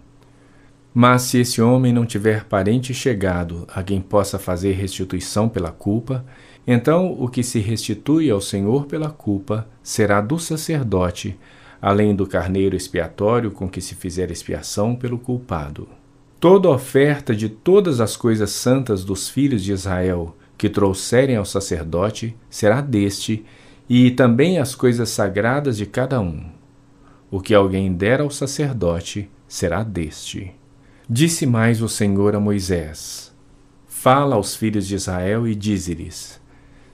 Mas 0.93 1.23
se 1.23 1.39
esse 1.39 1.61
homem 1.61 1.93
não 1.93 2.07
tiver 2.07 2.45
parente 2.45 2.95
chegado 2.95 3.67
a 3.73 3.83
quem 3.83 4.01
possa 4.01 4.39
fazer 4.39 4.73
restituição 4.73 5.49
pela 5.49 5.71
culpa, 5.71 6.25
então 6.67 7.12
o 7.12 7.29
que 7.29 7.43
se 7.43 7.61
restitui 7.61 8.31
ao 8.31 8.41
Senhor 8.41 8.87
pela 8.87 9.11
culpa 9.11 9.69
será 9.83 10.21
do 10.21 10.39
sacerdote, 10.39 11.39
além 11.83 12.17
do 12.17 12.27
carneiro 12.27 12.75
expiatório 12.75 13.51
com 13.51 13.69
que 13.69 13.81
se 13.81 13.95
fizer 13.95 14.31
expiação 14.31 14.97
pelo 14.97 15.19
culpado. 15.19 15.87
Toda 16.38 16.68
oferta 16.68 17.35
de 17.35 17.49
todas 17.49 17.99
as 17.99 18.14
coisas 18.14 18.51
santas 18.51 19.05
dos 19.05 19.29
filhos 19.29 19.64
de 19.64 19.72
Israel, 19.72 20.37
que 20.59 20.68
trouxerem 20.68 21.37
ao 21.37 21.46
sacerdote 21.46 22.37
será 22.51 22.83
deste, 22.83 23.44
e 23.88 24.11
também 24.11 24.59
as 24.59 24.75
coisas 24.75 25.09
sagradas 25.09 25.79
de 25.79 25.87
cada 25.87 26.20
um. 26.20 26.44
O 27.31 27.40
que 27.40 27.55
alguém 27.55 27.92
der 27.92 28.20
ao 28.20 28.31
sacerdote 28.31 29.31
será 29.49 29.83
deste. 29.83 30.53
Disse 31.09 31.46
mais 31.46 31.81
o 31.81 31.88
Senhor 31.88 32.37
a 32.37 32.40
Moisés: 32.40 33.35
Fala 33.87 34.37
aos 34.37 34.55
filhos 34.55 34.87
de 34.87 34.94
Israel 34.94 35.49
e 35.49 35.55
dize-lhes: 35.55 36.38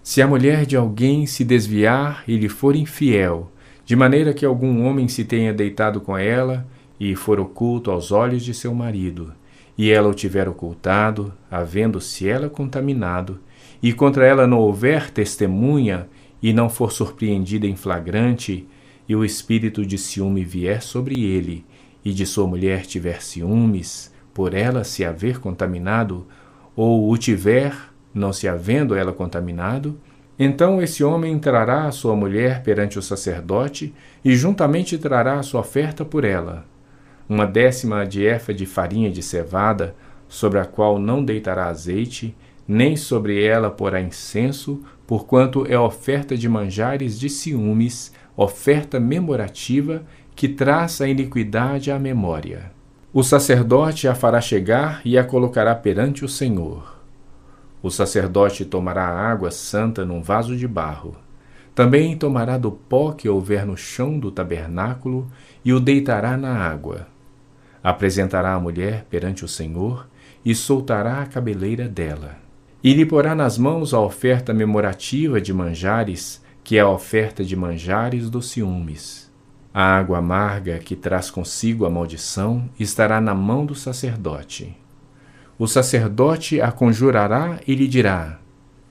Se 0.05 0.23
a 0.23 0.27
mulher 0.27 0.65
de 0.67 0.77
alguém 0.77 1.27
se 1.27 1.45
desviar 1.45 2.23
e 2.29 2.37
lhe 2.37 2.49
for 2.49 2.77
infiel, 2.77 3.51
de 3.85 3.97
maneira 3.97 4.33
que 4.33 4.47
algum 4.47 4.87
homem 4.87 5.09
se 5.09 5.25
tenha 5.25 5.53
deitado 5.53 6.01
com 6.01 6.17
ela 6.17 6.67
e 7.05 7.17
for 7.17 7.41
oculto 7.41 7.91
aos 7.91 8.13
olhos 8.13 8.45
de 8.45 8.55
seu 8.55 8.73
marido, 8.73 9.33
e 9.77 9.91
ela 9.91 10.09
o 10.09 10.15
tiver 10.15 10.49
ocultado, 10.49 11.33
havendo-se 11.51 12.29
ela 12.29 12.49
contaminado, 12.49 13.41
e 13.83 13.93
contra 13.93 14.25
ela 14.25 14.47
não 14.47 14.59
houver 14.59 15.11
testemunha 15.11 16.07
e 16.41 16.53
não 16.53 16.71
for 16.71 16.93
surpreendida 16.93 17.67
em 17.67 17.75
flagrante, 17.75 18.69
e 19.09 19.17
o 19.17 19.25
espírito 19.25 19.85
de 19.85 19.99
ciúme 19.99 20.45
vier 20.45 20.81
sobre 20.81 21.21
ele, 21.25 21.65
e 22.05 22.13
de 22.13 22.25
sua 22.25 22.47
mulher 22.47 22.87
tiver 22.87 23.21
ciúmes, 23.21 24.15
por 24.33 24.55
ela 24.55 24.85
se 24.85 25.05
haver 25.05 25.41
contaminado, 25.41 26.25
ou 26.77 27.11
o 27.11 27.19
tiver, 27.19 27.75
não 28.15 28.33
se 28.33 28.47
havendo 28.47 28.95
ela 28.95 29.13
contaminado, 29.13 29.99
então 30.39 30.81
esse 30.81 31.03
homem 31.03 31.37
trará 31.37 31.87
a 31.87 31.91
sua 31.91 32.15
mulher 32.15 32.63
perante 32.63 32.97
o 32.97 33.03
sacerdote 33.03 33.93
e 34.25 34.37
juntamente 34.37 34.97
trará 34.99 35.41
a 35.41 35.43
sua 35.43 35.63
oferta 35.63 36.05
por 36.05 36.23
ela. 36.23 36.71
Uma 37.29 37.47
décima 37.47 38.07
de 38.07 38.25
efa 38.25 38.53
de 38.53 38.67
farinha 38.67 39.11
de 39.11 39.23
cevada, 39.23 39.95
sobre 40.29 40.59
a 40.59 40.65
qual 40.65 40.99
não 40.99 41.25
deitará 41.25 41.67
azeite, 41.67 42.35
nem 42.67 42.97
sobre 42.97 43.45
ela 43.45 43.71
porá 43.71 44.01
incenso, 44.01 44.83
porquanto 45.07 45.67
é 45.69 45.79
oferta 45.79 46.37
de 46.37 46.49
manjares 46.49 47.19
de 47.19 47.29
ciúmes, 47.29 48.13
oferta 48.37 48.99
memorativa 48.99 50.03
que 50.35 50.49
traça 50.49 51.05
a 51.05 51.09
iniquidade 51.09 51.91
à 51.91 51.99
memória. 51.99 52.73
O 53.13 53.23
sacerdote 53.23 54.09
a 54.09 54.15
fará 54.15 54.41
chegar 54.41 55.03
e 55.05 55.19
a 55.19 55.25
colocará 55.25 55.75
perante 55.75 56.25
o 56.25 56.29
Senhor. 56.29 56.99
O 57.83 57.91
sacerdote 57.91 58.65
tomará 58.65 59.07
a 59.07 59.31
água 59.31 59.51
santa 59.51 60.05
num 60.05 60.23
vaso 60.23 60.57
de 60.57 60.67
barro. 60.67 61.15
Também 61.75 62.17
tomará 62.17 62.57
do 62.57 62.71
pó 62.71 63.13
que 63.13 63.29
houver 63.29 63.67
no 63.67 63.77
chão 63.77 64.19
do 64.19 64.31
tabernáculo 64.31 65.31
e 65.65 65.73
o 65.75 65.81
deitará 65.81 66.37
na 66.37 66.57
água. 66.57 67.12
Apresentará 67.83 68.55
a 68.55 68.61
mulher 68.61 69.07
perante 69.11 69.45
o 69.45 69.49
Senhor 69.49 70.09
e 70.45 70.55
soltará 70.55 71.23
a 71.23 71.27
cabeleira 71.27 71.89
dela 71.89 72.43
e 72.83 72.93
lhe 72.93 73.07
porá 73.07 73.35
nas 73.35 73.57
mãos 73.57 73.95
a 73.95 74.01
oferta 74.01 74.53
memorativa 74.53 75.41
de 75.41 75.53
manjares, 75.53 76.43
que 76.65 76.77
é 76.77 76.81
a 76.81 76.89
oferta 76.89 77.45
de 77.45 77.55
manjares 77.55 78.29
dos 78.29 78.51
ciúmes. 78.51 79.31
A 79.73 79.97
água 79.97 80.19
amarga 80.19 80.79
que 80.79 80.97
traz 80.97 81.31
consigo 81.31 81.87
a 81.87 81.91
maldição 81.91 82.69
estará 82.79 83.21
na 83.21 83.35
mão 83.35 83.65
do 83.65 83.75
sacerdote. 83.75 84.77
O 85.59 85.67
sacerdote 85.67 86.61
a 86.61 86.73
conjurará 86.73 87.61
e 87.67 87.75
lhe 87.75 87.87
dirá: 87.87 88.41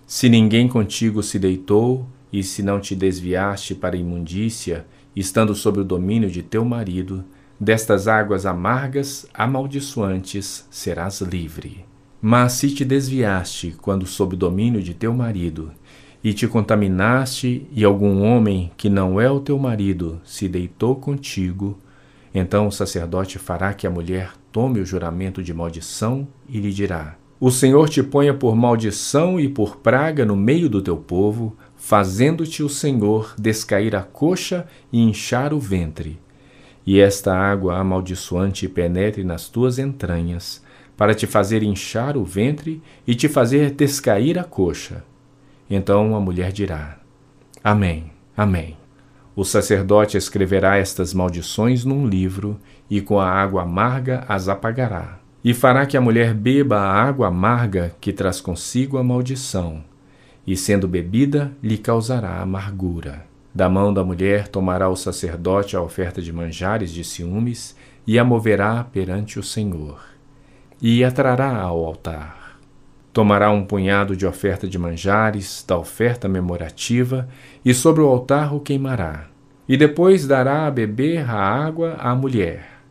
Se 0.08 0.30
ninguém 0.30 0.68
contigo 0.68 1.22
se 1.22 1.38
deitou, 1.38 2.08
e 2.32 2.44
se 2.44 2.64
não 2.64 2.80
te 2.80 2.96
desviaste 2.96 3.76
para 3.76 3.96
a 3.96 4.00
imundícia, 4.00 4.86
estando 5.14 5.54
sob 5.54 5.82
o 5.82 5.84
domínio 5.84 6.32
de 6.32 6.42
teu 6.42 6.64
marido, 6.64 7.26
destas 7.62 8.08
águas 8.08 8.48
amargas 8.48 9.28
amaldiçoantes 9.32 10.66
serás 10.72 11.22
livre. 11.22 11.86
Mas 12.20 12.54
se 12.54 12.74
te 12.74 12.84
desviaste 12.84 13.76
quando 13.80 14.08
sob 14.08 14.36
domínio 14.36 14.82
de 14.82 14.96
teu 14.96 15.14
marido, 15.14 15.72
e 16.24 16.34
te 16.34 16.48
contaminaste, 16.48 17.68
e 17.72 17.84
algum 17.84 18.24
homem 18.24 18.72
que 18.76 18.90
não 18.90 19.22
é 19.22 19.30
o 19.30 19.40
teu 19.40 19.60
marido 19.60 20.20
se 20.24 20.48
deitou 20.48 20.96
contigo, 20.96 21.78
então 22.34 22.66
o 22.66 22.72
sacerdote 22.72 23.38
fará 23.38 23.74
que 23.74 23.86
a 23.86 23.92
mulher 23.92 24.32
tome 24.52 24.80
o 24.80 24.86
juramento 24.86 25.44
de 25.44 25.54
maldição 25.54 26.28
e 26.50 26.60
lhe 26.60 26.72
dirá: 26.72 27.16
O 27.40 27.52
Senhor 27.52 27.90
te 27.90 28.02
ponha 28.02 28.34
por 28.34 28.56
maldição 28.56 29.40
e 29.40 29.48
por 29.48 29.78
praga 29.78 30.26
no 30.26 30.36
meio 30.36 30.68
do 30.68 30.82
teu 30.82 30.98
povo, 30.98 31.56
fazendo-te 31.76 32.64
o 32.64 32.70
Senhor 32.70 33.36
descair 33.38 33.96
a 33.96 34.02
coxa 34.02 34.68
e 34.92 35.00
inchar 35.00 35.54
o 35.54 35.60
ventre. 35.60 36.20
E 36.92 37.00
esta 37.00 37.34
água 37.34 37.78
amaldiçoante 37.78 38.68
penetre 38.68 39.24
nas 39.24 39.48
tuas 39.48 39.80
entranhas, 39.80 40.62
para 40.98 41.16
te 41.16 41.26
fazer 41.26 41.64
inchar 41.64 42.18
o 42.18 42.26
ventre 42.26 42.84
e 43.08 43.16
te 43.16 43.30
fazer 43.30 43.72
descair 43.72 44.38
a 44.38 44.44
coxa. 44.44 45.02
Então 45.70 46.14
a 46.18 46.20
mulher 46.20 46.52
dirá: 46.52 47.00
Amém, 47.64 48.12
Amém. 48.36 48.76
O 49.34 49.46
sacerdote 49.46 50.18
escreverá 50.18 50.76
estas 50.76 51.14
maldições 51.14 51.86
num 51.86 52.06
livro 52.06 52.60
e 52.90 53.00
com 53.00 53.22
a 53.22 53.30
água 53.30 53.62
amarga 53.62 54.26
as 54.28 54.50
apagará. 54.50 55.18
E 55.42 55.54
fará 55.54 55.86
que 55.86 55.96
a 55.96 56.02
mulher 56.02 56.34
beba 56.34 56.78
a 56.78 56.92
água 56.92 57.30
amarga 57.30 57.96
que 58.02 58.12
traz 58.12 58.42
consigo 58.42 58.98
a 58.98 59.04
maldição, 59.04 59.82
e 60.46 60.58
sendo 60.58 60.90
bebida, 60.90 61.54
lhe 61.64 61.78
causará 61.78 62.42
amargura. 62.42 63.31
Da 63.54 63.68
mão 63.68 63.94
da 63.94 64.04
mulher 64.04 64.48
tomará 64.48 64.90
o 64.90 64.96
sacerdote 64.96 65.76
a 65.76 65.82
oferta 65.82 66.22
de 66.22 66.32
manjares 66.32 66.92
de 66.92 67.04
ciúmes 67.04 67.76
e 68.08 68.18
a 68.18 68.24
moverá 68.24 68.84
perante 68.84 69.38
o 69.38 69.44
Senhor 69.44 70.12
e 70.82 71.04
a 71.04 71.12
trará 71.12 71.58
ao 71.58 71.86
altar. 71.86 72.60
Tomará 73.14 73.52
um 73.52 73.64
punhado 73.64 74.16
de 74.16 74.26
oferta 74.26 74.68
de 74.68 74.80
manjares, 74.80 75.64
da 75.68 75.78
oferta 75.78 76.28
memorativa, 76.28 77.28
e 77.64 77.74
sobre 77.74 78.02
o 78.02 78.08
altar 78.08 78.56
o 78.56 78.60
queimará. 78.60 79.28
E 79.68 79.78
depois 79.78 80.26
dará 80.26 80.66
a 80.66 80.72
beber 80.72 81.30
a 81.30 81.36
água 81.36 81.98
à 82.00 82.16
mulher. 82.16 82.82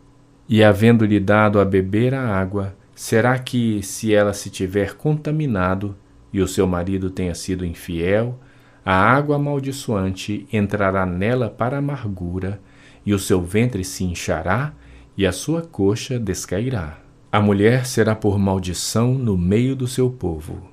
E 0.49 0.63
havendo-lhe 0.63 1.19
dado 1.19 1.59
a 1.59 1.65
beber 1.65 2.15
a 2.15 2.23
água, 2.23 2.77
será 2.95 3.39
que, 3.39 3.83
se 3.83 4.15
ela 4.15 4.33
se 4.33 4.51
tiver 4.51 4.95
contaminado, 4.95 5.97
e 6.33 6.41
o 6.41 6.47
seu 6.47 6.67
marido 6.67 7.11
tenha 7.11 7.35
sido 7.35 7.65
infiel, 7.65 8.39
a 8.85 8.95
água 8.95 9.37
amaldiçoante 9.37 10.47
entrará 10.53 11.05
nela 11.05 11.51
para 11.51 11.79
amargura, 11.79 12.61
e 13.05 13.15
o 13.15 13.19
seu 13.19 13.43
ventre 13.43 13.85
se 13.85 14.05
inchará, 14.05 14.73
e 15.17 15.27
a 15.27 15.33
sua 15.33 15.63
coxa 15.63 16.19
descairá. 16.19 16.99
A 17.31 17.41
mulher 17.41 17.87
será 17.87 18.15
por 18.15 18.39
maldição 18.39 19.15
no 19.15 19.37
meio 19.37 19.77
do 19.77 19.87
seu 19.87 20.11
povo. 20.11 20.69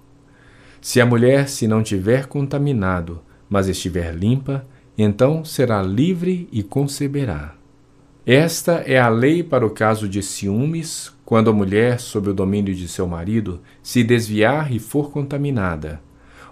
Se 0.82 1.02
a 1.02 1.06
mulher 1.06 1.50
se 1.50 1.68
não 1.68 1.84
tiver 1.84 2.28
contaminado, 2.28 3.22
mas 3.50 3.68
estiver 3.68 4.14
limpa, 4.16 4.66
então 4.98 5.46
será 5.46 5.82
livre 5.82 6.48
e 6.52 6.64
conceberá. 6.64 7.54
Esta 8.26 8.84
é 8.86 9.00
a 9.00 9.08
lei 9.08 9.44
para 9.44 9.66
o 9.66 9.70
caso 9.70 10.10
de 10.10 10.22
ciúmes, 10.22 11.14
quando 11.24 11.50
a 11.50 11.54
mulher, 11.54 12.00
sob 12.00 12.30
o 12.30 12.34
domínio 12.34 12.74
de 12.74 12.88
seu 12.88 13.08
marido, 13.08 13.62
se 13.82 14.04
desviar 14.04 14.72
e 14.72 14.80
for 14.80 15.12
contaminada, 15.12 16.02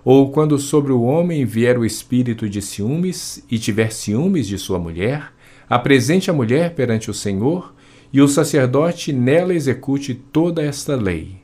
ou 0.06 0.32
quando 0.32 0.60
sobre 0.60 0.92
o 0.92 1.02
homem 1.02 1.44
vier 1.46 1.80
o 1.80 1.84
espírito 1.84 2.48
de 2.48 2.62
ciúmes 2.62 3.44
e 3.50 3.58
tiver 3.58 3.92
ciúmes 3.92 4.48
de 4.48 4.56
sua 4.60 4.78
mulher, 4.78 5.34
apresente 5.68 6.30
a 6.30 6.34
mulher 6.34 6.76
perante 6.76 7.10
o 7.10 7.14
Senhor 7.14 7.74
e 8.14 8.22
o 8.22 8.28
sacerdote 8.28 9.12
nela 9.12 9.52
execute 9.52 10.14
toda 10.14 10.62
esta 10.62 10.96
lei. 10.96 11.38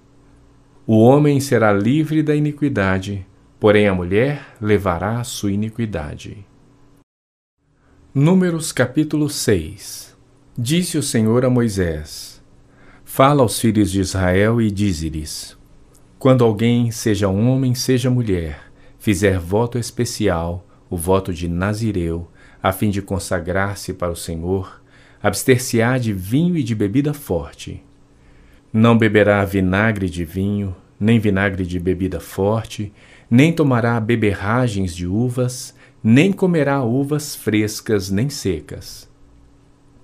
O 0.86 0.99
homem 0.99 1.39
será 1.39 1.74
livre 1.74 2.22
da 2.22 2.36
iniquidade, 2.36 3.26
porém 3.59 3.88
a 3.88 3.95
mulher 3.95 4.55
levará 4.62 5.20
a 5.20 5.24
sua 5.24 5.51
iniquidade. 5.51 6.45
Números 8.14 8.72
capítulo 8.72 9.28
6 9.28 10.16
Disse 10.55 10.99
o 10.99 11.03
Senhor 11.03 11.43
a 11.45 11.49
Moisés: 11.49 12.43
Fala 13.03 13.41
aos 13.41 13.59
filhos 13.59 13.89
de 13.89 14.01
Israel 14.01 14.62
e 14.62 14.70
dize-lhes: 14.70 15.57
Quando 16.22 16.43
alguém, 16.43 16.91
seja 16.91 17.28
homem, 17.28 17.74
seja 17.74 18.07
mulher, 18.07 18.72
fizer 18.99 19.39
voto 19.39 19.80
especial, 19.80 20.63
o 20.88 20.95
voto 20.95 21.34
de 21.34 21.47
Nazireu, 21.47 22.28
a 22.61 22.72
fim 22.72 22.91
de 22.91 23.01
consagrar-se 23.01 23.91
para 23.91 24.11
o 24.11 24.15
Senhor, 24.15 24.84
abster-se-á 25.19 25.97
de 25.97 26.13
vinho 26.13 26.55
e 26.55 26.61
de 26.61 26.76
bebida 26.76 27.11
forte. 27.11 27.84
Não 28.72 28.95
beberá 28.95 29.43
vinagre 29.43 30.07
de 30.07 30.24
vinho, 30.24 30.76
nem 30.99 31.17
vinagre 31.17 31.65
de 31.65 31.80
bebida 31.80 32.19
forte, 32.19 32.93
nem 33.28 33.51
tomará 33.51 33.99
beberragens 33.99 34.95
de 34.95 35.07
uvas, 35.07 35.74
nem 36.03 36.32
comerá 36.32 36.84
uvas 36.84 37.36
frescas 37.36 38.11
nem 38.11 38.30
secas. 38.30 39.09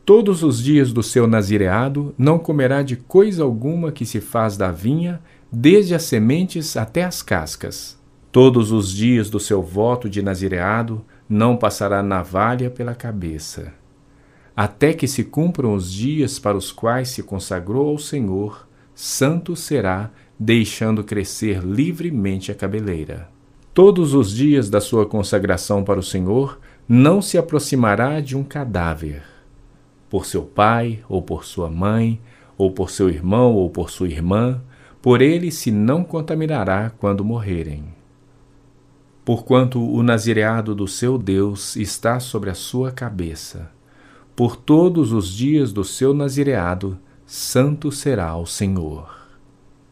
Todos 0.04 0.42
os 0.42 0.64
dias 0.64 0.92
do 0.92 1.04
seu 1.04 1.28
nazireado 1.28 2.16
não 2.18 2.40
comerá 2.40 2.82
de 2.82 2.96
coisa 2.96 3.44
alguma 3.44 3.92
que 3.92 4.06
se 4.06 4.20
faz 4.20 4.58
da 4.58 4.72
vinha, 4.72 5.22
desde 5.52 5.96
as 5.96 6.04
sementes 6.04 6.76
até 6.76 7.04
as 7.04 7.22
cascas. 7.22 7.98
Todos 8.32 8.72
os 8.72 8.92
dias 8.92 9.30
do 9.30 9.40
seu 9.40 9.62
voto 9.62 10.10
de 10.10 10.22
nazireado 10.22 11.04
não 11.28 11.58
passará 11.58 12.04
navalha 12.04 12.70
pela 12.70 12.94
cabeça. 12.94 13.74
Até 14.56 14.94
que 14.94 15.08
se 15.08 15.24
cumpram 15.24 15.74
os 15.74 15.92
dias 15.92 16.40
para 16.40 16.58
os 16.58 16.72
quais 16.72 17.10
se 17.10 17.24
consagrou 17.24 17.90
ao 17.90 17.98
Senhor, 17.98 18.68
santo 18.94 19.56
será 19.56 20.12
deixando 20.40 21.04
crescer 21.04 21.64
livremente 21.64 22.52
a 22.52 22.56
cabeleira. 22.56 23.30
Todos 23.74 24.14
os 24.14 24.32
dias 24.32 24.70
da 24.70 24.82
sua 24.82 25.06
consagração 25.06 25.84
para 25.84 26.00
o 26.00 26.04
Senhor, 26.04 26.60
não 26.88 27.22
se 27.22 27.38
aproximará 27.38 28.20
de 28.20 28.36
um 28.36 28.44
cadáver. 28.44 29.24
Por 30.10 30.26
seu 30.26 30.42
pai, 30.44 31.00
ou 31.08 31.22
por 31.22 31.44
sua 31.46 31.70
mãe, 31.70 32.20
ou 32.58 32.72
por 32.72 32.90
seu 32.90 33.10
irmão, 33.10 33.54
ou 33.54 33.70
por 33.70 33.92
sua 33.92 34.08
irmã, 34.08 34.62
por 35.02 35.22
ele 35.22 35.52
se 35.52 35.72
não 35.72 36.04
contaminará 36.04 36.90
quando 36.90 37.24
morrerem. 37.24 37.86
Porquanto 39.24 39.84
o 39.84 40.02
nazireado 40.02 40.74
do 40.74 40.88
seu 40.88 41.18
Deus 41.18 41.76
está 41.76 42.20
sobre 42.20 42.50
a 42.50 42.54
sua 42.54 42.92
cabeça. 42.92 43.70
Por 44.36 44.56
todos 44.56 45.12
os 45.12 45.30
dias 45.30 45.74
do 45.74 45.84
seu 45.84 46.14
nazireado, 46.14 46.98
santo 47.26 47.92
será 47.92 48.38
o 48.38 48.46
Senhor. 48.46 49.18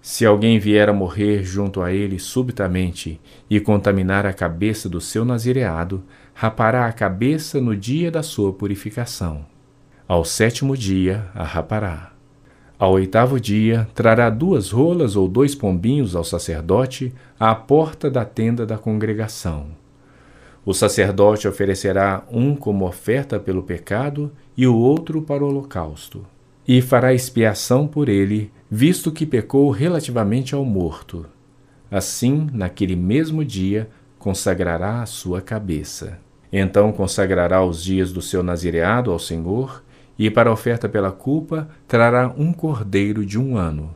Se 0.01 0.25
alguém 0.25 0.59
vier 0.59 0.87
a 0.87 0.93
morrer 0.93 1.43
junto 1.43 1.81
a 1.81 1.91
ele 1.91 2.19
subitamente 2.19 3.19
e 3.49 3.59
contaminar 3.59 4.25
a 4.25 4.31
cabeça 4.31 4.87
do 4.87 5.01
seu 5.01 5.25
nazireado, 5.25 6.03
rapará 6.33 6.85
a 6.85 6.93
cabeça 6.93 7.59
no 7.59 7.75
dia 7.75 8.11
da 8.11 8.21
sua 8.21 8.53
purificação. 8.53 9.45
Ao 10.07 10.23
sétimo 10.23 10.77
dia 10.77 11.27
a 11.33 11.43
rapará. 11.43 12.14
Ao 12.77 12.93
oitavo 12.93 13.39
dia 13.39 13.87
trará 13.93 14.29
duas 14.29 14.71
rolas 14.71 15.15
ou 15.15 15.27
dois 15.27 15.55
pombinhos 15.55 16.15
ao 16.15 16.23
sacerdote 16.23 17.13
à 17.39 17.55
porta 17.55 18.09
da 18.09 18.25
tenda 18.25 18.65
da 18.65 18.77
congregação. 18.77 19.67
O 20.65 20.73
sacerdote 20.73 21.47
oferecerá 21.47 22.23
um 22.31 22.55
como 22.55 22.85
oferta 22.85 23.39
pelo 23.39 23.63
pecado 23.63 24.31
e 24.57 24.67
o 24.67 24.75
outro 24.75 25.21
para 25.21 25.43
o 25.43 25.47
holocausto 25.47 26.25
e 26.67 26.81
fará 26.81 27.13
expiação 27.13 27.87
por 27.87 28.09
ele, 28.09 28.51
visto 28.69 29.11
que 29.11 29.25
pecou 29.25 29.69
relativamente 29.69 30.55
ao 30.55 30.65
morto. 30.65 31.25
Assim, 31.91 32.49
naquele 32.51 32.95
mesmo 32.95 33.45
dia, 33.45 33.87
consagrará 34.17 35.03
a 35.03 35.05
sua 35.05 35.41
cabeça. 35.41 36.17
Então 36.51 36.91
consagrará 36.91 37.63
os 37.63 37.83
dias 37.83 38.11
do 38.11 38.21
seu 38.21 38.41
nazireado 38.41 39.11
ao 39.11 39.19
Senhor, 39.19 39.83
e 40.17 40.29
para 40.29 40.49
a 40.49 40.53
oferta 40.53 40.87
pela 40.87 41.11
culpa 41.11 41.67
trará 41.87 42.33
um 42.37 42.53
cordeiro 42.53 43.25
de 43.25 43.39
um 43.39 43.57
ano. 43.57 43.93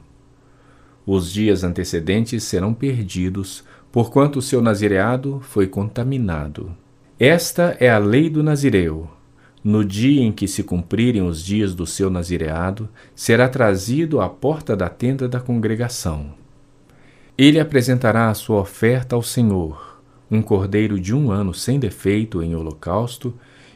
Os 1.05 1.31
dias 1.31 1.63
antecedentes 1.63 2.43
serão 2.43 2.73
perdidos, 2.73 3.63
porquanto 3.91 4.39
o 4.39 4.41
seu 4.41 4.61
nazireado 4.61 5.39
foi 5.41 5.67
contaminado. 5.67 6.75
Esta 7.19 7.75
é 7.79 7.89
a 7.89 7.97
lei 7.97 8.29
do 8.29 8.43
nazireu 8.43 9.09
no 9.63 9.83
dia 9.83 10.21
em 10.21 10.31
que 10.31 10.47
se 10.47 10.63
cumprirem 10.63 11.21
os 11.21 11.43
dias 11.43 11.75
do 11.75 11.85
seu 11.85 12.09
nazireado, 12.09 12.87
será 13.13 13.49
trazido 13.49 14.21
à 14.21 14.29
porta 14.29 14.75
da 14.75 14.87
tenda 14.87 15.27
da 15.27 15.39
congregação. 15.39 16.33
Ele 17.37 17.59
apresentará 17.59 18.29
a 18.29 18.33
sua 18.33 18.61
oferta 18.61 19.15
ao 19.15 19.21
Senhor, 19.21 20.01
um 20.31 20.41
cordeiro 20.41 20.99
de 20.99 21.13
um 21.13 21.31
ano 21.31 21.53
sem 21.53 21.79
defeito 21.79 22.41
em 22.41 22.55
holocausto, 22.55 23.33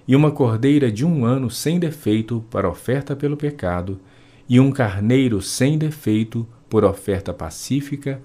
e 0.08 0.16
uma 0.16 0.32
cordeira 0.32 0.92
de 0.92 1.06
um 1.06 1.26
ano 1.26 1.50
sem 1.50 1.80
defeito 1.80 2.44
para 2.50 2.70
oferta 2.70 3.16
pelo 3.16 3.38
pecado, 3.38 4.00
e 4.48 4.60
um 4.60 4.72
carneiro 4.72 5.42
sem 5.42 5.78
defeito 5.78 6.48
por 6.70 6.84
oferta 6.84 7.34
pacífica, 7.34 8.22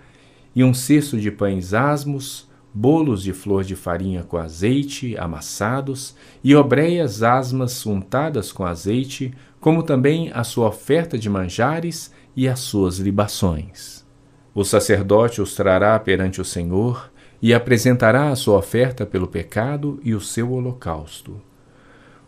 e 0.55 0.65
um 0.65 0.75
cesto 0.75 1.19
de 1.19 1.31
pães 1.31 1.73
asmos, 1.73 2.49
bolos 2.73 3.23
de 3.23 3.33
flor 3.33 3.65
de 3.65 3.75
farinha 3.75 4.23
com 4.23 4.37
azeite 4.37 5.17
amassados 5.17 6.15
e 6.45 6.55
obreias 6.55 7.23
asmas 7.23 7.85
untadas 7.87 8.53
com 8.53 8.65
azeite, 8.65 9.33
como 9.61 9.83
também 9.83 10.31
a 10.33 10.45
sua 10.45 10.69
oferta 10.69 11.19
de 11.19 11.29
manjares 11.29 12.13
e 12.37 12.49
as 12.49 12.61
suas 12.61 12.99
libações. 12.99 14.07
O 14.55 14.65
sacerdote 14.65 15.41
os 15.41 15.55
trará 15.55 15.99
perante 15.99 16.41
o 16.41 16.45
Senhor 16.45 17.11
e 17.41 17.55
apresentará 17.55 18.31
a 18.31 18.37
sua 18.37 18.59
oferta 18.59 19.07
pelo 19.07 19.29
pecado 19.29 20.01
e 20.03 20.15
o 20.15 20.21
seu 20.21 20.53
holocausto. 20.53 21.48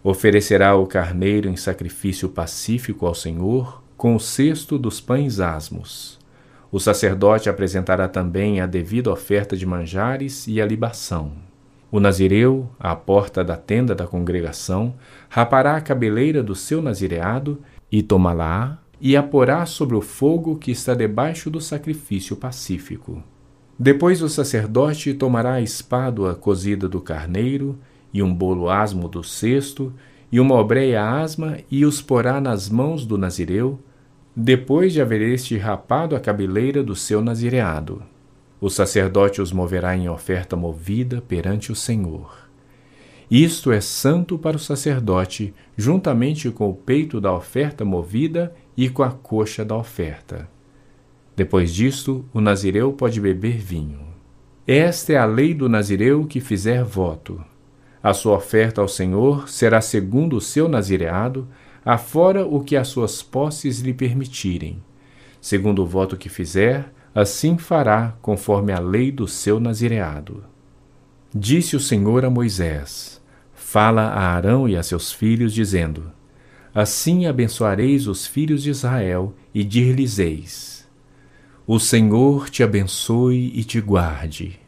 Oferecerá 0.02 0.74
o 0.76 0.86
carneiro 0.86 1.48
em 1.48 1.56
sacrifício 1.56 2.28
pacífico 2.28 3.06
ao 3.06 3.14
Senhor 3.14 3.82
com 3.96 4.14
o 4.14 4.20
cesto 4.20 4.78
dos 4.78 5.00
pães 5.00 5.40
asmos 5.40 6.20
o 6.72 6.78
sacerdote 6.78 7.48
apresentará 7.48 8.06
também 8.06 8.60
a 8.60 8.66
devida 8.66 9.10
oferta 9.10 9.56
de 9.56 9.66
manjares 9.66 10.46
e 10.46 10.60
a 10.60 10.66
libação. 10.66 11.32
O 11.90 11.98
nazireu, 11.98 12.70
à 12.78 12.94
porta 12.94 13.42
da 13.42 13.56
tenda 13.56 13.92
da 13.92 14.06
congregação, 14.06 14.94
rapará 15.28 15.76
a 15.76 15.80
cabeleira 15.80 16.42
do 16.42 16.54
seu 16.54 16.80
nazireado 16.80 17.60
e 17.90 18.02
tomá-la 18.02 18.78
e 19.00 19.16
a 19.16 19.22
porá 19.22 19.66
sobre 19.66 19.96
o 19.96 20.00
fogo 20.00 20.56
que 20.56 20.70
está 20.70 20.94
debaixo 20.94 21.50
do 21.50 21.60
sacrifício 21.60 22.36
pacífico. 22.36 23.20
Depois 23.76 24.22
o 24.22 24.28
sacerdote 24.28 25.12
tomará 25.14 25.54
a 25.54 25.62
espádua 25.62 26.36
cozida 26.36 26.88
do 26.88 27.00
carneiro 27.00 27.76
e 28.12 28.22
um 28.22 28.34
bolo 28.34 28.68
asmo 28.68 29.08
do 29.08 29.22
cesto 29.22 29.92
e 30.30 30.38
uma 30.38 30.54
obreia 30.54 31.02
asma 31.02 31.58
e 31.70 31.84
os 31.84 32.00
porá 32.00 32.40
nas 32.40 32.68
mãos 32.68 33.04
do 33.04 33.18
nazireu 33.18 33.78
depois 34.34 34.92
de 34.92 35.00
haver 35.00 35.20
este 35.22 35.56
rapado 35.56 36.14
a 36.14 36.20
cabeleira 36.20 36.82
do 36.82 36.94
seu 36.94 37.20
nazireado. 37.20 38.02
O 38.60 38.70
sacerdote 38.70 39.40
os 39.40 39.52
moverá 39.52 39.96
em 39.96 40.08
oferta 40.08 40.54
movida 40.54 41.22
perante 41.26 41.72
o 41.72 41.74
Senhor. 41.74 42.48
Isto 43.30 43.70
é 43.70 43.80
santo 43.80 44.38
para 44.38 44.56
o 44.56 44.60
sacerdote, 44.60 45.54
juntamente 45.76 46.50
com 46.50 46.68
o 46.68 46.74
peito 46.74 47.20
da 47.20 47.32
oferta 47.32 47.84
movida 47.84 48.54
e 48.76 48.88
com 48.88 49.02
a 49.02 49.10
coxa 49.10 49.64
da 49.64 49.76
oferta. 49.76 50.48
Depois 51.36 51.72
disto, 51.72 52.24
o 52.34 52.40
nazireu 52.40 52.92
pode 52.92 53.20
beber 53.20 53.56
vinho. 53.56 54.00
Esta 54.66 55.12
é 55.12 55.16
a 55.16 55.24
lei 55.24 55.54
do 55.54 55.68
nazireu 55.68 56.26
que 56.26 56.40
fizer 56.40 56.84
voto. 56.84 57.42
A 58.02 58.14
sua 58.14 58.36
oferta 58.36 58.80
ao 58.80 58.88
Senhor 58.88 59.48
será 59.48 59.80
segundo 59.80 60.36
o 60.36 60.40
seu 60.40 60.68
nazireado, 60.68 61.46
afora 61.84 62.46
o 62.46 62.62
que 62.62 62.76
as 62.76 62.88
suas 62.88 63.22
posses 63.22 63.80
lhe 63.80 63.92
permitirem. 63.92 64.82
Segundo 65.40 65.82
o 65.82 65.86
voto 65.86 66.16
que 66.16 66.28
fizer, 66.28 66.92
assim 67.14 67.58
fará 67.58 68.14
conforme 68.22 68.72
a 68.72 68.78
lei 68.78 69.10
do 69.10 69.28
seu 69.28 69.60
nazireado. 69.60 70.44
Disse 71.34 71.76
o 71.76 71.80
Senhor 71.80 72.24
a 72.24 72.30
Moisés: 72.30 73.20
Fala 73.54 74.02
a 74.02 74.34
Arão 74.34 74.68
e 74.68 74.76
a 74.76 74.82
seus 74.82 75.12
filhos, 75.12 75.52
dizendo: 75.52 76.10
Assim 76.74 77.26
abençoareis 77.26 78.06
os 78.06 78.26
filhos 78.26 78.62
de 78.62 78.70
Israel 78.70 79.34
e 79.54 79.62
dir-lhes-eis: 79.62 80.88
O 81.66 81.78
Senhor 81.78 82.48
te 82.48 82.62
abençoe 82.62 83.52
e 83.54 83.62
te 83.62 83.80
guarde. 83.80 84.58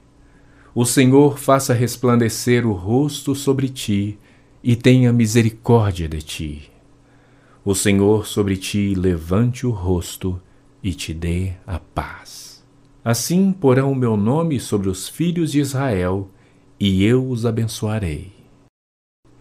O 0.74 0.86
Senhor 0.86 1.38
faça 1.38 1.74
resplandecer 1.74 2.66
o 2.66 2.72
rosto 2.72 3.34
sobre 3.34 3.68
ti 3.68 4.18
e 4.64 4.74
tenha 4.74 5.12
misericórdia 5.12 6.08
de 6.08 6.22
ti. 6.22 6.70
O 7.62 7.74
Senhor 7.74 8.26
sobre 8.26 8.56
ti 8.56 8.94
levante 8.94 9.66
o 9.66 9.70
rosto 9.70 10.40
e 10.82 10.94
te 10.94 11.12
dê 11.12 11.52
a 11.66 11.78
paz. 11.78 12.64
Assim 13.04 13.52
porão 13.52 13.92
o 13.92 13.94
meu 13.94 14.16
nome 14.16 14.58
sobre 14.58 14.88
os 14.88 15.06
filhos 15.06 15.52
de 15.52 15.60
Israel, 15.60 16.30
e 16.80 17.04
eu 17.04 17.28
os 17.28 17.44
abençoarei. 17.44 18.32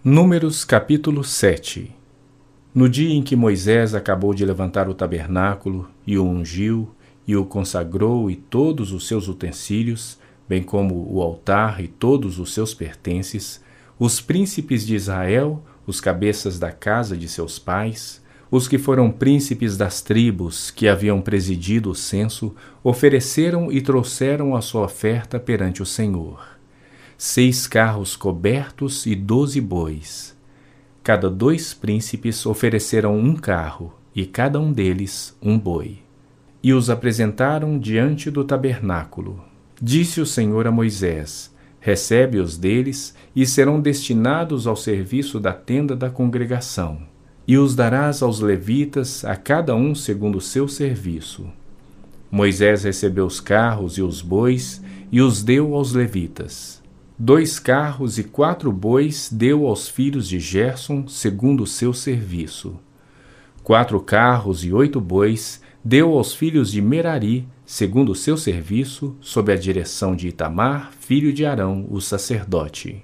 Números 0.04 0.66
capítulo 0.66 1.24
7 1.24 1.96
No 2.76 2.90
dia 2.90 3.14
em 3.14 3.24
que 3.24 3.38
Moisés 3.38 3.96
acabou 3.96 4.34
de 4.34 4.46
levantar 4.46 4.90
o 4.90 4.94
tabernáculo, 4.94 5.88
e 6.06 6.18
o 6.18 6.26
ungiu, 6.26 6.94
e 7.26 7.38
o 7.38 7.46
consagrou 7.46 8.30
e 8.30 8.36
todos 8.36 8.92
os 8.92 9.08
seus 9.08 9.30
utensílios, 9.30 10.20
bem 10.52 10.62
como 10.62 11.08
o 11.10 11.22
altar 11.22 11.82
e 11.82 11.88
todos 11.88 12.38
os 12.38 12.54
seus 12.54 12.74
pertences, 12.74 13.64
os 13.97 14.20
príncipes 14.20 14.86
de 14.86 14.95
Israel, 14.95 15.64
os 15.88 16.02
cabeças 16.02 16.60
da 16.60 16.74
casa 16.74 17.16
de 17.16 17.30
seus 17.30 17.58
pais, 17.58 18.22
os 18.52 18.68
que 18.68 18.78
foram 18.78 19.10
príncipes 19.10 19.78
das 19.78 20.02
tribos 20.02 20.70
que 20.70 20.89
haviam 20.89 21.22
presidido 21.22 21.91
o 21.91 21.95
censo, 21.95 22.54
ofereceram 22.84 23.72
e 23.72 23.80
trouxeram 23.80 24.54
a 24.54 24.60
sua 24.62 24.84
oferta 24.84 25.39
perante 25.39 25.82
o 25.82 25.86
Senhor. 25.86 26.45
Seis 27.18 27.66
carros 27.66 28.18
cobertos 28.18 29.06
e 29.06 29.16
doze 29.16 29.62
bois. 29.62 30.36
Cada 31.02 31.30
dois 31.30 31.74
príncipes 31.74 32.45
ofereceram 32.45 33.18
um 33.18 33.38
carro, 33.38 33.93
e 34.14 34.26
cada 34.26 34.60
um 34.60 34.74
deles 34.74 35.34
um 35.41 35.58
boi. 35.58 35.99
E 36.62 36.74
os 36.74 36.89
apresentaram 36.89 37.80
diante 37.80 38.30
do 38.30 38.43
tabernáculo. 38.43 39.51
Disse 39.82 40.22
o 40.22 40.26
Senhor 40.28 40.68
a 40.68 40.72
Moisés: 40.72 41.52
Recebe-os 41.80 42.56
deles, 42.56 43.16
e 43.36 43.48
serão 43.48 43.82
destinados 43.82 44.68
ao 44.68 44.76
serviço 44.76 45.40
da 45.40 45.54
tenda 45.54 45.96
da 45.96 46.08
congregação. 46.08 47.00
E 47.48 47.58
os 47.58 47.76
darás 47.76 48.22
aos 48.22 48.40
levitas, 48.40 49.26
a 49.26 49.36
cada 49.36 49.76
um 49.76 49.96
segundo 49.96 50.38
o 50.38 50.42
seu 50.42 50.68
serviço. 50.68 51.48
Moisés 52.30 52.84
recebeu 52.84 53.26
os 53.26 53.40
carros 53.40 53.98
e 53.98 54.04
os 54.04 54.22
bois, 54.22 54.84
e 55.12 55.20
os 55.20 55.42
deu 55.42 55.74
aos 55.74 55.94
levitas. 55.94 56.80
Dois 57.18 57.58
carros 57.58 58.20
e 58.20 58.24
quatro 58.24 58.72
bois 58.72 59.30
deu 59.32 59.66
aos 59.66 59.90
filhos 59.90 60.28
de 60.30 60.40
Gerson, 60.40 61.08
segundo 61.08 61.64
o 61.64 61.68
seu 61.68 61.92
serviço. 61.92 62.80
Quatro 63.64 64.00
carros 64.00 64.64
e 64.64 64.72
oito 64.72 65.02
bois 65.02 65.62
deu 65.84 66.14
aos 66.14 66.34
filhos 66.34 66.72
de 66.72 66.82
Merari, 66.82 67.48
segundo 67.72 68.11
o 68.11 68.15
seu 68.15 68.36
serviço, 68.36 69.15
sob 69.22 69.49
a 69.49 69.55
direção 69.55 70.13
de 70.13 70.28
Itamar, 70.28 70.91
filho 70.99 71.32
de 71.32 71.45
Arão, 71.45 71.88
o 71.89 72.01
sacerdote. 72.01 73.01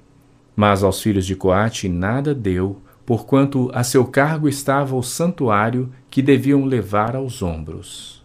Mas 0.58 0.84
aos 0.84 1.02
filhos 1.02 1.26
de 1.26 1.38
Coate 1.38 1.88
nada 1.88 2.36
deu, 2.36 2.82
porquanto 3.06 3.72
a 3.74 3.82
seu 3.82 4.04
cargo 4.04 4.50
estava 4.50 4.94
o 4.94 5.02
santuário 5.02 5.90
que 6.10 6.22
deviam 6.22 6.66
levar 6.66 7.16
aos 7.16 7.42
ombros. 7.42 8.22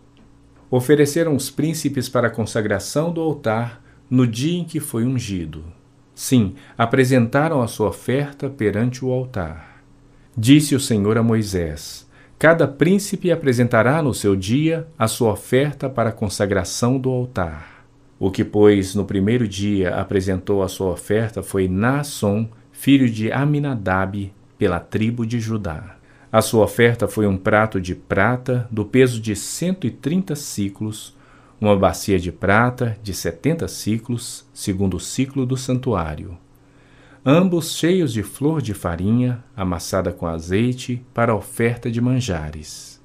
Ofereceram 0.68 1.36
os 1.36 1.48
príncipes 1.48 2.08
para 2.08 2.26
a 2.26 2.30
consagração 2.30 3.12
do 3.12 3.20
altar 3.20 3.80
no 4.10 4.26
dia 4.26 4.58
em 4.58 4.64
que 4.64 4.80
foi 4.80 5.04
ungido. 5.04 5.62
Sim, 6.12 6.56
apresentaram 6.76 7.62
a 7.62 7.68
sua 7.68 7.90
oferta 7.90 8.50
perante 8.50 9.04
o 9.04 9.12
altar. 9.12 9.80
Disse 10.36 10.74
o 10.74 10.80
Senhor 10.80 11.16
a 11.16 11.22
Moisés: 11.22 12.04
Cada 12.42 12.66
príncipe 12.66 13.30
apresentará 13.30 14.02
no 14.02 14.12
seu 14.12 14.34
dia 14.34 14.88
a 14.98 15.06
sua 15.06 15.30
oferta 15.30 15.88
para 15.88 16.08
a 16.08 16.12
consagração 16.12 16.98
do 16.98 17.08
altar. 17.08 17.84
O 18.18 18.32
que, 18.32 18.42
pois, 18.42 18.96
no 18.96 19.04
primeiro 19.04 19.46
dia 19.46 19.94
apresentou 19.94 20.60
a 20.60 20.66
sua 20.66 20.88
oferta 20.90 21.40
foi 21.40 21.68
Naasson, 21.68 22.48
filho 22.72 23.08
de 23.08 23.30
Aminadab, 23.30 24.32
pela 24.58 24.80
tribo 24.80 25.24
de 25.24 25.38
Judá. 25.38 25.94
A 26.32 26.42
sua 26.42 26.64
oferta 26.64 27.06
foi 27.06 27.28
um 27.28 27.36
prato 27.36 27.80
de 27.80 27.94
prata 27.94 28.66
do 28.72 28.84
peso 28.84 29.20
de 29.20 29.36
cento 29.36 29.86
e 29.86 29.90
trinta 29.92 30.34
ciclos, 30.34 31.16
uma 31.60 31.76
bacia 31.76 32.18
de 32.18 32.32
prata 32.32 32.98
de 33.04 33.14
setenta 33.14 33.68
ciclos, 33.68 34.44
segundo 34.52 34.96
o 34.96 35.00
ciclo 35.00 35.46
do 35.46 35.56
santuário, 35.56 36.36
ambos 37.24 37.76
cheios 37.76 38.12
de 38.12 38.22
flor 38.22 38.60
de 38.60 38.74
farinha, 38.74 39.44
amassada 39.56 40.12
com 40.12 40.26
azeite, 40.26 41.04
para 41.14 41.34
oferta 41.34 41.90
de 41.90 42.00
manjares. 42.00 43.00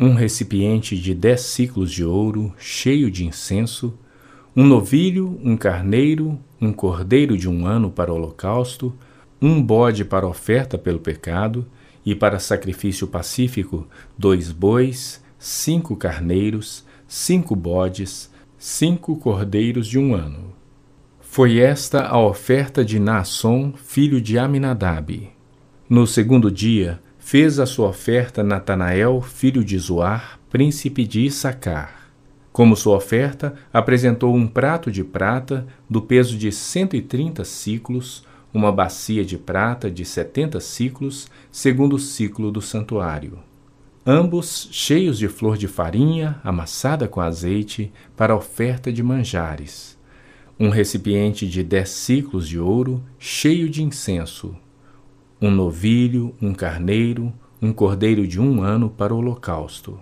Um 0.00 0.14
recipiente 0.14 0.98
de 0.98 1.14
dez 1.14 1.42
ciclos 1.42 1.90
de 1.90 2.04
ouro, 2.04 2.54
cheio 2.58 3.10
de 3.10 3.26
incenso, 3.26 3.98
um 4.56 4.64
novilho, 4.64 5.38
um 5.42 5.56
carneiro, 5.56 6.38
um 6.60 6.72
cordeiro 6.72 7.36
de 7.36 7.48
um 7.48 7.66
ano 7.66 7.90
para 7.90 8.12
holocausto, 8.12 8.94
um 9.40 9.62
bode 9.62 10.04
para 10.04 10.26
oferta 10.26 10.78
pelo 10.78 10.98
pecado, 10.98 11.66
e 12.06 12.14
para 12.14 12.38
sacrifício 12.38 13.06
pacífico, 13.06 13.86
dois 14.16 14.50
bois, 14.50 15.22
cinco 15.38 15.94
carneiros, 15.94 16.84
cinco 17.06 17.54
bodes, 17.54 18.32
cinco 18.56 19.16
cordeiros 19.16 19.86
de 19.86 19.98
um 19.98 20.14
ano. 20.14 20.57
Foi 21.38 21.60
esta 21.60 22.04
a 22.04 22.18
oferta 22.18 22.84
de 22.84 22.98
Naasson, 22.98 23.72
filho 23.76 24.20
de 24.20 24.36
Aminadab. 24.36 25.30
No 25.88 26.04
segundo 26.04 26.50
dia, 26.50 27.00
fez 27.16 27.60
a 27.60 27.64
sua 27.64 27.90
oferta 27.90 28.42
Natanael, 28.42 29.20
filho 29.20 29.62
de 29.62 29.78
Zoar, 29.78 30.40
príncipe 30.50 31.06
de 31.06 31.24
Issacar. 31.24 32.10
Como 32.50 32.74
sua 32.74 32.96
oferta, 32.96 33.54
apresentou 33.72 34.34
um 34.34 34.48
prato 34.48 34.90
de 34.90 35.04
prata 35.04 35.64
do 35.88 36.02
peso 36.02 36.36
de 36.36 36.50
cento 36.50 36.96
e 36.96 37.00
trinta 37.00 37.44
ciclos, 37.44 38.24
uma 38.52 38.72
bacia 38.72 39.24
de 39.24 39.38
prata 39.38 39.88
de 39.88 40.04
setenta 40.04 40.58
ciclos, 40.58 41.28
segundo 41.52 41.94
o 41.94 42.00
ciclo 42.00 42.50
do 42.50 42.60
santuário. 42.60 43.38
Ambos 44.04 44.68
cheios 44.72 45.16
de 45.16 45.28
flor 45.28 45.56
de 45.56 45.68
farinha, 45.68 46.40
amassada 46.42 47.06
com 47.06 47.20
azeite, 47.20 47.92
para 48.16 48.34
oferta 48.34 48.92
de 48.92 49.04
manjares 49.04 49.97
um 50.58 50.70
recipiente 50.70 51.48
de 51.48 51.62
dez 51.62 51.90
ciclos 51.90 52.48
de 52.48 52.58
ouro, 52.58 53.02
cheio 53.18 53.68
de 53.68 53.82
incenso, 53.82 54.56
um 55.40 55.50
novilho, 55.50 56.34
um 56.42 56.52
carneiro, 56.52 57.32
um 57.62 57.72
cordeiro 57.72 58.26
de 58.26 58.40
um 58.40 58.60
ano 58.62 58.90
para 58.90 59.14
o 59.14 59.18
holocausto, 59.18 59.98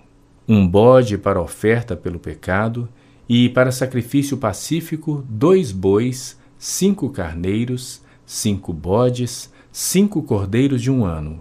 um 0.49 0.67
bode 0.67 1.19
para 1.19 1.41
oferta 1.41 1.95
pelo 1.95 2.19
pecado, 2.19 2.89
e 3.29 3.49
para 3.49 3.73
sacrifício 3.73 4.37
pacífico, 4.37 5.25
dois 5.29 5.73
bois, 5.73 6.39
cinco 6.57 7.11
carneiros, 7.11 8.01
cinco 8.25 8.73
bodes, 8.73 9.53
cinco 9.73 10.23
cordeiros 10.23 10.81
de 10.81 10.91
um 10.91 11.05
ano. 11.05 11.41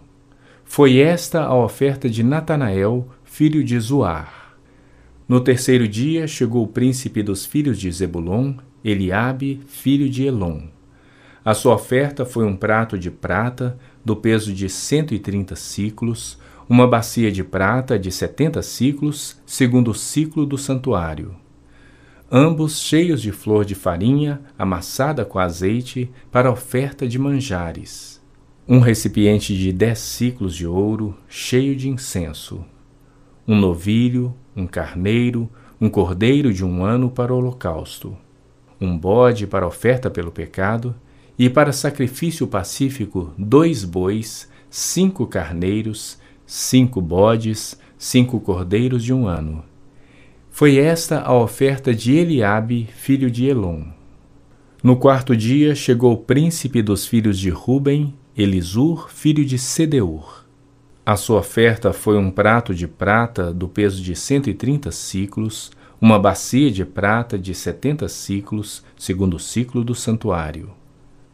Foi 0.64 0.98
esta 0.98 1.44
a 1.44 1.56
oferta 1.56 2.10
de 2.10 2.24
Natanael, 2.24 3.08
filho 3.24 3.64
de 3.64 3.80
Zoar. 3.80 4.58
No 5.28 5.40
terceiro 5.40 5.88
dia 5.88 6.28
chegou 6.28 6.64
o 6.64 6.68
príncipe 6.68 7.22
dos 7.22 7.46
filhos 7.46 7.80
de 7.80 7.92
Zebulon 7.92 8.56
Eliabe, 8.86 9.62
filho 9.66 10.08
de 10.08 10.28
Elon. 10.28 10.62
A 11.44 11.56
sua 11.56 11.74
oferta 11.74 12.24
foi 12.24 12.46
um 12.46 12.56
prato 12.56 13.00
de 13.00 13.10
prata 13.10 13.80
do 14.06 14.16
peso 14.16 14.54
de 14.54 14.70
cento 14.70 15.12
e 15.12 15.18
trinta 15.18 15.56
ciclos, 15.56 16.38
uma 16.70 16.86
bacia 16.88 17.32
de 17.32 17.44
prata 17.44 17.98
de 17.98 18.12
setenta 18.12 18.62
ciclos, 18.62 19.42
segundo 19.44 19.90
o 19.90 19.96
ciclo 19.96 20.46
do 20.46 20.56
santuário. 20.56 21.36
Ambos 22.32 22.80
cheios 22.80 23.24
de 23.24 23.32
flor 23.32 23.66
de 23.66 23.74
farinha, 23.74 24.40
amassada 24.56 25.26
com 25.26 25.40
azeite, 25.40 26.12
para 26.32 26.52
oferta 26.52 27.08
de 27.08 27.18
manjares. 27.18 28.22
Um 28.68 28.80
recipiente 28.80 29.58
de 29.58 29.74
dez 29.74 29.98
ciclos 29.98 30.56
de 30.56 30.68
ouro, 30.68 31.18
cheio 31.28 31.76
de 31.76 31.90
incenso. 31.90 32.64
Um 33.48 33.60
novilho, 33.60 34.36
um 34.56 34.68
carneiro, 34.68 35.50
um 35.82 35.90
cordeiro 35.90 36.54
de 36.54 36.64
um 36.64 36.84
ano 36.84 37.10
para 37.10 37.34
o 37.34 37.38
holocausto 37.38 38.16
um 38.80 38.98
bode 38.98 39.48
para 39.48 39.68
oferta 39.68 40.10
pelo 40.10 40.32
pecado, 40.32 40.96
e 41.38 41.50
para 41.50 41.74
sacrifício 41.74 42.48
pacífico, 42.48 43.34
dois 43.38 43.84
bois, 43.84 44.50
cinco 44.70 45.28
carneiros, 45.28 46.18
cinco 46.46 47.02
bodes, 47.02 47.80
cinco 47.98 48.40
cordeiros 48.40 49.04
de 49.04 49.14
um 49.14 49.28
ano. 49.28 49.64
Foi 50.50 50.78
esta 50.78 51.20
a 51.22 51.34
oferta 51.34 51.94
de 51.94 52.14
Eliabe, 52.14 52.88
filho 52.96 53.30
de 53.30 53.46
Elon. 53.46 53.84
No 54.82 54.96
quarto 54.96 55.36
dia 55.36 55.76
chegou 55.76 56.14
o 56.14 56.18
príncipe 56.18 56.82
dos 56.82 57.06
filhos 57.06 57.38
de 57.38 57.50
Ruben, 57.50 58.14
Elisur, 58.38 59.10
filho 59.10 59.44
de 59.44 59.58
Sedeur. 59.58 60.46
A 61.06 61.16
sua 61.16 61.40
oferta 61.40 61.92
foi 61.92 62.18
um 62.18 62.32
prato 62.32 62.74
de 62.74 62.88
prata 62.88 63.54
do 63.54 63.68
peso 63.68 64.02
de 64.02 64.16
cento 64.16 64.50
e 64.50 64.54
trinta 64.54 64.92
ciclos, 64.92 65.72
uma 66.00 66.20
bacia 66.20 66.70
de 66.70 66.86
prata 66.86 67.38
de 67.38 67.54
setenta 67.54 68.08
ciclos, 68.08 68.84
segundo 68.98 69.36
o 69.36 69.40
ciclo 69.40 69.84
do 69.84 69.96
santuário. 69.96 70.72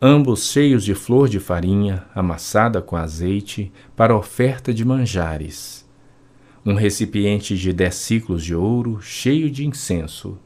Ambos 0.02 0.52
cheios 0.52 0.84
de 0.84 0.96
flor 0.96 1.30
de 1.30 1.40
farinha, 1.40 2.06
amassada 2.14 2.82
com 2.82 2.96
azeite, 2.96 3.72
para 3.96 4.16
oferta 4.16 4.74
de 4.74 4.84
manjares. 4.84 5.88
Um 6.66 6.76
recipiente 6.76 7.58
de 7.58 7.74
dez 7.74 7.96
ciclos 7.96 8.44
de 8.44 8.56
ouro, 8.56 9.02
cheio 9.02 9.50
de 9.50 9.66
incenso. 9.66 10.38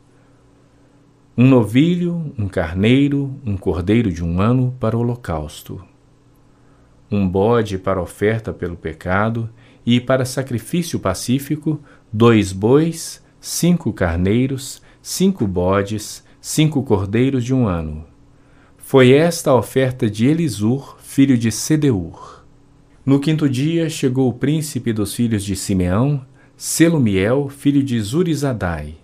Um 1.37 1.47
novilho, 1.47 2.33
um 2.37 2.47
carneiro, 2.47 3.37
um 3.45 3.57
cordeiro 3.57 4.11
de 4.11 4.23
um 4.23 4.39
ano 4.39 4.73
para 4.79 4.95
o 4.95 5.01
holocausto. 5.01 5.83
Um 7.11 7.27
bode 7.27 7.77
para 7.77 8.01
oferta 8.01 8.53
pelo 8.53 8.77
pecado 8.77 9.49
e 9.85 9.99
para 9.99 10.25
sacrifício 10.25 10.99
pacífico, 10.99 11.79
dois 12.11 12.51
bois, 12.51 13.24
cinco 13.47 13.93
carneiros, 13.93 14.81
cinco 15.03 15.45
bodes, 15.45 16.23
cinco 16.41 16.81
cordeiros 16.81 17.43
de 17.43 17.53
um 17.53 17.67
ano. 17.67 18.03
Foi 18.75 19.11
esta 19.11 19.51
a 19.51 19.55
oferta 19.55 20.09
de 20.09 20.25
Elisur, 20.25 20.97
filho 20.99 21.37
de 21.37 21.51
Sedeur. 21.51 22.43
No 23.05 23.19
quinto 23.19 23.47
dia 23.47 23.87
chegou 23.87 24.27
o 24.27 24.33
príncipe 24.33 24.91
dos 24.91 25.13
filhos 25.13 25.43
de 25.43 25.55
Simeão, 25.55 26.25
Selumiel, 26.57 27.47
filho 27.47 27.83
de 27.83 28.01
Zurizadai. 28.01 28.95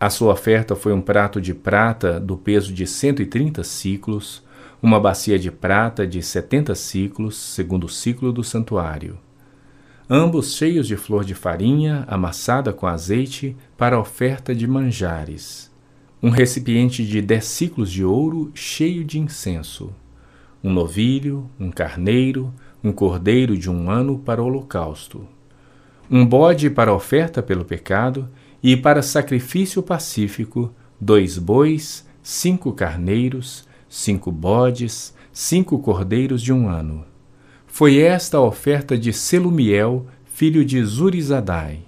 A 0.00 0.10
sua 0.10 0.32
oferta 0.32 0.74
foi 0.74 0.92
um 0.92 1.00
prato 1.00 1.40
de 1.40 1.54
prata 1.54 2.18
do 2.18 2.36
peso 2.36 2.74
de 2.74 2.84
130 2.84 3.62
ciclos, 3.62 4.42
uma 4.82 4.98
bacia 4.98 5.38
de 5.38 5.52
prata 5.52 6.04
de 6.04 6.20
70 6.20 6.74
ciclos, 6.74 7.36
segundo 7.36 7.84
o 7.84 7.88
ciclo 7.88 8.32
do 8.32 8.42
santuário. 8.42 9.16
Ambos 10.08 10.54
cheios 10.54 10.86
de 10.86 10.96
flor 10.96 11.24
de 11.24 11.34
farinha 11.34 12.04
amassada 12.06 12.72
com 12.72 12.86
azeite 12.86 13.56
para 13.76 13.98
oferta 13.98 14.54
de 14.54 14.64
manjares. 14.64 15.68
Um 16.22 16.30
recipiente 16.30 17.04
de 17.04 17.20
10 17.20 17.44
ciclos 17.44 17.90
de 17.90 18.04
ouro 18.04 18.52
cheio 18.54 19.04
de 19.04 19.18
incenso. 19.18 19.92
Um 20.62 20.72
novilho, 20.72 21.50
um 21.58 21.72
carneiro, 21.72 22.54
um 22.84 22.92
cordeiro 22.92 23.58
de 23.58 23.68
um 23.68 23.90
ano 23.90 24.16
para 24.16 24.40
o 24.40 24.46
holocausto. 24.46 25.26
Um 26.08 26.24
bode 26.24 26.70
para 26.70 26.94
oferta 26.94 27.42
pelo 27.42 27.64
pecado 27.64 28.28
e 28.62 28.76
para 28.76 29.02
sacrifício 29.02 29.82
pacífico, 29.82 30.72
dois 31.00 31.36
bois, 31.36 32.06
cinco 32.22 32.72
carneiros, 32.72 33.66
cinco 33.88 34.30
bodes, 34.30 35.12
cinco 35.32 35.80
cordeiros 35.80 36.40
de 36.40 36.52
um 36.52 36.68
ano. 36.68 37.04
Foi 37.76 37.98
esta 37.98 38.38
a 38.38 38.40
oferta 38.40 38.96
de 38.96 39.12
Selumiel, 39.12 40.06
filho 40.24 40.64
de 40.64 40.82
Zurizadai. 40.82 41.80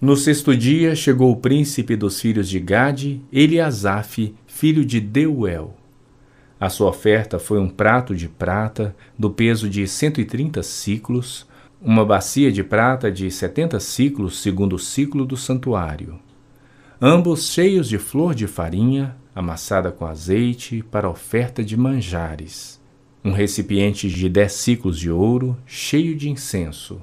No 0.00 0.16
sexto 0.16 0.56
dia 0.56 0.96
chegou 0.96 1.30
o 1.30 1.36
príncipe 1.36 1.94
dos 1.94 2.20
filhos 2.20 2.48
de 2.48 2.58
Gade, 2.58 3.22
Eliasaf, 3.32 4.34
filho 4.48 4.84
de 4.84 5.00
Deuel. 5.00 5.76
A 6.58 6.68
sua 6.68 6.88
oferta 6.88 7.38
foi 7.38 7.60
um 7.60 7.68
prato 7.68 8.16
de 8.16 8.28
prata, 8.28 8.96
do 9.16 9.30
peso 9.30 9.70
de 9.70 9.86
cento 9.86 10.20
e 10.20 10.24
trinta 10.24 10.60
ciclos, 10.60 11.46
uma 11.80 12.04
bacia 12.04 12.50
de 12.50 12.64
prata 12.64 13.08
de 13.08 13.30
setenta 13.30 13.78
ciclos, 13.78 14.42
segundo 14.42 14.74
o 14.74 14.80
ciclo 14.80 15.24
do 15.24 15.36
santuário. 15.36 16.18
Ambos 17.00 17.48
cheios 17.52 17.88
de 17.88 17.96
flor 17.96 18.34
de 18.34 18.48
farinha, 18.48 19.14
amassada 19.32 19.92
com 19.92 20.04
azeite, 20.04 20.82
para 20.90 21.08
oferta 21.08 21.62
de 21.62 21.76
manjares. 21.76 22.81
Um 23.24 23.30
recipiente 23.30 24.08
de 24.08 24.28
dez 24.28 24.52
ciclos 24.52 24.98
de 24.98 25.08
ouro, 25.08 25.56
cheio 25.64 26.16
de 26.16 26.28
incenso. 26.28 27.00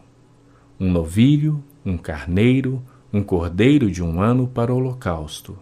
Um 0.78 0.92
novilho, 0.92 1.64
um 1.86 1.98
carneiro, 1.98 2.84
um 3.12 3.24
cordeiro 3.24 3.90
de 3.90 4.04
um 4.04 4.22
ano 4.22 4.46
para 4.46 4.74
o 4.74 4.78
holocausto. 4.78 5.58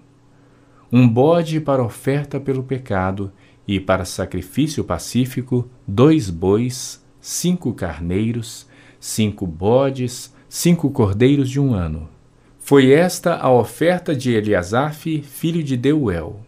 Um 0.91 1.07
bode 1.07 1.59
para 1.59 1.83
oferta 1.83 2.39
pelo 2.39 2.63
pecado 2.63 3.31
e 3.67 3.79
para 3.79 4.03
sacrifício 4.03 4.83
pacífico, 4.83 5.69
dois 5.87 6.29
bois, 6.31 7.05
cinco 7.21 7.71
carneiros, 7.71 8.65
cinco 8.99 9.45
bodes, 9.45 10.33
cinco 10.49 10.89
cordeiros 10.89 11.51
de 11.51 11.59
um 11.59 11.73
ano. 11.75 12.09
Foi 12.57 12.91
esta 12.91 13.35
a 13.35 13.51
oferta 13.51 14.15
de 14.15 14.31
Eliasaf, 14.33 15.21
filho 15.21 15.61
de 15.61 15.77
Deuel. 15.77 16.39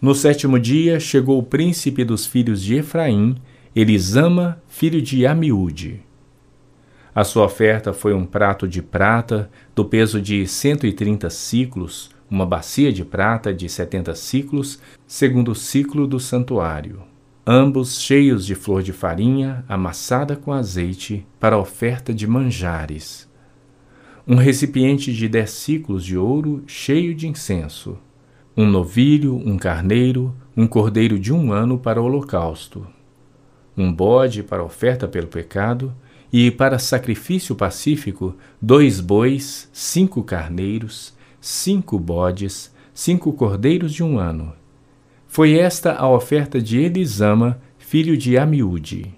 No 0.00 0.16
sétimo 0.16 0.58
dia 0.58 0.98
chegou 0.98 1.38
o 1.38 1.44
príncipe 1.44 2.04
dos 2.04 2.26
filhos 2.26 2.60
de 2.60 2.74
Efraim, 2.74 3.36
Elisama, 3.74 4.60
filho 4.68 5.00
de 5.00 5.26
Amiúde. 5.26 6.02
A 7.14 7.24
sua 7.24 7.44
oferta 7.44 7.92
foi 7.92 8.14
um 8.14 8.24
prato 8.24 8.68
de 8.68 8.82
prata, 8.82 9.50
do 9.74 9.84
peso 9.84 10.20
de 10.20 10.46
cento 10.46 10.86
e 10.86 10.92
trinta 10.92 11.30
ciclos, 11.30 12.10
uma 12.30 12.46
bacia 12.46 12.92
de 12.92 13.04
prata 13.04 13.52
de 13.52 13.68
setenta 13.68 14.14
ciclos, 14.14 14.80
segundo 15.06 15.52
o 15.52 15.54
ciclo 15.54 16.06
do 16.06 16.18
santuário 16.18 17.12
ambos 17.46 18.00
cheios 18.00 18.46
de 18.46 18.54
flor 18.54 18.82
de 18.82 18.92
farinha 18.92 19.64
amassada 19.68 20.36
com 20.36 20.52
azeite 20.52 21.26
para 21.40 21.58
oferta 21.58 22.14
de 22.14 22.26
manjares. 22.26 23.28
Um 24.26 24.36
recipiente 24.36 25.12
de 25.12 25.28
dez 25.28 25.50
ciclos 25.50 26.04
de 26.04 26.16
ouro 26.16 26.62
cheio 26.68 27.14
de 27.14 27.26
incenso. 27.26 27.98
Um 28.56 28.66
novilho, 28.66 29.34
um 29.34 29.56
carneiro, 29.56 30.32
um 30.56 30.68
cordeiro 30.68 31.18
de 31.18 31.32
um 31.32 31.52
ano 31.52 31.78
para 31.78 32.00
o 32.00 32.04
holocausto. 32.04 32.86
Um 33.76 33.92
bode 33.92 34.42
para 34.42 34.62
oferta 34.64 35.08
pelo 35.08 35.26
pecado 35.26 35.94
e 36.32 36.50
para 36.50 36.78
sacrifício 36.78 37.54
pacífico, 37.54 38.36
dois 38.60 39.00
bois, 39.00 39.68
cinco 39.72 40.22
carneiros, 40.22 41.14
cinco 41.40 41.98
bodes, 41.98 42.72
cinco 42.94 43.32
cordeiros 43.32 43.92
de 43.92 44.02
um 44.02 44.18
ano 44.18 44.54
foi 45.32 45.54
esta 45.54 45.94
a 45.94 46.06
oferta 46.10 46.60
de 46.60 46.78
Elisama, 46.78 47.58
filho 47.78 48.18
de 48.18 48.36
Amiúde. 48.36 49.14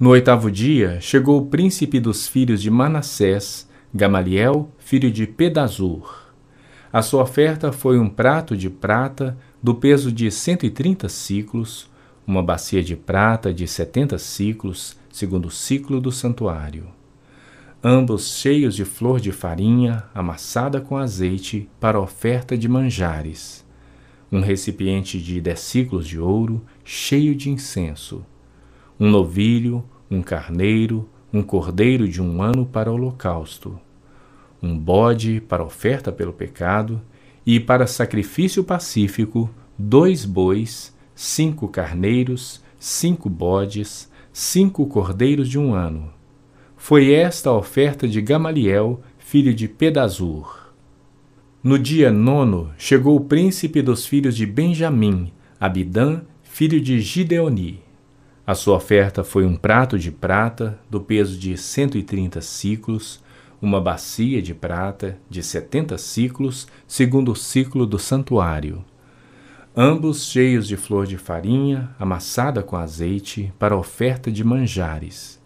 No 0.00 0.10
oitavo 0.10 0.50
dia, 0.50 1.00
chegou 1.00 1.40
o 1.40 1.46
príncipe 1.46 2.00
dos 2.00 2.26
filhos 2.26 2.60
de 2.60 2.68
Manassés, 2.72 3.68
Gamaliel, 3.94 4.68
filho 4.78 5.12
de 5.12 5.28
Pedazur. 5.28 6.32
A 6.92 7.02
sua 7.02 7.22
oferta 7.22 7.70
foi 7.70 8.00
um 8.00 8.08
prato 8.08 8.56
de 8.56 8.68
prata 8.68 9.38
do 9.62 9.76
peso 9.76 10.10
de 10.10 10.28
cento 10.28 10.66
e 10.66 10.70
trinta 10.70 11.08
ciclos, 11.08 11.88
uma 12.26 12.42
bacia 12.42 12.82
de 12.82 12.96
prata 12.96 13.52
de 13.52 13.66
setenta 13.66 14.18
ciclos, 14.18 14.96
segundo 15.10 15.46
o 15.46 15.50
ciclo 15.50 16.00
do 16.00 16.10
santuário. 16.10 16.86
Ambos 17.82 18.38
cheios 18.38 18.74
de 18.74 18.84
flor 18.84 19.20
de 19.20 19.30
farinha 19.30 20.04
amassada 20.14 20.80
com 20.80 20.96
azeite 20.96 21.68
para 21.78 22.00
oferta 22.00 22.56
de 22.56 22.66
manjares. 22.66 23.62
Um 24.32 24.40
recipiente 24.40 25.20
de 25.20 25.40
dez 25.40 25.60
ciclos 25.60 26.08
de 26.08 26.18
ouro 26.18 26.64
cheio 26.82 27.34
de 27.34 27.50
incenso, 27.50 28.24
um 28.98 29.10
novilho, 29.10 29.84
um 30.10 30.22
carneiro, 30.22 31.08
um 31.32 31.42
cordeiro 31.42 32.08
de 32.08 32.22
um 32.22 32.40
ano 32.40 32.64
para 32.64 32.90
holocausto, 32.90 33.78
um 34.62 34.78
bode 34.78 35.42
para 35.42 35.62
oferta 35.62 36.10
pelo 36.10 36.32
pecado 36.32 37.02
e 37.44 37.60
para 37.60 37.86
sacrifício 37.86 38.64
pacífico, 38.64 39.50
dois 39.78 40.24
bois, 40.24 40.93
cinco 41.14 41.68
carneiros, 41.68 42.62
cinco 42.78 43.28
bodes, 43.30 44.10
cinco 44.32 44.86
cordeiros 44.86 45.48
de 45.48 45.58
um 45.58 45.72
ano. 45.72 46.12
Foi 46.76 47.12
esta 47.12 47.50
a 47.50 47.56
oferta 47.56 48.06
de 48.06 48.20
Gamaliel, 48.20 49.00
filho 49.18 49.54
de 49.54 49.68
Pedazur. 49.68 50.70
No 51.62 51.78
dia 51.78 52.12
nono, 52.12 52.70
chegou 52.76 53.16
o 53.16 53.24
príncipe 53.24 53.80
dos 53.80 54.04
filhos 54.04 54.36
de 54.36 54.44
Benjamim, 54.44 55.32
Abidã, 55.58 56.20
filho 56.42 56.80
de 56.80 57.00
Gideoni. 57.00 57.80
A 58.46 58.54
sua 58.54 58.76
oferta 58.76 59.24
foi 59.24 59.46
um 59.46 59.56
prato 59.56 59.98
de 59.98 60.10
prata, 60.10 60.78
do 60.90 61.00
peso 61.00 61.38
de 61.38 61.56
cento 61.56 61.96
e 61.96 62.02
trinta 62.02 62.42
ciclos, 62.42 63.22
uma 63.62 63.80
bacia 63.80 64.42
de 64.42 64.52
prata, 64.52 65.18
de 65.30 65.42
setenta 65.42 65.96
ciclos, 65.96 66.66
segundo 66.86 67.32
o 67.32 67.36
ciclo 67.36 67.86
do 67.86 67.98
santuário. 67.98 68.84
Ambos 69.76 70.30
cheios 70.30 70.68
de 70.68 70.76
flor 70.76 71.06
de 71.06 71.18
farinha, 71.18 71.94
amassada 71.98 72.62
com 72.62 72.76
azeite, 72.76 73.52
para 73.58 73.76
oferta 73.76 74.30
de 74.30 74.44
manjares. 74.44 75.42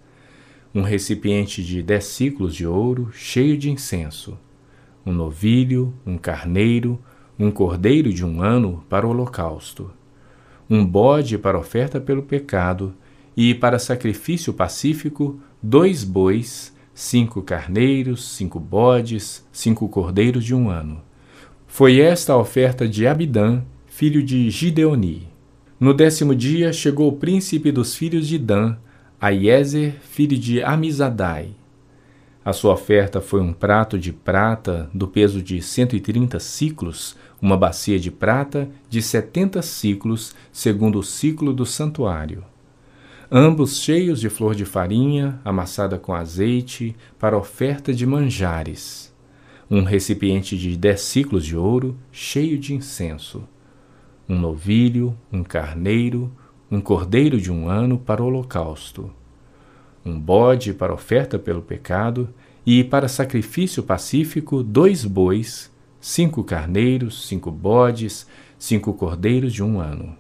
Um 0.75 0.83
recipiente 0.83 1.63
de 1.63 1.83
dez 1.83 2.05
ciclos 2.05 2.55
de 2.55 2.67
ouro, 2.67 3.11
cheio 3.13 3.57
de 3.57 3.71
incenso 3.71 4.39
um 5.09 5.13
novilho, 5.13 5.95
um 6.05 6.19
carneiro, 6.19 7.01
um 7.39 7.51
cordeiro 7.51 8.13
de 8.13 8.25
um 8.25 8.43
ano 8.43 8.85
para 8.89 9.07
o 9.07 9.11
holocausto, 9.11 9.91
um 10.69 10.85
bode 10.85 11.39
para 11.39 11.59
oferta 11.59 11.99
pelo 11.99 12.23
pecado 12.23 12.95
e 13.35 13.55
para 13.55 13.79
sacrifício 13.79 14.53
pacífico, 14.53 15.41
dois 15.63 16.05
bois, 16.05 16.77
cinco 16.93 17.41
carneiros, 17.41 18.37
cinco 18.37 18.61
bodes, 18.61 19.47
cinco 19.51 19.89
cordeiros 19.89 20.45
de 20.45 20.55
um 20.55 20.69
ano. 20.69 21.01
Foi 21.67 22.01
esta 22.01 22.35
a 22.35 22.37
oferta 22.37 22.87
de 22.87 23.07
Abidã, 23.07 23.63
filho 23.99 24.23
de 24.23 24.49
Gideoni. 24.49 25.27
No 25.81 25.93
décimo 25.93 26.33
dia 26.33 26.73
chegou 26.73 27.09
o 27.09 27.17
príncipe 27.17 27.73
dos 27.73 27.97
filhos 27.97 28.29
de 28.29 28.39
Dan, 28.39 28.77
Aiezer, 29.21 29.97
filho 30.03 30.39
de 30.39 30.63
Amizadai, 30.63 31.57
a 32.45 32.53
sua 32.53 32.75
oferta 32.75 33.21
foi 33.21 33.41
um 33.41 33.53
prato 33.53 33.99
de 33.99 34.13
prata 34.13 34.89
do 34.95 35.09
peso 35.09 35.43
de 35.43 35.61
130 35.61 36.39
ciclos, 36.39 37.17
uma 37.43 37.57
bacia 37.57 37.99
de 37.99 38.09
prata 38.09 38.71
de 38.89 39.03
70 39.03 39.61
ciclos, 39.63 40.33
segundo 40.53 41.01
o 41.01 41.03
ciclo 41.03 41.53
do 41.53 41.67
santuário. 41.67 42.45
Ambos 43.33 43.81
cheios 43.81 44.21
de 44.21 44.31
flor 44.31 44.55
de 44.55 44.65
farinha, 44.65 45.41
amassada 45.45 45.99
com 45.99 46.15
azeite, 46.15 46.95
para 47.19 47.37
oferta 47.37 47.93
de 47.93 48.07
manjares. 48.07 49.13
Um 49.69 49.83
recipiente 49.83 50.57
de 50.57 50.77
dez 50.77 51.01
ciclos 51.01 51.45
de 51.45 51.57
ouro, 51.57 51.99
cheio 52.13 52.57
de 52.59 52.75
incenso. 52.75 53.43
Um 54.29 54.39
novilho, 54.39 55.17
um 55.33 55.43
carneiro, 55.43 56.31
um 56.71 56.81
cordeiro 56.81 57.41
de 57.41 57.51
um 57.51 57.69
ano 57.69 57.99
para 57.99 58.23
o 58.23 58.27
holocausto 58.27 59.11
um 60.09 60.19
bode 60.19 60.73
para 60.73 60.95
oferta 60.95 61.39
pelo 61.39 61.63
pecado, 61.63 62.29
e 62.65 62.85
para 62.85 63.09
sacrifício 63.09 63.83
pacífico, 63.83 64.63
dois 64.63 65.05
bois, 65.05 65.73
cinco 66.01 66.45
carneiros, 66.45 67.27
cinco 67.27 67.51
bodes, 67.51 68.27
cinco 68.59 68.93
cordeiros 68.93 69.53
de 69.53 69.63
um 69.63 69.81
ano. 69.81 70.17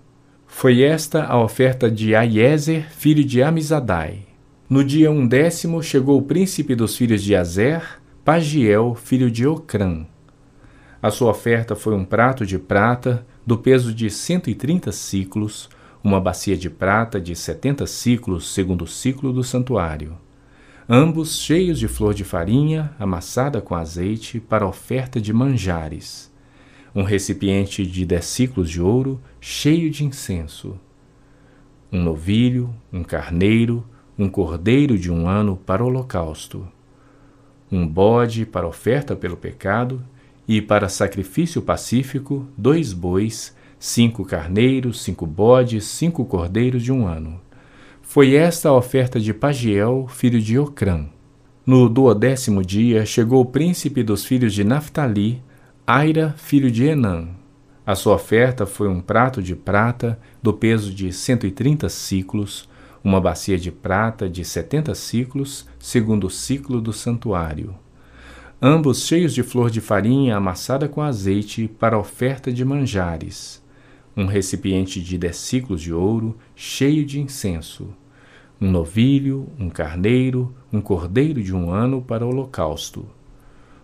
Foi 0.47 0.83
esta 0.83 1.25
a 1.25 1.39
oferta 1.39 1.91
de 1.91 2.15
Aiezer, 2.15 2.91
filho 2.91 3.23
de 3.23 3.43
Amizadai. 3.43 4.21
No 4.69 4.83
dia 4.83 5.11
undécimo 5.11 5.83
chegou 5.83 6.19
o 6.19 6.23
príncipe 6.23 6.75
dos 6.75 6.97
filhos 6.97 7.23
de 7.23 7.37
Azer, 7.37 8.01
Pagiel, 8.25 8.95
filho 8.95 9.31
de 9.31 9.47
Ocrã. 9.47 10.07
A 11.03 11.11
sua 11.11 11.31
oferta 11.31 11.77
foi 11.77 11.95
um 11.95 12.05
prato 12.05 12.47
de 12.47 12.59
prata 12.59 13.27
do 13.49 13.57
peso 13.57 13.95
de 13.95 14.11
130 14.11 14.93
ciclos, 14.93 15.71
uma 16.05 16.21
bacia 16.21 16.55
de 16.55 16.69
prata 16.69 17.19
de 17.19 17.35
70 17.35 17.87
ciclos, 17.87 18.53
segundo 18.53 18.83
o 18.83 18.87
ciclo 18.87 19.33
do 19.33 19.43
santuário. 19.43 20.19
Ambos 20.87 21.39
cheios 21.39 21.79
de 21.79 21.89
flor 21.89 22.13
de 22.13 22.25
farinha 22.25 22.95
amassada 22.99 23.63
com 23.63 23.75
azeite 23.75 24.39
para 24.39 24.69
oferta 24.69 25.19
de 25.19 25.33
manjares. 25.33 26.31
Um 26.95 27.03
recipiente 27.05 27.87
de 27.87 28.05
10 28.05 28.23
ciclos 28.23 28.69
de 28.69 28.83
ouro 28.83 29.19
cheio 29.41 29.91
de 29.91 30.05
incenso. 30.05 30.79
Um 31.91 32.03
novilho, 32.03 32.75
um 32.93 33.03
carneiro, 33.03 33.83
um 34.19 34.29
cordeiro 34.29 34.99
de 34.99 35.11
um 35.11 35.27
ano 35.27 35.57
para 35.57 35.83
holocausto. 35.83 36.69
Um 37.73 37.89
bode 37.89 38.45
para 38.45 38.69
oferta 38.69 39.17
pelo 39.17 39.39
pecado 39.39 40.05
e 40.49 40.63
para 40.63 40.89
sacrifício 40.89 41.61
pacífico, 41.61 42.49
dois 42.57 42.95
bois, 42.95 43.55
cinco 43.79 44.25
carneiros, 44.25 45.03
cinco 45.03 45.27
bodes, 45.27 45.85
cinco 45.85 46.25
cordeiros 46.25 46.83
de 46.83 46.91
um 46.91 47.07
ano. 47.07 47.39
Foi 48.01 48.35
esta 48.35 48.71
a 48.71 48.73
oferta 48.73 49.21
de 49.21 49.35
Pagiel, 49.35 50.09
filho 50.09 50.41
de 50.41 50.59
Ocrã. 50.59 51.05
No 51.67 51.87
duodécimo 51.87 52.65
dia 52.65 53.05
chegou 53.05 53.43
o 53.43 53.45
príncipe 53.45 54.03
dos 54.03 54.25
filhos 54.25 54.55
de 54.55 54.65
Naphtali, 54.65 55.43
Aira, 55.87 56.35
filho 56.39 56.71
de 56.71 56.85
Enã. 56.85 57.29
A 57.85 57.95
sua 57.95 58.15
oferta 58.15 58.65
foi 58.65 58.89
um 58.89 59.03
prato 59.03 59.43
de 59.43 59.55
prata 59.55 60.19
do 60.43 60.55
peso 60.55 60.95
de 60.95 61.13
cento 61.13 61.47
e 61.47 61.51
trinta 61.51 61.91
ciclos, 61.91 62.67
uma 63.05 63.21
bacia 63.21 63.59
de 63.59 63.71
prata 63.71 64.29
de 64.29 64.45
setenta 64.47 64.95
ciclos, 64.95 65.67
segundo 65.79 66.27
o 66.27 66.31
ciclo 66.31 66.81
do 66.81 66.93
santuário 66.93 67.75
ambos 68.61 69.07
cheios 69.07 69.33
de 69.33 69.43
flor 69.43 69.71
de 69.71 69.81
farinha 69.81 70.37
amassada 70.37 70.89
com 70.89 71.01
azeite 71.01 71.69
para 71.79 71.99
oferta 71.99 72.53
de 72.53 72.65
manjares, 72.65 73.63
um 74.17 74.27
recipiente 74.27 75.01
de 75.01 75.17
dez 75.17 75.37
ciclos 75.37 75.81
de 75.81 75.93
ouro 75.93 76.37
cheio 76.57 77.07
de 77.07 77.21
incenso, 77.21 77.89
um 78.61 78.69
novilho, 78.69 79.47
um 79.59 79.71
carneiro, 79.71 80.53
um 80.73 80.81
cordeiro 80.81 81.41
de 81.41 81.55
um 81.55 81.71
ano 81.71 82.03
para 82.03 82.27
holocausto, 82.27 83.07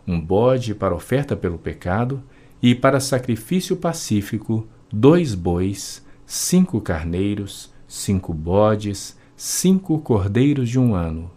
um 0.06 0.20
bode 0.20 0.74
para 0.74 0.94
oferta 0.94 1.36
pelo 1.36 1.56
pecado 1.56 2.20
e 2.60 2.74
para 2.74 2.98
sacrifício 2.98 3.76
pacífico, 3.76 4.66
dois 4.92 5.36
bois, 5.36 6.04
cinco 6.26 6.80
carneiros, 6.80 7.72
cinco 7.86 8.34
bodes, 8.34 9.16
cinco 9.36 10.00
cordeiros 10.00 10.68
de 10.68 10.80
um 10.80 10.96
ano. 10.96 11.30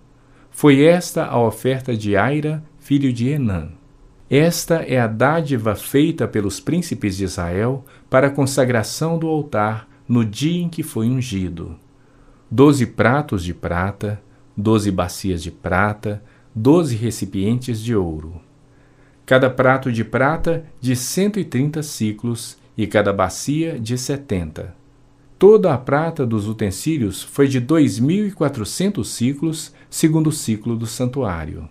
Foi 0.50 0.82
esta 0.82 1.28
a 1.28 1.40
oferta 1.40 1.96
de 1.96 2.18
Aira, 2.18 2.64
filho 2.88 3.12
de 3.12 3.28
Enã. 3.28 3.68
Esta 4.30 4.76
é 4.76 4.98
a 4.98 5.08
dádiva 5.08 5.76
feita 5.76 6.26
pelos 6.26 6.62
príncipes 6.62 7.18
de 7.18 7.26
Israel 7.26 7.84
para 8.10 8.28
a 8.28 8.30
consagração 8.30 9.20
do 9.20 9.28
altar 9.28 9.90
no 10.08 10.24
dia 10.24 10.62
em 10.62 10.70
que 10.70 10.84
foi 10.84 11.10
ungido. 11.10 11.76
Doze 12.50 12.86
pratos 12.86 13.44
de 13.44 13.54
prata, 13.54 14.22
doze 14.56 14.90
bacias 14.90 15.44
de 15.44 15.52
prata, 15.52 16.24
doze 16.56 16.96
recipientes 16.96 17.82
de 17.82 17.94
ouro. 17.94 18.40
Cada 19.26 19.50
prato 19.50 19.92
de 19.92 20.06
prata 20.06 20.64
de 20.80 20.96
cento 20.96 21.42
e 21.42 21.44
trinta 21.44 21.84
ciclos 21.84 22.58
e 22.78 22.88
cada 22.88 23.12
bacia 23.12 23.78
de 23.78 23.98
setenta. 23.98 24.74
Toda 25.38 25.74
a 25.74 25.78
prata 25.78 26.26
dos 26.26 26.48
utensílios 26.48 27.22
foi 27.22 27.50
de 27.50 27.60
dois 27.60 28.00
mil 28.00 28.26
e 28.26 28.32
quatrocentos 28.32 29.10
ciclos, 29.10 29.74
segundo 29.90 30.28
o 30.28 30.32
ciclo 30.32 30.78
do 30.78 30.86
santuário 30.86 31.68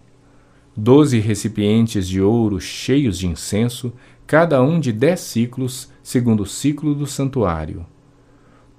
doze 0.76 1.18
recipientes 1.18 2.06
de 2.06 2.20
ouro 2.20 2.60
cheios 2.60 3.18
de 3.18 3.26
incenso, 3.26 3.92
cada 4.26 4.62
um 4.62 4.78
de 4.78 4.92
dez 4.92 5.20
ciclos, 5.20 5.90
segundo 6.02 6.42
o 6.42 6.46
ciclo 6.46 6.94
do 6.94 7.06
santuário. 7.06 7.86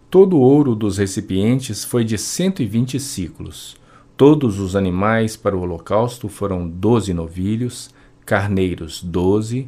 Todo 0.10 0.38
o 0.38 0.41
ouro 0.41 0.76
dos 0.76 0.98
recipientes 0.98 1.84
foi 1.84 2.04
de 2.04 2.18
cento 2.18 2.62
e 2.62 2.66
vinte 2.66 3.00
ciclos. 3.00 3.76
Todos 4.16 4.60
os 4.60 4.76
animais 4.76 5.36
para 5.36 5.56
o 5.56 5.62
holocausto 5.62 6.30
foram 6.30 6.68
doze 6.68 7.14
novilhos, 7.14 7.89
carneiros 8.26 9.02
doze, 9.04 9.68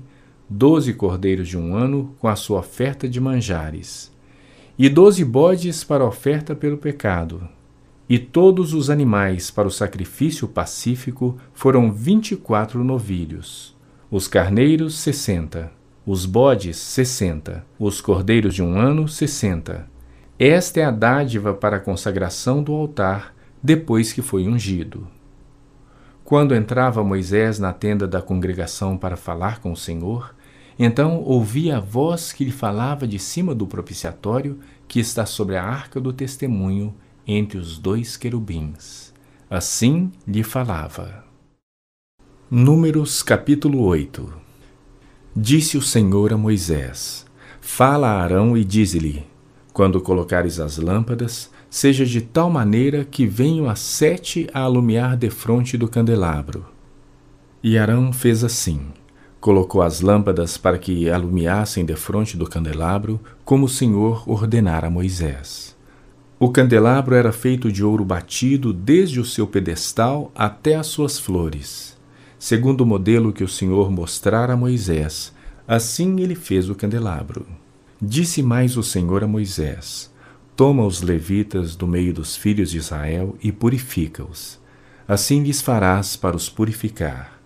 doze 0.50 0.94
cordeiros 0.94 1.48
de 1.48 1.58
um 1.58 1.76
ano 1.76 2.16
com 2.20 2.28
a 2.28 2.36
sua 2.36 2.60
oferta 2.60 3.08
de 3.08 3.20
manjares, 3.20 4.12
e 4.78 4.90
doze 4.90 5.24
bodes 5.24 5.84
para 5.84 6.04
a 6.04 6.08
oferta 6.08 6.56
pelo 6.56 6.78
pecado, 6.78 7.48
e 8.10 8.18
todos 8.18 8.74
os 8.74 8.90
animais 8.90 9.52
para 9.52 9.68
o 9.68 9.72
sacrifício 9.72 10.48
pacífico 10.48 11.38
foram 11.54 11.92
vinte 11.92 12.32
e 12.32 12.36
quatro 12.36 12.84
novilhos. 12.84 13.78
Os 14.10 14.28
carneiros, 14.28 14.98
sessenta. 14.98 15.72
Os 16.04 16.26
bodes, 16.26 16.78
sessenta. 16.78 17.64
Os 17.78 18.02
cordeiros 18.02 18.56
de 18.56 18.64
um 18.64 18.80
ano, 18.80 19.08
sessenta. 19.08 19.88
Esta 20.40 20.80
é 20.80 20.86
a 20.86 20.92
dádiva 20.92 21.54
para 21.54 21.78
a 21.78 21.80
consagração 21.80 22.64
do 22.64 22.74
altar, 22.74 23.36
depois 23.62 24.12
que 24.12 24.24
foi 24.24 24.48
ungido. 24.48 25.08
Quando 26.26 26.56
entrava 26.56 27.04
Moisés 27.04 27.60
na 27.60 27.74
tenda 27.74 28.08
da 28.08 28.22
congregação 28.22 28.98
para 28.98 29.18
falar 29.18 29.60
com 29.60 29.72
o 29.72 29.78
Senhor, 29.78 30.34
então 30.80 31.22
ouvia 31.24 31.78
a 31.78 31.80
voz 31.80 32.32
que 32.32 32.46
lhe 32.46 32.52
falava 32.52 33.08
de 33.08 33.20
cima 33.20 33.54
do 33.54 33.68
propiciatório 33.68 34.60
que 34.88 35.00
está 35.00 35.26
sobre 35.26 35.58
a 35.58 35.64
arca 35.64 36.00
do 36.00 36.14
testemunho 36.14 36.96
entre 37.32 37.60
os 37.60 37.78
dois 37.78 38.18
querubins. 38.18 39.14
Assim 39.48 40.12
lhe 40.28 40.42
falava. 40.42 41.24
Números 42.50 43.22
capítulo 43.22 43.84
8 43.84 44.34
Disse 45.36 45.78
o 45.78 45.82
Senhor 45.82 46.34
a 46.34 46.38
Moisés: 46.38 47.28
Fala 47.62 48.08
a 48.08 48.24
Arão 48.24 48.58
e 48.58 48.64
dize-lhe: 48.66 49.28
Quando 49.72 50.02
colocares 50.02 50.60
as 50.60 50.78
lâmpadas, 50.78 51.52
seja 51.70 52.04
de 52.04 52.20
tal 52.20 52.50
maneira 52.50 53.06
que 53.06 53.28
venham 53.28 53.70
as 53.70 53.80
sete 53.80 54.50
a 54.52 54.62
alumiar 54.62 55.16
defronte 55.16 55.78
do 55.78 55.88
candelabro. 55.88 56.66
E 57.62 57.78
Arão 57.78 58.12
fez 58.12 58.44
assim. 58.44 58.88
Colocou 59.40 59.84
as 59.84 60.02
lâmpadas 60.02 60.58
para 60.58 60.80
que 60.80 61.10
alumiassem 61.10 61.86
defronte 61.86 62.36
do 62.36 62.50
candelabro, 62.50 63.20
como 63.46 63.68
o 63.68 63.70
Senhor 63.70 64.28
ordenara 64.28 64.88
a 64.88 64.90
Moisés. 64.90 65.69
O 66.42 66.50
candelabro 66.50 67.16
era 67.16 67.34
feito 67.34 67.70
de 67.70 67.84
ouro 67.84 68.06
batido 68.06 68.72
desde 68.72 69.20
o 69.20 69.26
seu 69.26 69.46
pedestal 69.46 70.32
até 70.34 70.76
as 70.76 70.88
suas 70.88 71.20
flores. 71.20 71.98
Segundo 72.40 72.80
o 72.80 72.86
modelo 72.86 73.34
que 73.34 73.44
o 73.44 73.48
Senhor 73.48 73.92
mostrara 73.92 74.54
a 74.54 74.56
Moisés, 74.56 75.34
assim 75.68 76.22
ele 76.22 76.36
fez 76.36 76.70
o 76.70 76.76
candelabro. 76.76 77.46
Disse 78.02 78.42
mais 78.42 78.78
o 78.78 78.84
Senhor 78.84 79.22
a 79.22 79.28
Moisés: 79.28 80.10
Toma 80.56 80.86
os 80.86 81.02
levitas 81.02 81.76
do 81.76 81.86
meio 81.86 82.14
dos 82.14 82.38
filhos 82.38 82.72
de 82.72 82.78
Israel 82.78 83.36
e 83.44 83.52
purifica-os. 83.52 84.58
Assim 85.06 85.44
lhes 85.44 85.60
farás 85.62 86.16
para 86.16 86.38
os 86.38 86.48
purificar. 86.48 87.38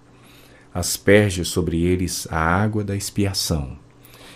Asperge 0.71 1.43
sobre 1.43 1.81
eles 1.81 2.27
a 2.29 2.37
água 2.37 2.83
da 2.83 2.95
expiação, 2.95 3.75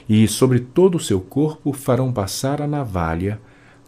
e 0.09 0.27
sobre 0.27 0.61
todo 0.61 0.95
o 0.95 0.99
seu 0.99 1.21
corpo 1.21 1.73
farão 1.73 2.11
passar 2.11 2.59
a 2.59 2.65
navalha 2.65 3.39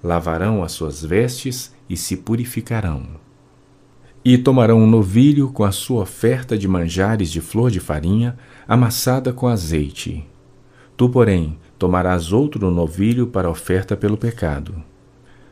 lavarão 0.04 0.64
as 0.64 0.72
suas 0.72 1.04
vestes 1.04 1.74
e 1.90 1.98
se 1.98 2.18
purificarão. 2.18 3.04
E 4.24 4.38
tomarão 4.38 4.82
um 4.82 4.88
novilho 4.88 5.50
com 5.50 5.64
a 5.64 5.72
sua 5.72 6.02
oferta 6.02 6.58
de 6.58 6.68
manjares 6.68 7.32
de 7.32 7.42
flor 7.42 7.72
de 7.72 7.80
farinha, 7.80 8.38
amassada 8.68 9.32
com 9.32 9.48
azeite. 9.48 10.26
Tu, 10.96 11.10
porém, 11.10 11.58
tomarás 11.78 12.34
outro 12.34 12.70
novilho 12.70 13.28
para 13.28 13.50
oferta 13.50 13.96
pelo 13.96 14.18
pecado. 14.18 14.76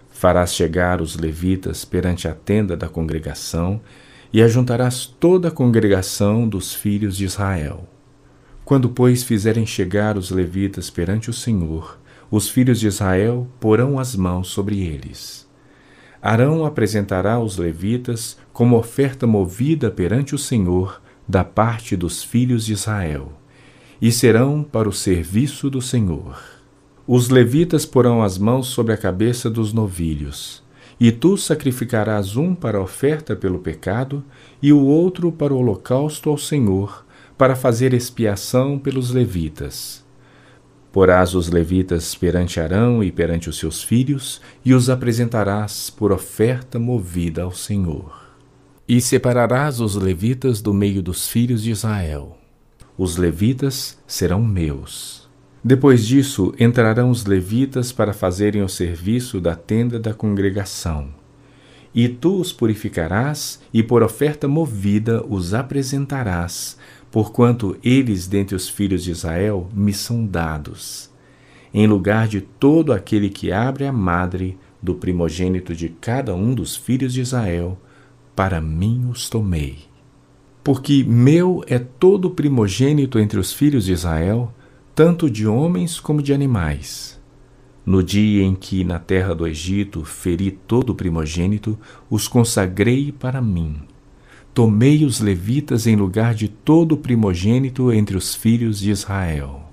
Farás 0.10 0.54
chegar 0.54 1.02
os 1.02 1.16
levitas 1.16 1.86
perante 1.86 2.28
a 2.28 2.34
tenda 2.34 2.76
da 2.76 2.90
congregação, 2.90 3.80
e 4.34 4.42
ajuntarás 4.42 5.06
toda 5.06 5.48
a 5.48 5.52
congregação 5.52 6.48
dos 6.48 6.74
filhos 6.74 7.16
de 7.16 7.26
Israel. 7.26 7.88
Quando, 8.66 8.90
pois, 8.90 9.24
fizerem 9.24 9.66
chegar 9.66 10.18
os 10.18 10.30
levitas 10.30 10.90
perante 10.90 11.30
o 11.30 11.34
Senhor, 11.34 11.98
os 12.30 12.50
filhos 12.50 12.80
de 12.80 12.88
Israel 12.88 13.48
porão 13.60 13.98
as 13.98 14.16
mãos 14.16 14.50
sobre 14.50 14.82
eles. 14.82 15.48
Arão 16.22 16.66
apresentará 16.66 17.40
os 17.40 17.58
levitas 17.58 18.38
como 18.52 18.78
oferta 18.78 19.26
movida 19.26 19.90
perante 19.90 20.36
o 20.36 20.38
Senhor 20.38 21.02
da 21.28 21.44
parte 21.44 21.96
dos 21.96 22.24
filhos 22.24 22.66
de 22.66 22.74
Israel, 22.74 23.32
e 24.02 24.12
serão 24.12 24.64
para 24.64 24.90
o 24.90 24.94
serviço 24.94 25.70
do 25.70 25.82
Senhor. 25.82 26.42
Os 27.06 27.30
levitas 27.30 27.86
porão 27.86 28.22
as 28.22 28.38
mãos 28.38 28.68
sobre 28.68 28.94
a 28.94 28.98
cabeça 28.98 29.50
dos 29.50 29.72
novilhos, 29.72 30.64
e 31.00 31.12
tu 31.12 31.38
sacrificarás 31.38 32.36
um 32.36 32.56
para 32.56 32.78
a 32.78 32.82
oferta 32.82 33.36
pelo 33.36 33.60
pecado 33.60 34.24
e 34.62 34.74
o 34.74 34.84
outro 34.84 35.32
para 35.32 35.54
o 35.54 35.58
holocausto 35.58 36.30
ao 36.30 36.38
Senhor, 36.38 37.06
para 37.38 37.56
fazer 37.56 37.94
expiação 37.94 38.80
pelos 38.80 39.12
levitas 39.12 40.07
Porás 40.92 41.36
os 41.36 41.50
levitas 41.50 42.16
perante 42.16 42.60
Arão 42.60 43.04
e 43.04 43.12
perante 43.12 43.50
os 43.50 43.58
seus 43.58 43.84
filhos, 43.84 44.42
e 44.66 44.74
os 44.74 44.90
apresentarás 44.90 45.90
por 45.90 46.12
oferta 46.12 46.80
movida 46.80 47.44
ao 47.44 47.52
Senhor. 47.52 48.26
E 48.88 49.02
separarás 49.02 49.80
os 49.80 49.96
levitas 49.96 50.62
do 50.62 50.74
meio 50.74 51.02
dos 51.02 51.28
filhos 51.28 51.62
de 51.62 51.72
Israel. 51.72 52.38
os 52.98 53.16
levitas 53.16 53.98
serão 54.08 54.42
meus. 54.44 55.30
Depois 55.64 56.06
disso, 56.06 56.54
entrarão 56.60 57.12
os 57.12 57.26
levitas 57.26 57.92
para 57.92 58.14
fazerem 58.14 58.64
o 58.64 58.70
serviço 58.70 59.40
da 59.40 59.56
tenda 59.56 60.00
da 60.00 60.14
congregação. 60.14 61.10
E 61.94 62.08
tu 62.08 62.40
os 62.40 62.52
purificarás, 62.52 63.60
e 63.74 63.84
por 63.84 64.02
oferta 64.02 64.48
movida 64.48 65.24
os 65.28 65.54
apresentarás, 65.54 66.78
porquanto 67.12 67.78
eles 67.84 68.28
dentre 68.28 68.56
os 68.56 68.68
filhos 68.68 69.04
de 69.04 69.12
Israel 69.12 69.70
me 69.74 69.94
são 69.94 70.26
dados. 70.26 71.10
Em 71.74 71.88
lugar 71.88 72.28
de 72.28 72.42
todo 72.42 72.94
aquele 72.94 73.30
que 73.30 73.52
abre 73.52 73.86
a 73.86 73.92
madre 73.92 74.58
do 74.82 74.96
primogênito 74.96 75.76
de 75.76 75.90
cada 75.90 76.36
um 76.36 76.54
dos 76.54 76.76
filhos 76.76 77.14
de 77.14 77.22
Israel, 77.22 77.78
para 78.36 78.62
mim 78.62 79.10
os 79.10 79.30
tomei. 79.30 79.80
Porque 80.64 81.04
meu 81.04 81.64
é 81.68 81.80
todo 81.80 82.30
primogênito 82.30 83.20
entre 83.20 83.40
os 83.40 83.54
filhos 83.54 83.86
de 83.86 83.94
Israel, 83.94 84.54
tanto 84.94 85.30
de 85.30 85.48
homens 85.48 86.00
como 86.00 86.22
de 86.22 86.34
animais. 86.34 87.20
No 87.86 88.04
dia 88.04 88.44
em 88.44 88.54
que 88.54 88.84
na 88.84 89.00
terra 89.00 89.34
do 89.34 89.48
Egito 89.48 90.04
feri 90.04 90.52
todo 90.52 90.94
primogênito, 90.94 91.80
os 92.10 92.28
consagrei 92.28 93.14
para 93.14 93.42
mim. 93.42 93.78
Tomei 94.58 95.06
os 95.06 95.20
levitas 95.20 95.86
em 95.86 95.96
lugar 95.96 96.34
de 96.34 96.48
todo 96.48 96.94
o 96.94 96.98
primogênito 96.98 97.94
entre 97.94 98.18
os 98.18 98.34
filhos 98.34 98.80
de 98.80 98.90
Israel. 98.90 99.70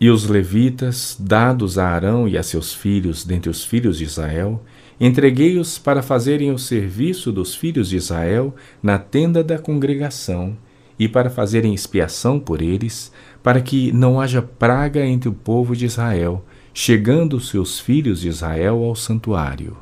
E 0.00 0.08
os 0.08 0.28
levitas, 0.28 1.16
dados 1.18 1.78
a 1.78 1.88
Arão 1.88 2.28
e 2.28 2.38
a 2.38 2.42
seus 2.44 2.72
filhos 2.72 3.24
dentre 3.24 3.50
os 3.50 3.64
filhos 3.64 3.98
de 3.98 4.04
Israel, 4.04 4.62
entreguei-os 5.00 5.80
para 5.80 6.00
fazerem 6.00 6.52
o 6.52 6.58
serviço 6.60 7.32
dos 7.32 7.56
filhos 7.56 7.88
de 7.88 7.96
Israel 7.96 8.54
na 8.80 9.00
tenda 9.00 9.42
da 9.42 9.58
congregação 9.58 10.56
e 10.96 11.08
para 11.08 11.28
fazerem 11.28 11.74
expiação 11.74 12.38
por 12.38 12.62
eles, 12.62 13.10
para 13.42 13.60
que 13.60 13.90
não 13.90 14.20
haja 14.20 14.40
praga 14.40 15.04
entre 15.04 15.28
o 15.28 15.32
povo 15.32 15.74
de 15.74 15.86
Israel, 15.86 16.44
chegando 16.72 17.36
os 17.36 17.48
seus 17.48 17.80
filhos 17.80 18.20
de 18.20 18.28
Israel 18.28 18.80
ao 18.84 18.94
santuário. 18.94 19.76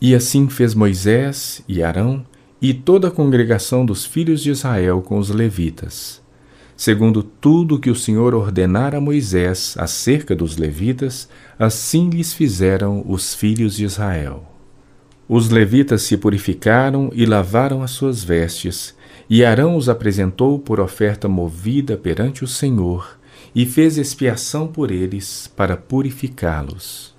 E 0.00 0.16
assim 0.16 0.48
fez 0.48 0.74
Moisés 0.74 1.62
e 1.68 1.80
Arão 1.80 2.26
e 2.60 2.74
toda 2.74 3.08
a 3.08 3.10
congregação 3.10 3.86
dos 3.86 4.04
filhos 4.04 4.42
de 4.42 4.50
Israel 4.50 5.00
com 5.02 5.18
os 5.18 5.30
levitas. 5.30 6.20
Segundo 6.76 7.22
tudo 7.22 7.78
que 7.78 7.90
o 7.90 7.94
Senhor 7.94 8.34
ordenara 8.34 8.98
a 8.98 9.00
Moisés 9.00 9.74
acerca 9.78 10.34
dos 10.34 10.56
levitas, 10.56 11.28
assim 11.58 12.08
lhes 12.08 12.32
fizeram 12.32 13.04
os 13.06 13.34
filhos 13.34 13.76
de 13.76 13.84
Israel. 13.84 14.50
Os 15.28 15.50
levitas 15.50 16.02
se 16.02 16.16
purificaram 16.16 17.10
e 17.14 17.24
lavaram 17.24 17.82
as 17.82 17.90
suas 17.92 18.24
vestes, 18.24 18.96
e 19.28 19.44
Arão 19.44 19.76
os 19.76 19.88
apresentou 19.88 20.58
por 20.58 20.80
oferta 20.80 21.28
movida 21.28 21.96
perante 21.96 22.42
o 22.42 22.48
Senhor, 22.48 23.18
e 23.54 23.64
fez 23.66 23.96
expiação 23.96 24.66
por 24.66 24.90
eles 24.90 25.48
para 25.54 25.76
purificá-los. 25.76 27.14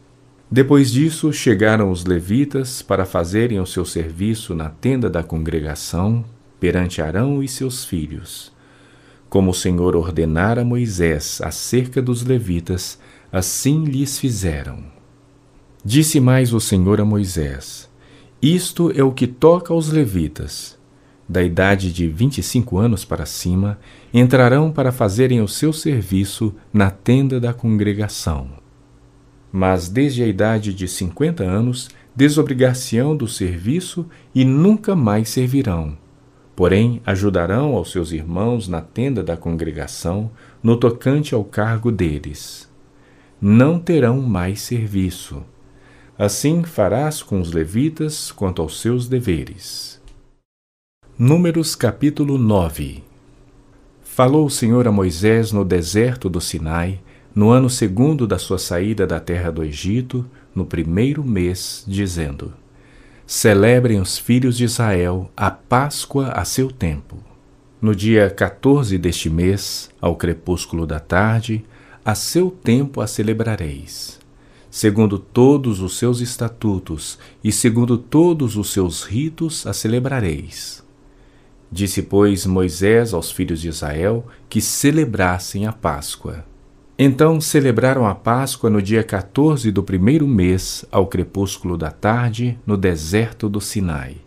Depois 0.52 0.92
disso, 0.92 1.32
chegaram 1.32 1.90
os 1.90 2.06
levitas 2.06 2.82
para 2.82 3.06
fazerem 3.06 3.60
o 3.60 3.66
seu 3.66 3.86
serviço 3.86 4.54
na 4.54 4.70
tenda 4.70 5.10
da 5.10 5.24
congregação 5.24 6.26
perante 6.60 7.02
Arão 7.02 7.42
e 7.42 7.48
seus 7.48 7.86
filhos. 7.86 8.52
Como 9.30 9.52
o 9.52 9.54
Senhor 9.54 9.96
ordenara 9.96 10.66
Moisés 10.66 11.40
acerca 11.42 12.02
dos 12.02 12.24
levitas, 12.24 13.00
assim 13.32 13.86
lhes 13.86 14.20
fizeram. 14.20 14.84
Disse 15.86 16.20
mais 16.20 16.54
o 16.54 16.60
Senhor 16.60 17.00
a 17.00 17.06
Moisés: 17.06 17.90
Isto 18.42 18.92
é 18.94 19.02
o 19.02 19.14
que 19.14 19.28
toca 19.28 19.74
aos 19.74 19.90
levitas 19.90 20.78
da 21.32 21.42
idade 21.42 21.94
de 21.94 22.10
vinte 22.10 22.40
e 22.40 22.44
cinco 22.44 22.78
anos 22.78 23.06
para 23.06 23.26
cima, 23.26 23.80
entrarão 24.14 24.70
para 24.70 24.92
fazerem 24.92 25.40
o 25.40 25.48
seu 25.48 25.72
serviço 25.72 26.54
na 26.74 26.92
tenda 26.92 27.40
da 27.40 27.54
congregação. 27.54 28.61
Mas 29.52 29.90
desde 29.90 30.24
a 30.24 30.28
idade 30.28 30.74
de 30.74 30.88
cinquenta 30.88 31.44
anos, 31.44 31.90
desobrigar-se-ão 32.16 33.16
do 33.16 33.28
serviço 33.28 34.08
e 34.34 34.46
nunca 34.46 34.96
mais 34.96 35.30
servirão. 35.30 35.98
Porém, 36.56 37.02
ajudarão 37.06 37.76
aos 37.76 37.92
seus 37.92 38.12
irmãos 38.12 38.68
na 38.68 38.82
tenda 38.82 39.24
da 39.24 39.36
congregação, 39.36 40.32
no 40.62 40.78
tocante 40.78 41.34
ao 41.34 41.44
cargo 41.44 41.92
deles. 41.92 42.70
Não 43.42 43.80
terão 43.80 44.22
mais 44.22 44.62
serviço. 44.62 45.44
Assim 46.18 46.64
farás 46.64 47.24
com 47.24 47.42
os 47.42 47.52
levitas 47.52 48.32
quanto 48.32 48.62
aos 48.62 48.80
seus 48.80 49.08
deveres. 49.08 50.00
Números 51.18 51.76
capítulo 51.76 52.38
9 52.38 53.04
Falou 54.04 54.46
o 54.46 54.50
Senhor 54.50 54.88
a 54.88 54.92
Moisés 54.92 55.52
no 55.52 55.64
deserto 55.64 56.30
do 56.30 56.42
Sinai, 56.42 57.00
no 57.34 57.50
ano 57.50 57.70
segundo 57.70 58.28
da 58.28 58.38
sua 58.38 58.58
saída 58.58 59.08
da 59.08 59.20
terra 59.20 59.52
do 59.52 59.64
Egito, 59.64 60.26
no 60.54 60.66
primeiro 60.66 61.24
mês, 61.24 61.84
dizendo: 61.88 62.54
Celebrem 63.26 64.00
os 64.00 64.18
filhos 64.18 64.58
de 64.58 64.66
Israel 64.66 65.32
a 65.36 65.50
Páscoa 65.50 66.30
a 66.30 66.44
seu 66.44 66.72
tempo. 66.72 67.18
No 67.82 67.96
dia 67.96 68.30
14 68.30 68.98
deste 68.98 69.30
mês, 69.30 69.90
ao 70.00 70.16
crepúsculo 70.16 70.86
da 70.86 71.00
tarde, 71.00 71.66
a 72.04 72.14
seu 72.14 72.52
tempo 72.52 73.02
a 73.02 73.08
celebrareis. 73.08 74.20
Segundo 74.70 75.20
todos 75.20 75.82
os 75.82 75.98
seus 75.98 76.22
estatutos 76.22 77.20
e 77.44 77.52
segundo 77.52 77.98
todos 77.98 78.56
os 78.56 78.72
seus 78.72 79.04
ritos 79.04 79.68
a 79.68 79.74
celebrareis 79.74 80.82
Disse, 81.72 82.02
pois, 82.02 82.46
Moisés 82.46 83.14
aos 83.14 83.32
filhos 83.32 83.62
de 83.62 83.70
Israel 83.70 84.26
que 84.50 84.60
celebrassem 84.60 85.66
a 85.66 85.72
Páscoa. 85.72 86.44
Então 87.04 87.42
celebraram 87.42 88.06
a 88.06 88.14
Páscoa 88.14 88.70
no 88.70 88.80
dia 88.80 89.04
14 89.04 89.72
do 89.72 89.82
primeiro 89.82 90.28
mês, 90.28 90.86
ao 90.92 91.08
crepúsculo 91.08 91.76
da 91.76 91.90
tarde, 91.90 92.60
no 92.64 92.78
deserto 92.78 93.50
do 93.50 93.60
Sinai. 93.60 94.18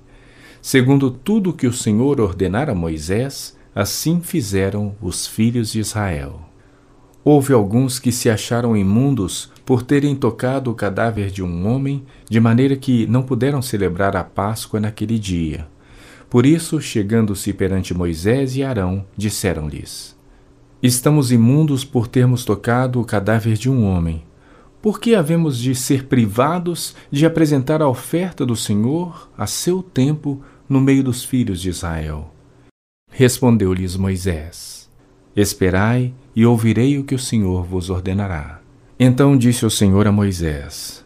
Segundo 0.60 1.08
tudo 1.08 1.52
que 1.52 1.68
o 1.68 1.72
Senhor 1.72 2.20
ordenara 2.20 2.72
a 2.72 2.74
Moisés, 2.74 3.56
assim 3.72 4.20
fizeram 4.20 4.96
os 5.00 5.24
filhos 5.24 5.70
de 5.70 5.78
Israel. 5.78 6.40
Houve 7.22 7.52
alguns 7.52 8.00
que 8.00 8.10
se 8.10 8.28
acharam 8.28 8.76
imundos 8.76 9.52
por 9.64 9.84
terem 9.84 10.16
tocado 10.16 10.68
o 10.72 10.74
cadáver 10.74 11.30
de 11.30 11.44
um 11.44 11.68
homem, 11.68 12.04
de 12.28 12.40
maneira 12.40 12.74
que 12.74 13.06
não 13.06 13.22
puderam 13.22 13.62
celebrar 13.62 14.16
a 14.16 14.24
Páscoa 14.24 14.80
naquele 14.80 15.16
dia. 15.16 15.68
Por 16.28 16.44
isso, 16.44 16.80
chegando-se 16.80 17.52
perante 17.52 17.94
Moisés 17.94 18.56
e 18.56 18.64
Arão, 18.64 19.06
disseram-lhes: 19.16 20.16
Estamos 20.86 21.32
imundos 21.32 21.82
por 21.82 22.06
termos 22.06 22.44
tocado 22.44 23.00
o 23.00 23.06
cadáver 23.06 23.56
de 23.56 23.70
um 23.70 23.86
homem. 23.86 24.22
Por 24.82 25.00
que 25.00 25.14
havemos 25.14 25.56
de 25.56 25.74
ser 25.74 26.04
privados 26.08 26.94
de 27.10 27.24
apresentar 27.24 27.80
a 27.80 27.88
oferta 27.88 28.44
do 28.44 28.54
Senhor 28.54 29.30
a 29.34 29.46
seu 29.46 29.82
tempo 29.82 30.42
no 30.68 30.82
meio 30.82 31.02
dos 31.02 31.24
filhos 31.24 31.62
de 31.62 31.70
Israel? 31.70 32.30
Respondeu-lhes 33.10 33.96
Moisés: 33.96 34.90
Esperai 35.34 36.12
e 36.36 36.44
ouvirei 36.44 36.98
o 36.98 37.04
que 37.04 37.14
o 37.14 37.18
Senhor 37.18 37.64
vos 37.64 37.88
ordenará. 37.88 38.60
Então 39.00 39.38
disse 39.38 39.64
o 39.64 39.70
Senhor 39.70 40.06
a 40.06 40.12
Moisés: 40.12 41.02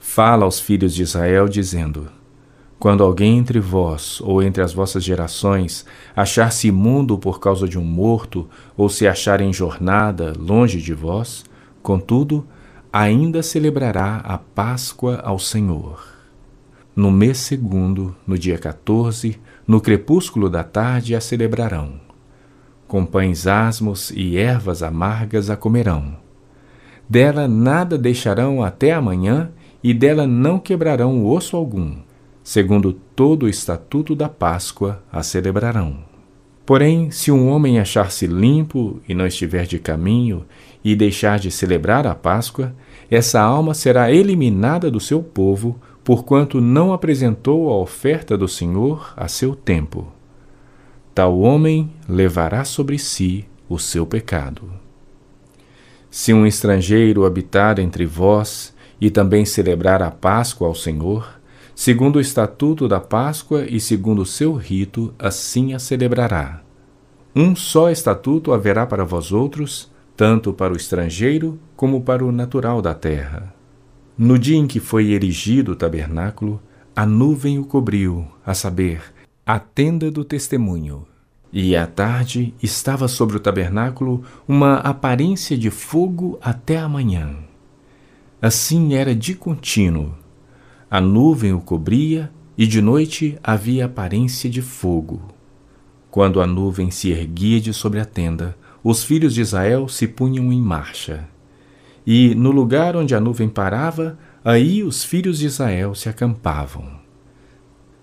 Fala 0.00 0.44
aos 0.44 0.58
filhos 0.58 0.92
de 0.92 1.04
Israel, 1.04 1.46
dizendo: 1.46 2.10
quando 2.80 3.04
alguém 3.04 3.36
entre 3.36 3.60
vós 3.60 4.22
ou 4.22 4.42
entre 4.42 4.62
as 4.62 4.72
vossas 4.72 5.04
gerações 5.04 5.84
achar-se 6.16 6.68
imundo 6.68 7.18
por 7.18 7.38
causa 7.38 7.68
de 7.68 7.78
um 7.78 7.84
morto 7.84 8.48
ou 8.74 8.88
se 8.88 9.06
achar 9.06 9.42
em 9.42 9.52
jornada 9.52 10.32
longe 10.38 10.80
de 10.80 10.94
vós, 10.94 11.44
contudo, 11.82 12.46
ainda 12.90 13.42
celebrará 13.42 14.22
a 14.24 14.38
Páscoa 14.38 15.20
ao 15.22 15.38
Senhor. 15.38 16.02
No 16.96 17.10
mês 17.10 17.36
segundo, 17.36 18.16
no 18.26 18.38
dia 18.38 18.56
14, 18.56 19.38
no 19.68 19.78
crepúsculo 19.78 20.48
da 20.48 20.64
tarde 20.64 21.14
a 21.14 21.20
celebrarão. 21.20 22.00
Com 22.88 23.04
pães 23.04 23.46
asmos 23.46 24.10
e 24.10 24.38
ervas 24.38 24.82
amargas 24.82 25.50
a 25.50 25.56
comerão. 25.56 26.16
Dela 27.06 27.46
nada 27.46 27.98
deixarão 27.98 28.62
até 28.62 28.92
amanhã, 28.92 29.50
e 29.84 29.92
dela 29.92 30.26
não 30.26 30.58
quebrarão 30.58 31.26
osso 31.26 31.56
algum 31.56 31.96
segundo 32.42 32.92
todo 32.92 33.44
o 33.44 33.48
estatuto 33.48 34.14
da 34.14 34.28
Páscoa, 34.28 35.02
a 35.12 35.22
celebrarão. 35.22 36.10
Porém, 36.64 37.10
se 37.10 37.32
um 37.32 37.48
homem 37.48 37.80
achar-se 37.80 38.26
limpo 38.26 39.00
e 39.08 39.14
não 39.14 39.26
estiver 39.26 39.66
de 39.66 39.78
caminho 39.78 40.44
e 40.84 40.94
deixar 40.94 41.38
de 41.38 41.50
celebrar 41.50 42.06
a 42.06 42.14
Páscoa, 42.14 42.74
essa 43.10 43.40
alma 43.40 43.74
será 43.74 44.12
eliminada 44.12 44.90
do 44.90 45.00
seu 45.00 45.20
povo, 45.22 45.80
porquanto 46.04 46.60
não 46.60 46.92
apresentou 46.92 47.68
a 47.68 47.76
oferta 47.76 48.38
do 48.38 48.46
Senhor 48.46 49.12
a 49.16 49.26
seu 49.26 49.54
tempo. 49.56 50.12
Tal 51.12 51.40
homem 51.40 51.90
levará 52.08 52.64
sobre 52.64 52.98
si 52.98 53.46
o 53.68 53.78
seu 53.78 54.06
pecado. 54.06 54.70
Se 56.08 56.32
um 56.32 56.46
estrangeiro 56.46 57.24
habitar 57.24 57.78
entre 57.78 58.06
vós 58.06 58.74
e 59.00 59.10
também 59.10 59.44
celebrar 59.44 60.02
a 60.02 60.10
Páscoa 60.10 60.68
ao 60.68 60.74
Senhor, 60.74 61.39
Segundo 61.82 62.16
o 62.16 62.20
estatuto 62.20 62.86
da 62.86 63.00
Páscoa 63.00 63.64
e 63.64 63.80
segundo 63.80 64.20
o 64.20 64.26
seu 64.26 64.52
rito, 64.52 65.14
assim 65.18 65.72
a 65.72 65.78
celebrará. 65.78 66.60
Um 67.34 67.56
só 67.56 67.88
estatuto 67.88 68.52
haverá 68.52 68.84
para 68.84 69.02
vós 69.02 69.32
outros, 69.32 69.90
tanto 70.14 70.52
para 70.52 70.74
o 70.74 70.76
estrangeiro 70.76 71.58
como 71.74 72.02
para 72.02 72.22
o 72.22 72.30
natural 72.30 72.82
da 72.82 72.92
terra. 72.92 73.54
No 74.18 74.38
dia 74.38 74.58
em 74.58 74.66
que 74.66 74.78
foi 74.78 75.12
erigido 75.12 75.72
o 75.72 75.74
tabernáculo, 75.74 76.60
a 76.94 77.06
nuvem 77.06 77.58
o 77.58 77.64
cobriu, 77.64 78.28
a 78.44 78.52
saber, 78.52 79.00
a 79.46 79.58
tenda 79.58 80.10
do 80.10 80.22
testemunho. 80.22 81.06
E 81.50 81.74
à 81.74 81.86
tarde 81.86 82.52
estava 82.62 83.08
sobre 83.08 83.38
o 83.38 83.40
tabernáculo 83.40 84.22
uma 84.46 84.74
aparência 84.80 85.56
de 85.56 85.70
fogo 85.70 86.38
até 86.42 86.76
a 86.76 86.86
manhã. 86.86 87.38
Assim 88.42 88.92
era 88.92 89.14
de 89.14 89.34
contínuo. 89.34 90.19
A 90.90 91.00
nuvem 91.00 91.52
o 91.52 91.60
cobria 91.60 92.32
e 92.58 92.66
de 92.66 92.82
noite 92.82 93.38
havia 93.44 93.84
aparência 93.86 94.50
de 94.50 94.60
fogo. 94.60 95.22
Quando 96.10 96.42
a 96.42 96.46
nuvem 96.48 96.90
se 96.90 97.10
erguia 97.12 97.60
de 97.60 97.72
sobre 97.72 98.00
a 98.00 98.04
tenda, 98.04 98.56
os 98.82 99.04
filhos 99.04 99.32
de 99.32 99.40
Israel 99.40 99.86
se 99.86 100.08
punham 100.08 100.52
em 100.52 100.60
marcha. 100.60 101.28
E 102.04 102.34
no 102.34 102.50
lugar 102.50 102.96
onde 102.96 103.14
a 103.14 103.20
nuvem 103.20 103.48
parava, 103.48 104.18
aí 104.44 104.82
os 104.82 105.04
filhos 105.04 105.38
de 105.38 105.46
Israel 105.46 105.94
se 105.94 106.08
acampavam. 106.08 106.98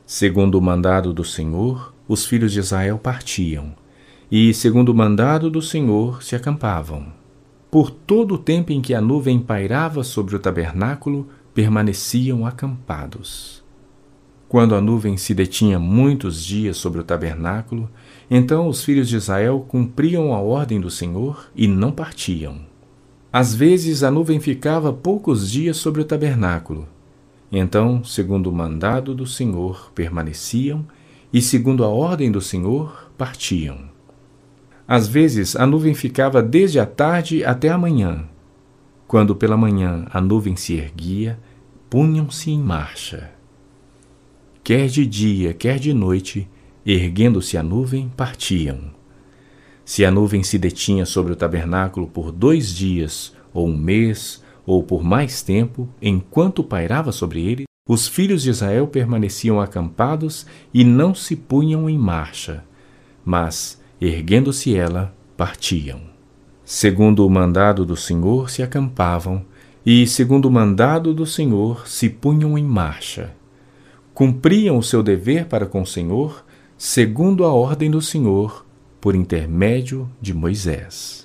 Segundo 0.05 0.55
o 0.55 0.61
mandado 0.61 1.13
do 1.13 1.25
Senhor, 1.25 1.93
os 2.07 2.25
filhos 2.25 2.53
de 2.53 2.59
Israel 2.61 2.97
partiam, 2.97 3.75
e, 4.31 4.53
segundo 4.53 4.89
o 4.89 4.95
mandado 4.95 5.49
do 5.49 5.61
Senhor, 5.61 6.23
se 6.23 6.37
acampavam. 6.37 7.07
Por 7.69 7.91
todo 7.91 8.35
o 8.35 8.37
tempo 8.37 8.71
em 8.71 8.79
que 8.79 8.93
a 8.93 9.01
nuvem 9.01 9.39
pairava 9.39 10.05
sobre 10.05 10.37
o 10.37 10.39
tabernáculo, 10.39 11.27
permaneciam 11.57 12.45
acampados. 12.45 13.63
Quando 14.47 14.75
a 14.75 14.79
nuvem 14.79 15.17
se 15.17 15.33
detinha 15.33 15.79
muitos 15.79 16.45
dias 16.45 16.77
sobre 16.77 17.01
o 17.01 17.03
tabernáculo, 17.03 17.89
então 18.29 18.67
os 18.67 18.83
filhos 18.83 19.09
de 19.09 19.15
Israel 19.15 19.65
cumpriam 19.67 20.35
a 20.35 20.39
ordem 20.39 20.79
do 20.79 20.91
Senhor 20.91 21.49
e 21.55 21.67
não 21.67 21.91
partiam. 21.91 22.59
Às 23.33 23.55
vezes 23.55 24.03
a 24.03 24.11
nuvem 24.11 24.39
ficava 24.39 24.93
poucos 24.93 25.49
dias 25.49 25.77
sobre 25.77 25.99
o 25.99 26.05
tabernáculo. 26.05 26.87
Então, 27.51 28.03
segundo 28.03 28.51
o 28.51 28.53
mandado 28.53 29.15
do 29.15 29.25
Senhor, 29.25 29.91
permaneciam 29.95 30.85
e, 31.33 31.41
segundo 31.41 31.83
a 31.83 31.87
ordem 31.87 32.31
do 32.31 32.39
Senhor, 32.39 33.11
partiam. 33.17 33.79
Às 34.87 35.07
vezes 35.07 35.55
a 35.55 35.65
nuvem 35.65 35.95
ficava 35.95 36.39
desde 36.43 36.79
a 36.79 36.85
tarde 36.85 37.43
até 37.43 37.69
a 37.69 37.79
manhã. 37.79 38.25
Quando 39.07 39.35
pela 39.35 39.57
manhã 39.57 40.05
a 40.11 40.21
nuvem 40.21 40.55
se 40.55 40.75
erguia, 40.75 41.39
punham-se 41.89 42.51
em 42.51 42.59
marcha. 42.59 43.31
Quer 44.63 44.87
de 44.87 45.05
dia, 45.05 45.53
quer 45.53 45.79
de 45.79 45.93
noite, 45.93 46.47
erguendo-se 46.85 47.57
a 47.57 47.63
nuvem, 47.63 48.11
partiam. 48.15 48.91
Se 49.85 50.03
a 50.03 50.11
nuvem 50.11 50.43
se 50.43 50.57
detinha 50.57 51.05
sobre 51.05 51.31
o 51.31 51.35
tabernáculo 51.35 52.07
por 52.07 52.31
dois 52.31 52.75
dias, 52.75 53.33
ou 53.53 53.67
um 53.67 53.77
mês, 53.77 54.43
ou 54.65 54.83
por 54.83 55.01
mais 55.01 55.41
tempo, 55.41 55.87
enquanto 56.01 56.61
pairava 56.61 57.13
sobre 57.13 57.41
ele, 57.41 57.63
os 57.87 58.05
filhos 58.05 58.43
de 58.43 58.49
Israel 58.49 58.85
permaneciam 58.87 59.61
acampados 59.61 60.45
e 60.73 60.83
não 60.83 61.15
se 61.15 61.37
punham 61.37 61.89
em 61.89 61.97
marcha, 61.97 62.65
mas, 63.23 63.81
erguendo-se 64.01 64.75
ela, 64.75 65.15
partiam. 65.37 66.01
Segundo 66.65 67.25
o 67.25 67.29
mandado 67.29 67.85
do 67.85 67.95
Senhor 67.95 68.49
se 68.49 68.61
acampavam, 68.61 69.45
e, 69.89 70.05
segundo 70.05 70.49
o 70.49 70.51
mandado 70.51 71.13
do 71.13 71.25
Senhor, 71.25 71.87
se 71.87 72.09
punham 72.09 72.57
em 72.57 72.63
marcha. 72.65 73.33
Cumpriam 74.13 74.77
o 74.77 74.83
seu 74.83 75.01
dever 75.01 75.45
para 75.45 75.65
com 75.65 75.81
o 75.81 75.87
Senhor, 75.87 76.43
segundo 76.77 77.45
a 77.45 77.53
ordem 77.53 77.89
do 77.89 78.01
Senhor, 78.01 78.65
por 78.99 79.15
intermédio 79.15 80.09
de 80.19 80.33
Moisés. 80.33 81.16